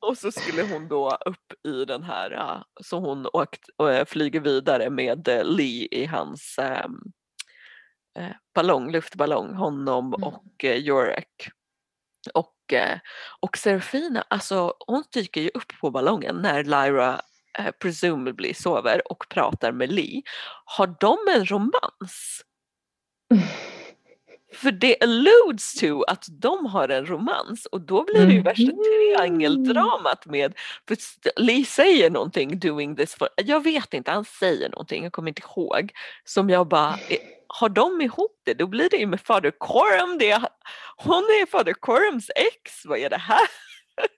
Och 0.00 0.18
så 0.18 0.32
skulle 0.32 0.62
hon 0.62 0.88
då 0.88 1.18
upp 1.26 1.66
i 1.68 1.84
den 1.84 2.02
här, 2.02 2.30
äh, 2.30 2.62
så 2.84 2.98
hon 2.98 3.26
åkt, 3.32 3.60
äh, 3.82 4.04
flyger 4.04 4.40
vidare 4.40 4.90
med 4.90 5.28
äh, 5.28 5.44
Lee 5.44 5.88
i 5.90 6.04
hans 6.06 6.58
ähm, 6.58 7.00
äh, 8.18 8.32
ballong, 8.54 8.90
luftballong, 8.92 9.54
honom 9.54 10.14
Mm. 10.14 10.22
och 10.24 10.64
Jorek. 10.64 11.48
Och, 12.34 12.54
och 13.40 13.56
Serafina, 13.58 14.24
alltså 14.30 14.74
hon 14.86 15.04
dyker 15.12 15.40
ju 15.40 15.50
upp 15.54 15.72
på 15.80 15.90
ballongen 15.90 16.36
när 16.36 16.64
Lyra 16.64 17.20
presumably 17.82 18.54
sover 18.54 19.12
och 19.12 19.26
pratar 19.28 19.72
med 19.72 19.92
Lee. 19.92 20.22
Har 20.64 20.86
de 21.00 21.18
en 21.34 21.46
romans? 21.46 22.42
För 24.54 24.70
det 24.70 24.96
alludes 25.02 25.74
to 25.74 26.02
att 26.02 26.24
de 26.28 26.66
har 26.66 26.88
en 26.88 27.06
romans 27.06 27.66
och 27.66 27.80
då 27.80 28.04
blir 28.04 28.26
det 28.26 28.32
ju 28.32 28.42
värsta 28.42 28.62
Mhm. 28.72 28.76
triangeldramat 28.84 30.26
med, 30.26 30.54
för 30.88 30.96
Lee 31.40 31.64
säger 31.64 32.10
någonting 32.10 32.58
doing 32.58 32.96
this 32.96 33.14
for, 33.14 33.28
jag 33.36 33.62
vet 33.64 33.94
inte, 33.94 34.10
han 34.10 34.24
säger 34.24 34.68
någonting, 34.68 35.02
jag 35.02 35.12
kommer 35.12 35.28
inte 35.28 35.42
ihåg, 35.42 35.92
som 36.24 36.50
jag 36.50 36.68
bara, 36.68 36.88
eh, 37.08 37.18
har 37.46 37.68
de 37.68 38.00
ihop 38.00 38.40
det? 38.44 38.54
Då 38.54 38.66
blir 38.66 38.90
det 38.90 38.96
ju 38.96 39.06
med 39.06 39.20
Fader 39.20 39.50
Coram, 39.58 40.18
det, 40.18 40.42
hon 40.96 41.22
är 41.22 41.46
Fader 41.46 41.72
Corams 41.72 42.30
ex, 42.36 42.82
vad 42.84 42.98
är 42.98 43.10
det 43.10 43.18
här? 43.18 43.48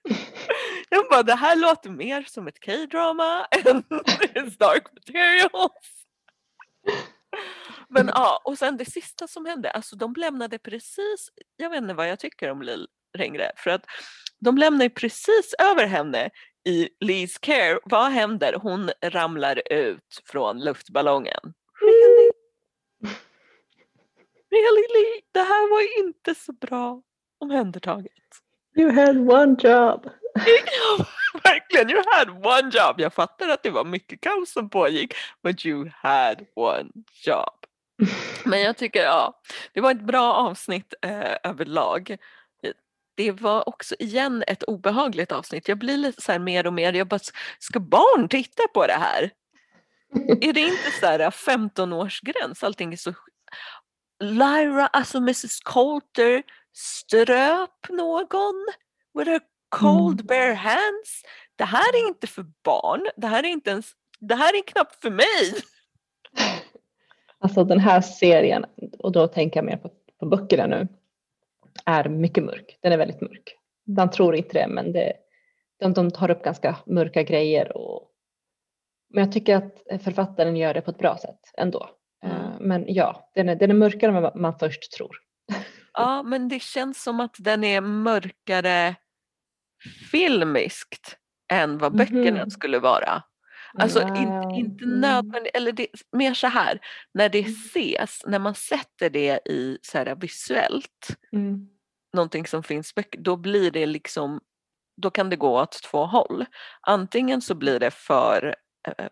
Jag 0.89 1.05
bara, 1.09 1.23
det 1.23 1.35
här 1.35 1.55
låter 1.55 1.89
mer 1.89 2.23
som 2.27 2.47
ett 2.47 2.65
K-drama 2.65 3.45
än 3.65 3.83
It's 3.83 4.57
Dark 4.59 4.83
Materials. 4.93 5.71
Men 7.93 8.07
ja, 8.07 8.41
och 8.43 8.57
sen 8.57 8.77
det 8.77 8.85
sista 8.85 9.27
som 9.27 9.45
hände, 9.45 9.71
alltså 9.71 9.95
de 9.95 10.13
lämnade 10.17 10.59
precis, 10.59 11.29
jag 11.55 11.69
vet 11.69 11.81
inte 11.81 11.93
vad 11.93 12.09
jag 12.09 12.19
tycker 12.19 12.51
om 12.51 12.61
Lill 12.61 12.87
Ringre, 13.17 13.51
för 13.57 13.69
att 13.69 13.85
de 14.39 14.57
lämnar 14.57 14.89
precis 14.89 15.55
över 15.59 15.85
henne 15.85 16.29
i 16.65 16.89
Lees 16.99 17.37
care. 17.37 17.79
Vad 17.83 18.11
händer? 18.11 18.53
Hon 18.53 18.91
ramlar 19.01 19.61
ut 19.73 20.21
från 20.25 20.59
luftballongen. 20.59 21.53
Really? 21.81 22.31
Really 24.51 24.87
Lee? 24.93 25.21
Det 25.31 25.39
här 25.39 25.69
var 25.69 26.05
inte 26.05 26.35
så 26.35 26.53
bra 26.53 27.01
omhändertaget. 27.39 28.11
You 28.75 28.91
had 28.91 29.17
one 29.17 29.55
job. 29.59 30.09
Verkligen, 31.43 31.89
you 31.89 32.03
had 32.11 32.29
one 32.29 32.71
job. 32.73 32.95
Jag 32.97 33.13
fattar 33.13 33.49
att 33.49 33.63
det 33.63 33.69
var 33.69 33.85
mycket 33.85 34.21
kaos 34.21 34.51
som 34.51 34.69
pågick, 34.69 35.13
but 35.43 35.65
you 35.65 35.91
had 35.95 36.45
one 36.55 36.89
job. 37.25 37.60
Men 38.45 38.61
jag 38.61 38.77
tycker, 38.77 39.03
ja, 39.03 39.41
det 39.73 39.81
var 39.81 39.91
ett 39.91 40.01
bra 40.01 40.33
avsnitt 40.33 40.93
eh, 41.01 41.35
överlag. 41.43 42.17
Det 43.15 43.31
var 43.31 43.69
också 43.69 43.95
igen 43.99 44.43
ett 44.47 44.63
obehagligt 44.63 45.31
avsnitt. 45.31 45.67
Jag 45.67 45.77
blir 45.77 45.97
lite 45.97 46.21
så 46.21 46.31
här 46.31 46.39
mer 46.39 46.67
och 46.67 46.73
mer, 46.73 46.93
jag 46.93 47.07
bara, 47.07 47.19
ska 47.59 47.79
barn 47.79 48.29
titta 48.29 48.63
på 48.73 48.87
det 48.87 48.93
här? 48.99 49.31
Är 50.41 50.53
det 50.53 50.61
inte 50.61 50.91
så 50.99 51.05
här 51.05 51.19
15-årsgräns? 51.19 52.65
Allting 52.65 52.93
är 52.93 52.97
så... 52.97 53.13
Lyra, 54.23 54.87
alltså 54.87 55.17
Mrs 55.17 55.59
Coulter, 55.59 56.43
ströp 56.73 57.89
någon 57.89 58.65
with 59.17 59.29
her 59.31 59.41
cold 59.69 60.21
Mm. 60.21 60.25
bare 60.27 60.53
hands. 60.53 61.23
Det 61.55 61.65
här 61.65 61.95
är 61.95 62.07
inte 62.07 62.27
för 62.27 62.45
barn. 62.63 63.07
Det 63.17 63.27
här 63.27 63.43
är 63.43 63.47
inte 63.47 63.69
ens... 63.69 63.91
Det 64.19 64.35
här 64.35 64.57
är 64.57 64.67
knappt 64.67 65.01
för 65.01 65.11
mig. 65.11 65.63
Alltså 67.41 67.63
den 67.63 67.79
här 67.79 68.01
serien, 68.01 68.65
och 68.99 69.11
då 69.11 69.27
tänker 69.27 69.57
jag 69.57 69.65
mer 69.65 69.77
på, 69.77 69.91
på 70.19 70.25
böckerna 70.25 70.67
nu, 70.67 70.87
är 71.85 72.09
mycket 72.09 72.43
mörk. 72.43 72.77
Den 72.81 72.91
är 72.91 72.97
väldigt 72.97 73.21
mörk. 73.21 73.55
Man 73.87 74.09
tror 74.09 74.35
inte 74.35 74.53
det, 74.53 74.67
men 74.67 74.91
det, 74.93 75.13
de, 75.79 75.93
de 75.93 76.11
tar 76.11 76.31
upp 76.31 76.43
ganska 76.43 76.77
mörka 76.85 77.23
grejer. 77.23 77.77
Och, 77.77 78.07
men 79.09 79.23
jag 79.23 79.33
tycker 79.33 79.55
att 79.55 80.03
författaren 80.03 80.57
gör 80.57 80.73
det 80.73 80.81
på 80.81 80.91
ett 80.91 80.97
bra 80.97 81.17
sätt 81.17 81.39
ändå. 81.57 81.89
Mm. 82.23 82.37
Eh, 82.37 82.51
Men 82.59 82.85
ja, 82.87 83.29
den 83.35 83.49
är, 83.49 83.55
den 83.55 83.69
är 83.69 83.75
mörkare 83.75 84.11
än 84.17 84.23
vad 84.23 84.35
man 84.35 84.59
först 84.59 84.91
tror. 84.91 85.15
Ja, 85.93 86.23
men 86.23 86.47
det 86.49 86.59
känns 86.61 87.03
som 87.03 87.19
att 87.19 87.35
den 87.39 87.63
är 87.63 87.81
mörkare 87.81 88.95
filmiskt 90.11 91.17
än 91.51 91.77
vad 91.77 91.97
böckerna 91.97 92.41
Mhm. 92.41 92.49
skulle 92.49 92.79
vara. 92.79 93.23
Alltså 93.73 94.01
inte, 94.01 94.21
Wow. 94.21 94.53
inte 94.59 94.83
Mm. 94.83 94.99
nödvändigt, 95.01 95.55
eller 95.55 95.71
det, 95.71 95.87
mer 96.11 96.33
så 96.33 96.47
här, 96.47 96.79
när 97.13 97.29
det 97.29 97.39
Mm. 97.39 97.51
ses, 97.51 98.21
när 98.25 98.39
man 98.39 98.55
sätter 98.55 99.09
det 99.09 99.39
i 99.47 99.77
så 99.81 99.97
här 99.97 100.15
visuellt, 100.15 101.07
Mm. 101.33 101.67
någonting 102.13 102.47
som 102.47 102.63
finns 102.63 102.95
böcker, 102.95 103.19
då 103.19 103.35
blir 103.35 103.71
det 103.71 103.85
liksom, 103.85 104.39
då 104.97 105.09
kan 105.11 105.29
det 105.29 105.35
gå 105.35 105.61
åt 105.61 105.83
två 105.83 106.05
håll. 106.05 106.45
Antingen 106.81 107.41
så 107.41 107.55
blir 107.55 107.79
det 107.79 107.91
för 107.91 108.55
eh, 108.87 109.07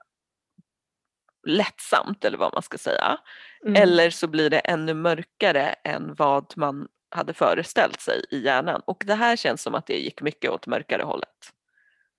lättsamt 1.48 2.26
eller 2.26 2.38
vad 2.38 2.54
man 2.54 2.64
ska 2.64 2.78
säga, 2.78 3.18
Mm. 3.66 3.76
eller 3.84 4.10
så 4.10 4.28
blir 4.28 4.50
det 4.50 4.60
ännu 4.60 4.94
mörkare 4.94 5.64
än 5.84 6.16
vad 6.16 6.54
man 6.58 6.88
hade 7.12 7.34
föreställt 7.34 8.02
sig 8.02 8.22
i 8.32 8.40
hjärnan. 8.40 8.82
Och 8.86 9.04
det 9.08 9.16
här 9.16 9.36
känns 9.36 9.62
som 9.62 9.76
att 9.76 9.86
det 9.88 9.98
gick 10.00 10.22
mycket 10.22 10.52
åt 10.52 10.68
mörkare 10.68 11.02
hållet. 11.04 11.54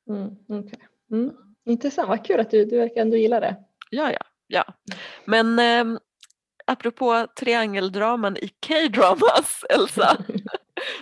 Mm. 0.09 0.37
okej. 0.49 0.79
Mm. 1.13 1.31
Intressant, 1.71 2.09
vad 2.09 2.25
kul 2.25 2.41
att 2.41 2.51
du, 2.51 2.65
du 2.65 2.79
verkar 2.79 3.01
ändå 3.01 3.17
gilla 3.17 3.41
det. 3.41 3.57
Ja, 3.91 4.13
ja, 4.13 4.21
ja. 4.47 4.65
Men 5.25 5.59
eh, 5.59 5.99
apropå 6.65 7.27
triangeldraman 7.41 8.37
i 8.37 8.49
K-dramas, 8.67 9.65
Elsa. 9.71 10.17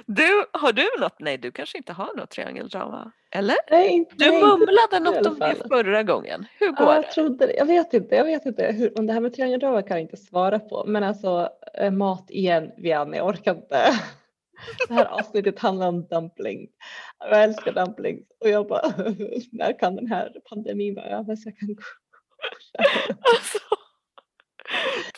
Du, 0.06 0.44
har 0.52 0.72
du 0.72 0.88
något? 1.00 1.16
Nej, 1.20 1.38
du 1.38 1.50
kanske 1.50 1.78
inte 1.78 1.92
har 1.92 2.16
något 2.16 2.30
triangeldrama? 2.30 3.12
Eller? 3.30 3.56
Nej, 3.70 3.88
inte- 3.88 4.14
Du 4.18 4.30
nej, 4.30 4.40
mumlade 4.42 5.00
något 5.00 5.26
om 5.26 5.38
det 5.38 5.54
förra 5.68 6.02
gången. 6.02 6.46
Hur 6.58 6.70
går 6.72 6.86
Ja, 6.86 6.92
det? 6.92 6.96
jag 6.96 7.10
trodde 7.10 7.46
det. 7.46 7.52
Jag 7.56 7.66
vet 7.66 7.94
inte, 7.94 8.14
jag 8.14 8.24
vet 8.24 8.46
inte 8.46 8.66
hur, 8.66 8.98
om 8.98 9.06
det 9.06 9.12
här 9.12 9.20
med 9.20 9.34
triangeldrama 9.34 9.82
kan 9.82 9.96
jag 9.96 10.02
inte 10.04 10.16
svara 10.16 10.58
på. 10.58 10.84
Men 10.86 11.02
alltså 11.04 11.48
eh, 11.74 11.90
mat 11.90 12.30
igen, 12.30 12.70
Vianne, 12.76 13.16
jag 13.16 13.26
orkar 13.26 13.54
inte. 13.54 13.90
Det 14.88 14.94
här 14.94 15.04
avsnittet 15.04 15.58
handlar 15.58 15.88
om 15.88 16.06
dumpling. 16.06 16.68
Jag 17.18 17.44
älskar 17.44 17.72
dumplings 17.72 18.26
och 18.40 18.48
jag 18.48 18.68
bara, 18.68 18.88
när 19.52 19.78
kan 19.78 19.96
den 19.96 20.06
här 20.06 20.32
pandemin 20.48 20.94
vara 20.94 21.06
över 21.06 21.36
så 21.36 21.48
jag 21.48 21.58
kan 21.58 21.74
gå 21.74 21.82
Alltså, 23.20 23.58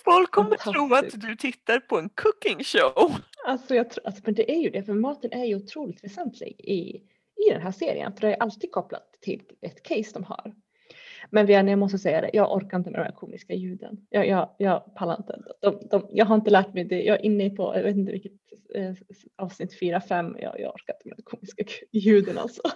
folk 0.04 0.30
kommer 0.30 0.56
tro 0.56 0.94
att 0.94 1.20
du 1.20 1.36
tittar 1.36 1.80
på 1.80 1.98
en 1.98 2.08
cooking 2.08 2.64
show. 2.64 3.14
Alltså, 3.46 3.74
jag 3.74 3.90
tror, 3.90 4.06
alltså 4.06 4.22
men 4.24 4.34
det 4.34 4.52
är 4.52 4.60
ju 4.60 4.70
det, 4.70 4.82
för 4.82 4.92
maten 4.92 5.32
är 5.32 5.44
ju 5.44 5.56
otroligt 5.56 6.04
väsentlig 6.04 6.56
i, 6.58 6.80
i 7.46 7.50
den 7.52 7.62
här 7.62 7.72
serien, 7.72 8.12
för 8.12 8.20
det 8.20 8.34
är 8.34 8.42
alltid 8.42 8.72
kopplat 8.72 9.18
till 9.20 9.42
ett 9.60 9.82
case 9.82 10.10
de 10.14 10.24
har. 10.24 10.54
Men 11.30 11.46
Vianne, 11.46 11.70
jag 11.70 11.78
måste 11.78 11.98
säga 11.98 12.20
det, 12.20 12.30
jag 12.32 12.52
orkar 12.52 12.78
inte 12.78 12.90
med 12.90 13.00
de 13.00 13.04
här 13.04 13.12
komiska 13.12 13.54
ljuden. 13.54 14.06
Jag, 14.10 14.28
jag, 14.28 14.54
jag 14.58 14.94
pallar 14.94 15.16
inte. 15.16 15.38
De, 15.60 15.88
de, 15.90 16.08
jag 16.10 16.26
har 16.26 16.34
inte 16.34 16.50
lärt 16.50 16.74
mig 16.74 16.84
det, 16.84 17.02
jag 17.02 17.16
är 17.16 17.24
inne 17.24 17.50
på, 17.50 17.76
jag 17.76 17.82
vet 17.82 17.96
inte 17.96 18.12
vilket 18.12 18.32
eh, 18.74 18.92
avsnitt 19.36 19.80
4-5, 19.80 20.36
jag, 20.40 20.60
jag 20.60 20.74
orkar 20.74 20.94
inte 20.94 21.08
med 21.08 21.16
de 21.16 21.22
komiska 21.22 21.64
ljuden 21.92 22.38
alltså. 22.38 22.62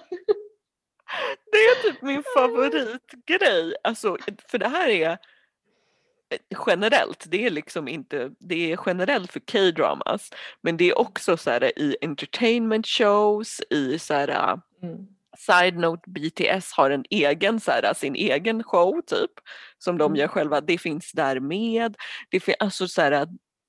Det 1.53 1.59
är 1.59 1.83
typ 1.83 2.03
min 2.03 2.23
favoritgrej. 2.37 3.75
Alltså, 3.83 4.17
för 4.49 4.59
det 4.59 4.69
här 4.69 4.89
är 4.89 5.11
eh, 5.11 6.59
generellt, 6.67 7.25
det 7.29 7.47
är 7.47 7.51
liksom 7.51 7.89
inte, 7.89 8.31
det 8.39 8.73
är 8.73 8.79
generellt 8.87 9.33
för 9.33 9.41
K-dramas 9.41 10.31
men 10.63 10.77
det 10.77 10.91
är 10.91 10.99
också 10.99 11.37
så 11.37 11.51
här 11.51 11.79
i 11.79 11.97
entertainment 12.01 12.87
shows, 12.87 13.61
i 13.71 13.99
så 13.99 14.15
här, 14.15 14.59
Mm. 14.83 15.07
Side 15.39 15.77
note 15.79 16.11
BTS 16.11 16.73
har 16.73 16.91
en 16.91 17.05
egen, 17.11 17.61
så 17.61 17.71
här, 17.71 17.95
sin 17.95 18.15
egen 18.15 18.63
show 18.65 19.01
typ 19.07 19.31
som 19.79 19.99
de 19.99 20.05
Mm. 20.07 20.17
gör 20.21 20.29
själva. 20.29 20.61
Det 20.61 20.79
finns 20.79 21.13
där 21.13 21.41
med. 21.41 21.97
Det, 22.31 22.41
fin- 22.41 22.55
alltså, 22.59 22.89
så 22.89 23.03
här, 23.03 23.29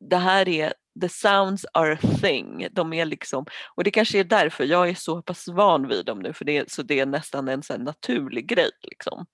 det 0.10 0.18
här 0.18 0.50
är 0.50 0.74
the 1.02 1.10
sounds 1.10 1.66
are 1.74 1.94
a 1.94 1.98
thing. 2.22 2.68
De 2.72 2.94
är 2.94 3.06
liksom, 3.06 3.46
och 3.76 3.84
det 3.84 3.92
kanske 3.92 4.20
är 4.20 4.24
därför 4.24 4.64
jag 4.64 4.90
är 4.90 4.96
så 4.96 5.22
pass 5.22 5.48
van 5.48 5.88
vid 5.88 6.06
dem 6.06 6.20
nu 6.20 6.34
för 6.34 6.46
det, 6.46 6.72
så 6.72 6.82
det 6.84 7.00
är 7.00 7.06
nästan 7.06 7.48
en 7.50 7.64
så 7.64 7.74
här, 7.74 7.80
naturlig 7.80 8.48
grej. 8.48 8.70
Liksom. 8.82 9.26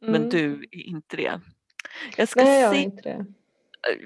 Men 0.00 0.14
Mm. 0.16 0.28
du 0.28 0.68
är 0.70 0.86
inte 0.88 1.16
det. 1.16 1.40
Jag 2.16 2.28
ska, 2.28 2.44
Nej, 2.44 2.60
jag 2.60 2.70
är 2.70 2.74
se, 2.74 2.82
inte 2.82 3.02
det. 3.02 3.26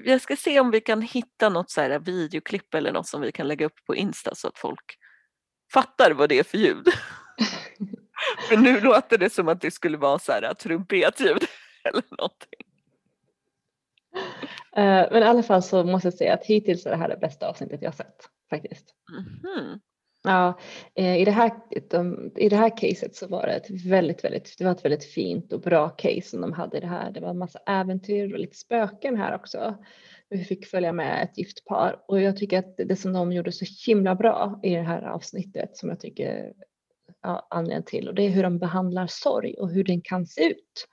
jag 0.05 0.21
ska 0.21 0.35
se 0.35 0.59
om 0.59 0.71
vi 0.71 0.81
kan 0.81 1.01
hitta 1.01 1.49
något 1.49 1.71
så 1.71 1.81
här 1.81 1.99
videoklipp 1.99 2.73
eller 2.73 2.91
något 2.91 3.07
som 3.07 3.21
vi 3.21 3.31
kan 3.31 3.47
lägga 3.47 3.65
upp 3.65 3.85
på 3.85 3.95
Insta 3.95 4.35
så 4.35 4.47
att 4.47 4.57
folk 4.57 4.97
fattar 5.73 6.11
vad 6.11 6.29
det 6.29 6.39
är 6.39 6.43
för 6.43 6.57
ljud. 6.57 6.87
För 8.49 8.57
nu 8.57 8.81
låter 8.81 9.17
det 9.17 9.29
som 9.29 9.47
att 9.47 9.61
det 9.61 9.71
skulle 9.71 9.97
vara 9.97 10.19
så 10.19 10.31
här 10.31 10.53
trumpetljud 10.53 11.43
eller 11.83 12.03
någonting. 12.17 12.67
Eh, 14.75 15.11
men 15.11 15.23
i 15.23 15.25
alla 15.25 15.43
fall 15.43 15.63
så 15.63 15.83
måste 15.83 16.07
jag 16.07 16.13
säga 16.13 16.33
att 16.33 16.45
hittills 16.45 16.85
är 16.85 16.89
det 16.89 16.97
här 16.97 17.09
det 17.09 17.17
bästa 17.17 17.49
avsnittet 17.49 17.81
jag 17.81 17.89
har 17.89 17.95
sett 17.95 18.29
faktiskt. 18.49 18.85
Mhm. 19.11 19.79
Ja, 20.23 20.59
eh, 20.95 21.17
i, 21.17 21.25
det 21.25 21.31
här, 21.31 21.51
de, 21.89 22.31
I 22.35 22.49
det 22.49 22.55
här 22.55 22.77
caset 22.77 23.15
så 23.15 23.27
var 23.27 23.47
det 23.47 23.53
ett 23.53 23.85
väldigt, 23.85 24.23
väldigt, 24.23 24.55
det 24.57 24.63
var 24.63 24.71
ett 24.71 24.85
väldigt 24.85 25.05
fint 25.05 25.53
och 25.53 25.61
bra 25.61 25.89
case 25.89 26.21
som 26.21 26.41
de 26.41 26.53
hade 26.53 26.77
i 26.77 26.79
det 26.79 26.87
här. 26.87 27.11
Det 27.11 27.19
var 27.19 27.29
en 27.29 27.37
massa 27.37 27.59
äventyr 27.65 28.33
och 28.33 28.39
lite 28.39 28.57
spöken 28.57 29.17
här 29.17 29.35
också. 29.35 29.75
Vi 30.29 30.43
fick 30.43 30.67
följa 30.67 30.93
med 30.93 31.23
ett 31.23 31.37
gift 31.37 31.65
par 31.65 32.03
och 32.07 32.21
jag 32.21 32.37
tycker 32.37 32.59
att 32.59 32.77
det 32.77 32.95
som 32.95 33.13
de 33.13 33.31
gjorde 33.31 33.51
så 33.51 33.65
himla 33.87 34.15
bra 34.15 34.59
i 34.63 34.75
det 34.75 34.81
här 34.81 35.01
avsnittet 35.01 35.77
som 35.77 35.89
jag 35.89 35.99
tycker 35.99 36.53
ja, 37.23 37.47
anledningen 37.49 37.83
till 37.83 38.07
och 38.07 38.15
det 38.15 38.21
är 38.21 38.29
hur 38.29 38.43
de 38.43 38.59
behandlar 38.59 39.07
sorg 39.07 39.53
och 39.53 39.69
hur 39.69 39.83
den 39.83 40.01
kan 40.01 40.25
se 40.25 40.49
ut. 40.49 40.87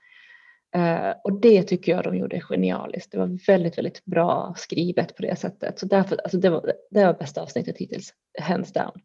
Eh, 0.75 1.13
och 1.23 1.39
det 1.41 1.63
tycker 1.63 1.91
jag 1.91 2.03
de 2.03 2.15
gjorde 2.17 2.41
genialiskt. 2.41 3.11
Det 3.11 3.17
var 3.17 3.45
väldigt, 3.47 3.77
väldigt 3.77 4.05
bra 4.05 4.53
skrivet 4.57 5.15
på 5.15 5.21
det 5.21 5.39
sättet. 5.39 5.79
Så 5.79 5.85
därför, 5.85 6.17
alltså 6.23 6.37
det 6.37 6.49
var 6.49 6.73
det 6.91 7.05
var 7.05 7.13
bästa 7.13 7.41
avsnittet 7.41 7.77
hittills, 7.77 8.13
hands 8.41 8.73
down. 8.73 9.01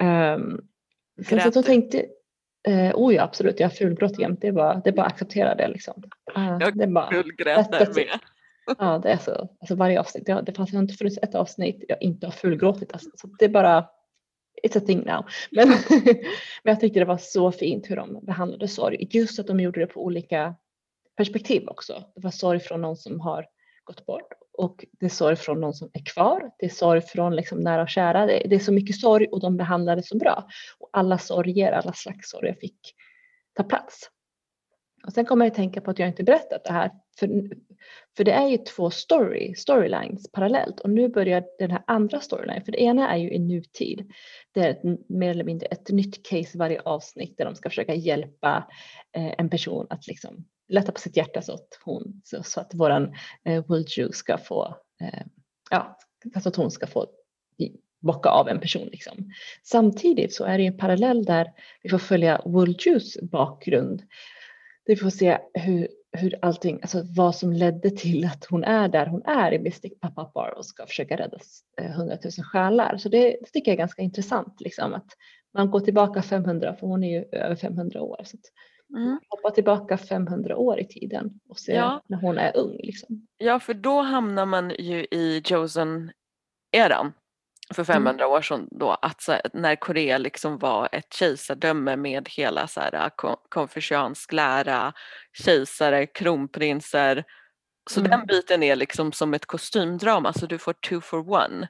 Um, 0.00 0.68
sen 1.28 1.40
så, 1.40 1.52
så 1.52 1.62
tänkte, 1.62 2.06
eh, 2.68 2.92
oh 2.94 3.14
ja 3.14 3.22
absolut, 3.22 3.60
jag 3.60 3.72
fulgråter 3.72 4.20
jämt. 4.20 4.40
Det 4.40 4.48
är 4.48 4.52
bara, 4.52 4.80
det 4.84 4.90
är 4.90 4.94
bara 4.94 5.06
att 5.06 5.12
acceptera 5.12 5.54
det 5.54 5.68
liksom. 5.68 6.02
Eh, 6.36 6.56
Jag 6.60 6.78
det 6.78 6.86
bara, 6.86 7.10
Fullgrät 7.10 7.72
där 7.72 7.94
med. 7.94 8.18
ja 8.78 8.98
det 9.02 9.10
är 9.10 9.16
så. 9.16 9.48
Alltså 9.60 9.74
varje 9.74 10.00
avsnitt, 10.00 10.26
det, 10.26 10.42
det 10.46 10.52
fanns 10.52 10.72
har 10.72 10.80
inte 10.80 10.94
funnits 10.94 11.18
ett 11.22 11.34
avsnitt 11.34 11.84
jag 11.88 12.02
inte 12.02 12.26
har 12.26 12.32
fullgråtit. 12.32 12.92
Alltså, 12.92 13.10
så 13.14 13.28
det 13.38 13.44
är 13.44 13.48
bara, 13.48 13.88
it's 14.62 14.78
a 14.78 14.80
thing 14.80 15.04
now. 15.06 15.24
Men, 15.50 15.68
men 16.62 16.72
jag 16.72 16.80
tyckte 16.80 16.98
det 16.98 17.04
var 17.04 17.18
så 17.18 17.52
fint 17.52 17.90
hur 17.90 17.96
de 17.96 18.20
behandlade 18.22 18.68
sorg. 18.68 19.08
Just 19.10 19.38
att 19.38 19.46
de 19.46 19.60
gjorde 19.60 19.80
det 19.80 19.86
på 19.86 20.04
olika 20.04 20.54
perspektiv 21.16 21.68
också. 21.68 22.04
Det 22.14 22.20
var 22.24 22.30
sorg 22.30 22.60
från 22.60 22.80
någon 22.80 22.96
som 22.96 23.20
har 23.20 23.46
gått 23.84 24.06
bort 24.06 24.32
och 24.58 24.84
det 25.00 25.06
är 25.06 25.10
sorg 25.10 25.36
från 25.36 25.60
någon 25.60 25.74
som 25.74 25.90
är 25.92 26.04
kvar. 26.04 26.50
Det 26.58 26.66
är 26.66 26.70
sorg 26.70 27.00
från 27.00 27.36
liksom 27.36 27.60
nära 27.60 27.82
och 27.82 27.88
kära. 27.88 28.26
Det, 28.26 28.42
det 28.50 28.56
är 28.56 28.60
så 28.60 28.72
mycket 28.72 29.00
sorg 29.00 29.26
och 29.26 29.40
de 29.40 29.56
behandlade 29.56 30.02
så 30.02 30.18
bra. 30.18 30.48
Och 30.78 30.90
alla 30.92 31.18
sorger, 31.18 31.72
alla 31.72 31.92
slags 31.92 32.30
sorger 32.30 32.56
fick 32.60 32.78
ta 33.56 33.62
plats. 33.62 34.10
Och 35.06 35.12
sen 35.12 35.24
kommer 35.24 35.44
jag 35.44 35.50
att 35.50 35.56
tänka 35.56 35.80
på 35.80 35.90
att 35.90 35.98
jag 35.98 36.08
inte 36.08 36.24
berättat 36.24 36.64
det 36.64 36.72
här. 36.72 36.90
För, 37.18 37.28
för 38.16 38.24
det 38.24 38.32
är 38.32 38.48
ju 38.48 38.58
två 38.58 38.90
story, 38.90 39.54
storylines 39.54 40.32
parallellt 40.32 40.80
och 40.80 40.90
nu 40.90 41.08
börjar 41.08 41.44
den 41.58 41.70
här 41.70 41.82
andra 41.86 42.20
storylinen. 42.20 42.64
För 42.64 42.72
det 42.72 42.82
ena 42.82 43.10
är 43.10 43.16
ju 43.16 43.30
i 43.30 43.38
nutid. 43.38 44.12
Det 44.52 44.60
är 44.60 44.70
ett, 44.70 45.08
mer 45.08 45.30
eller 45.30 45.44
mindre 45.44 45.66
ett 45.66 45.90
nytt 45.90 46.28
case 46.28 46.50
i 46.54 46.58
varje 46.58 46.80
avsnitt 46.80 47.38
där 47.38 47.44
de 47.44 47.54
ska 47.54 47.68
försöka 47.68 47.94
hjälpa 47.94 48.68
eh, 49.16 49.34
en 49.38 49.48
person 49.48 49.86
att 49.90 50.06
liksom 50.06 50.44
lätta 50.68 50.92
på 50.92 51.00
sitt 51.00 51.16
hjärta 51.16 51.42
så 51.42 51.52
att, 51.52 51.68
hon, 51.84 52.20
så, 52.24 52.42
så 52.42 52.60
att 52.60 52.74
våran 52.74 53.14
eh, 53.44 53.64
Wulju 53.66 54.12
ska 54.12 54.38
få, 54.38 54.76
eh, 55.00 55.26
ja, 55.70 55.98
så 56.42 56.48
att 56.48 56.56
hon 56.56 56.70
ska 56.70 56.86
få 56.86 57.06
bocka 58.00 58.28
av 58.28 58.48
en 58.48 58.60
person. 58.60 58.88
Liksom. 58.92 59.30
Samtidigt 59.62 60.34
så 60.34 60.44
är 60.44 60.58
det 60.58 60.62
ju 60.62 60.68
en 60.68 60.76
parallell 60.76 61.24
där 61.24 61.52
vi 61.82 61.88
får 61.88 61.98
följa 61.98 62.42
Wuljus 62.44 63.16
bakgrund. 63.22 64.02
Vi 64.86 64.96
får 64.96 65.10
se 65.10 65.38
hur, 65.54 65.88
hur 66.12 66.34
allting, 66.42 66.78
alltså 66.82 67.02
vad 67.16 67.36
som 67.36 67.52
ledde 67.52 67.90
till 67.90 68.24
att 68.24 68.44
hon 68.50 68.64
är 68.64 68.88
där 68.88 69.06
hon 69.06 69.22
är 69.24 69.52
i 69.52 69.58
Mystic 69.58 69.92
Pop-Up 70.00 70.32
Bar 70.32 70.54
och 70.56 70.66
ska 70.66 70.86
försöka 70.86 71.16
rädda 71.16 71.38
eh, 71.80 71.90
100 71.90 72.16
000 72.24 72.32
själar. 72.44 72.96
Så 72.96 73.08
det, 73.08 73.18
det 73.40 73.46
tycker 73.52 73.70
jag 73.70 73.74
är 73.74 73.78
ganska 73.78 74.02
intressant, 74.02 74.60
liksom, 74.60 74.94
att 74.94 75.06
man 75.54 75.70
går 75.70 75.80
tillbaka 75.80 76.22
500, 76.22 76.76
för 76.80 76.86
hon 76.86 77.04
är 77.04 77.18
ju 77.18 77.24
över 77.32 77.56
500 77.56 78.02
år. 78.02 78.20
Så 78.24 78.36
Mm. 78.96 79.20
hoppa 79.28 79.50
tillbaka 79.50 79.98
500 79.98 80.56
år 80.56 80.80
i 80.80 80.84
tiden 80.84 81.40
och 81.48 81.58
se 81.58 81.72
Ja. 81.72 82.02
när 82.06 82.18
hon 82.18 82.38
är 82.38 82.56
ung. 82.56 82.76
Liksom. 82.82 83.26
Ja, 83.38 83.60
för 83.60 83.74
då 83.74 84.00
hamnar 84.00 84.46
man 84.46 84.70
ju 84.78 85.04
i 85.10 85.42
Joseon-eran 85.44 87.12
för 87.74 87.84
500 87.84 88.26
år 88.28 88.42
sedan 88.42 88.68
då, 88.70 88.90
att 89.02 89.20
så, 89.22 89.36
när 89.52 89.76
Korea 89.76 90.18
liksom 90.18 90.58
var 90.58 90.88
ett 90.92 91.14
kejsardöme 91.14 91.96
med 91.96 92.28
hela 92.28 92.66
så 92.68 92.80
här, 92.80 93.10
kon- 93.16 93.36
konfuciansk 93.48 94.32
lära, 94.32 94.92
kejsare, 95.44 96.06
kronprinser. 96.06 97.24
Så 97.90 98.00
Mm. 98.00 98.10
den 98.10 98.26
biten 98.26 98.62
är 98.62 98.76
liksom 98.76 99.12
som 99.12 99.34
ett 99.34 99.46
kostymdrama, 99.46 100.32
så 100.32 100.46
du 100.46 100.58
får 100.58 100.72
two 100.72 101.00
for 101.00 101.30
one. 101.32 101.68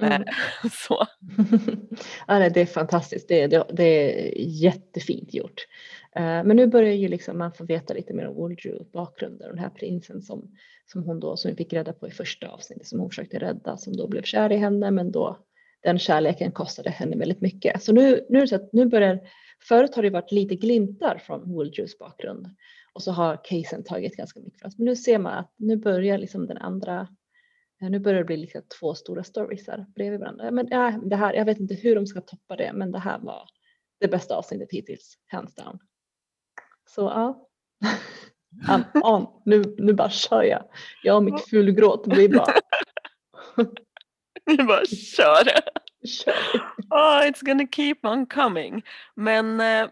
Mm. 0.00 0.12
Eh, 0.12 0.28
så. 0.72 1.06
ja, 2.26 2.48
det 2.48 2.60
är 2.60 2.66
fantastiskt, 2.66 3.28
det, 3.28 3.46
det, 3.46 3.64
det 3.72 3.84
är 3.84 4.32
jättefint 4.64 5.34
gjort. 5.34 5.66
Eh, 6.16 6.44
men 6.44 6.56
nu 6.56 6.66
börjar 6.66 6.92
ju 6.92 7.08
liksom 7.08 7.38
man 7.38 7.52
få 7.52 7.64
veta 7.64 7.94
lite 7.94 8.14
mer 8.14 8.28
om 8.28 8.34
Wulju 8.34 8.84
bakgrunden, 8.92 9.48
den 9.48 9.58
här 9.58 9.70
prinsen 9.70 10.22
som, 10.22 10.56
som 10.86 11.02
hon 11.02 11.20
då, 11.20 11.36
som 11.36 11.50
vi 11.50 11.56
fick 11.56 11.72
reda 11.72 11.92
på 11.92 12.08
i 12.08 12.10
första 12.10 12.48
avsnittet, 12.48 12.86
som 12.86 13.00
hon 13.00 13.10
försökte 13.10 13.38
rädda, 13.38 13.76
som 13.76 13.96
då 13.96 14.08
blev 14.08 14.22
kär 14.22 14.52
i 14.52 14.56
henne, 14.56 14.90
men 14.90 15.12
då 15.12 15.38
den 15.82 15.98
kärleken 15.98 16.52
kostade 16.52 16.90
henne 16.90 17.16
väldigt 17.16 17.40
mycket. 17.40 17.82
Så 17.82 17.92
nu, 17.92 18.26
nu 18.28 18.38
är 18.38 18.42
det 18.42 18.48
så 18.48 18.56
att 18.56 18.72
nu 18.72 18.86
börjar, 18.86 19.20
förut 19.68 19.94
har 19.94 20.02
det 20.02 20.10
varit 20.10 20.32
lite 20.32 20.54
glimtar 20.54 21.18
från 21.18 21.52
Woldrews 21.52 21.98
bakgrund 21.98 22.46
och 22.92 23.02
så 23.02 23.12
har 23.12 23.40
casen 23.44 23.84
tagit 23.84 24.16
ganska 24.16 24.40
mycket 24.40 24.60
plats. 24.60 24.78
Men 24.78 24.84
nu 24.84 24.96
ser 24.96 25.18
man 25.18 25.38
att 25.38 25.52
nu 25.56 25.76
börjar 25.76 26.18
liksom 26.18 26.46
den 26.46 26.58
andra 26.58 27.08
Nu 27.80 27.98
börjar 27.98 28.18
det 28.18 28.24
bli 28.24 28.36
liksom 28.36 28.62
två 28.80 28.94
stora 28.94 29.24
stories 29.24 29.66
här 29.66 29.86
bredvid 29.94 30.20
varandra. 30.20 30.50
Men 30.50 30.68
ja, 30.70 31.00
det 31.04 31.16
här, 31.16 31.34
jag 31.34 31.44
vet 31.44 31.60
inte 31.60 31.74
hur 31.74 31.94
de 31.94 32.06
ska 32.06 32.20
toppa 32.20 32.56
det, 32.56 32.72
men 32.74 32.92
det 32.92 32.98
här 32.98 33.18
var 33.18 33.48
det 34.00 34.08
bästa 34.08 34.36
avsnittet 34.36 34.68
hittills, 34.70 35.18
hands 35.26 35.54
down. 35.54 35.78
Så 36.88 37.00
ja, 37.00 37.48
I'm 38.68 38.84
on. 39.02 39.26
Nu, 39.44 39.62
nu 39.78 39.92
bara 39.92 40.10
kör 40.10 40.42
jag. 40.42 40.64
Jag 41.02 41.16
och 41.16 41.24
mitt 41.24 41.48
fulgråt, 41.48 42.06
är 42.24 42.28
bara 42.28 42.54
Vi 44.44 44.56
bara 44.56 44.84
kör. 44.86 45.44
kör. 46.06 46.34
Oh, 46.90 47.20
it's 47.28 47.44
gonna 47.46 47.66
keep 47.72 47.96
on 48.02 48.26
coming. 48.26 48.82
Men 49.14 49.60
eh, 49.60 49.88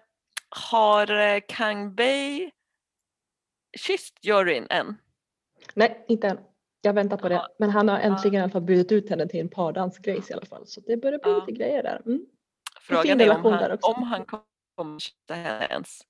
har 0.48 1.10
eh, 1.34 1.40
Kang 1.48 1.94
Bei 1.94 2.50
kysst 3.78 4.24
juryn 4.24 4.66
än? 4.70 4.96
Nej, 5.74 6.04
inte 6.08 6.28
än. 6.28 6.38
Jag 6.80 6.92
väntar 6.92 7.16
på 7.16 7.28
det. 7.28 7.46
Men 7.58 7.70
han 7.70 7.88
har 7.88 7.98
äntligen 7.98 8.50
fall 8.50 8.62
bjudit 8.62 8.92
ut 8.92 9.10
henne 9.10 9.28
till 9.28 9.40
en 9.40 9.48
pardansgrejs 9.48 10.30
i 10.30 10.32
alla 10.32 10.46
fall. 10.46 10.66
Så 10.66 10.80
det 10.80 10.96
börjar 10.96 11.18
bli 11.18 11.30
Ja. 11.30 11.38
lite 11.38 11.52
grejer 11.52 11.82
där. 11.82 12.02
Mm. 12.06 12.26
Frågan 12.80 13.20
är 13.20 13.30
om 13.30 13.52
han, 13.52 13.78
om 13.82 14.02
han 14.02 14.24
kommer 14.76 14.98
kyssa 14.98 15.34
henne 15.34 15.66
ens. 15.70 16.00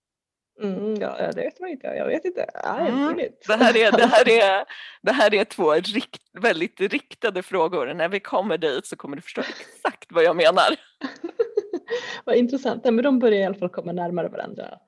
Mm, 0.63 0.95
ja, 0.95 1.17
ja, 1.21 1.33
det 1.33 1.41
vet 1.41 1.61
man 1.61 1.71
inte. 1.71 1.87
Jag 1.87 2.07
vet 2.07 2.25
inte. 2.25 2.47
Haven't 2.65 2.89
Mm. 2.89 3.17
Det 3.47 3.55
här 3.55 3.77
är, 3.77 3.93
det 3.93 4.07
här 4.07 4.29
är, 4.29 4.65
det 5.03 5.13
här 5.13 5.35
är 5.35 5.45
två 5.45 5.73
rikt, 5.73 6.23
väldigt 6.41 6.81
riktade 6.81 7.43
frågor. 7.43 7.95
När 7.95 8.09
vi 8.09 8.21
kommer 8.21 8.59
dit 8.59 8.87
så 8.87 8.97
kommer 8.97 9.17
du 9.17 9.23
förstå 9.23 9.41
exakt 9.41 10.13
vad 10.13 10.25
jag 10.25 10.37
menar. 10.37 10.69
Vad 12.25 12.37
intressant. 12.37 12.83
Ja, 12.85 12.91
men 12.91 13.05
de 13.05 13.19
börjar 13.19 13.41
i 13.41 13.45
alla 13.45 13.55
fall 13.55 13.69
komma 13.69 13.93
närmare 13.93 14.29
varandra. 14.29 14.79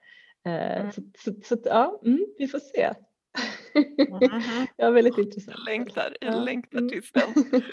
Eh, 0.47 0.81
Mm. 0.81 0.93
Så, 0.93 1.03
så, 1.19 1.33
så 1.45 1.57
ja, 1.65 2.01
mm, 2.05 2.27
vi 2.39 2.49
får 2.49 2.59
se. 2.59 2.93
Mhm. 3.75 4.67
ja, 4.77 4.91
väldigt 4.91 5.19
intressant. 5.19 5.57
Jag 5.59 5.65
längtar, 5.65 6.17
jag 6.21 6.35
Ja, 6.35 6.39
längtar 6.41 6.79
mm. 6.79 6.91
tills 6.91 7.13
den. 7.13 7.35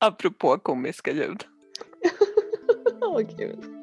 Apropå 0.00 0.58
komiska 0.58 1.12
ljud. 1.12 1.44
Åh 3.00 3.20
gud. 3.38 3.75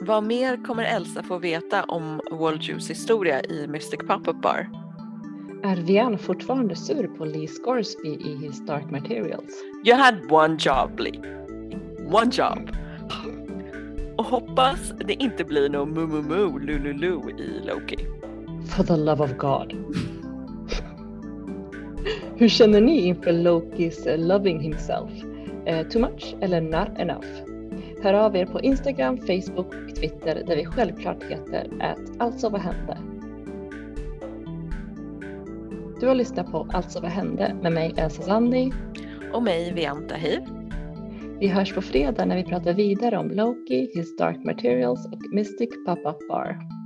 Vad 0.00 0.24
mer 0.24 0.64
kommer 0.64 0.84
Elsa 0.84 1.22
få 1.22 1.38
veta 1.38 1.84
om 1.84 2.20
Walljus 2.30 2.90
historia 2.90 3.42
i 3.42 3.66
Mystic 3.66 4.00
Pop-Up 4.00 4.42
Bar? 4.42 4.70
Är 5.62 5.76
Vian 5.76 6.18
fortfarande 6.18 6.76
sur 6.76 7.06
på 7.06 7.24
Lee 7.24 7.48
Scoresby 7.48 8.08
i 8.08 8.36
His 8.36 8.66
Dark 8.66 8.90
Materials? 8.90 9.64
You 9.84 9.96
had 9.96 10.14
one 10.32 10.56
job 10.60 11.00
Lee. 11.00 11.20
One 12.12 12.30
job. 12.32 12.70
Och 14.16 14.24
hoppas 14.24 14.92
det 15.06 15.14
inte 15.14 15.44
blir 15.44 15.68
någon 15.68 15.90
mumumu 15.94 16.58
lululu 16.58 17.20
i 17.38 17.66
Loki. 17.66 17.98
For 18.66 18.84
the 18.84 18.96
love 18.96 19.24
of 19.24 19.30
God. 19.36 19.72
Hur 22.36 22.48
känner 22.48 22.80
ni 22.80 23.06
inför 23.06 23.32
Lokis 23.32 24.06
loving 24.16 24.60
himself? 24.60 25.10
Eh, 25.66 25.86
too 25.88 26.00
much 26.00 26.36
eller 26.40 26.60
not 26.60 26.98
enough? 26.98 27.47
Hör 28.02 28.14
av 28.14 28.36
er 28.36 28.46
på 28.46 28.60
Instagram, 28.60 29.18
Facebook 29.18 29.74
och 29.74 29.96
Twitter 29.96 30.42
där 30.46 30.56
vi 30.56 30.64
självklart 30.64 31.22
heter 31.24 31.68
att 31.80 32.20
Alltså 32.20 32.48
vad 32.48 32.60
hände? 32.60 32.98
Du 36.00 36.06
har 36.06 36.14
lyssnat 36.14 36.50
på 36.50 36.66
Alltså 36.72 37.00
vad 37.00 37.10
hände 37.10 37.56
med 37.62 37.72
mig 37.72 37.94
Elsa 37.96 38.22
Sandi 38.22 38.72
och 39.32 39.42
mig 39.42 39.72
Vianta 39.72 40.14
Hiv. 40.14 40.40
Vi 41.40 41.48
hörs 41.48 41.74
på 41.74 41.82
fredag 41.82 42.24
när 42.24 42.36
vi 42.36 42.44
pratar 42.44 42.72
vidare 42.72 43.18
om 43.18 43.30
Loki, 43.30 43.90
His 43.94 44.16
Dark 44.16 44.44
Materials 44.44 45.06
och 45.06 45.34
Mystic 45.34 45.70
Pop-Up 45.86 46.28
Bar. 46.28 46.77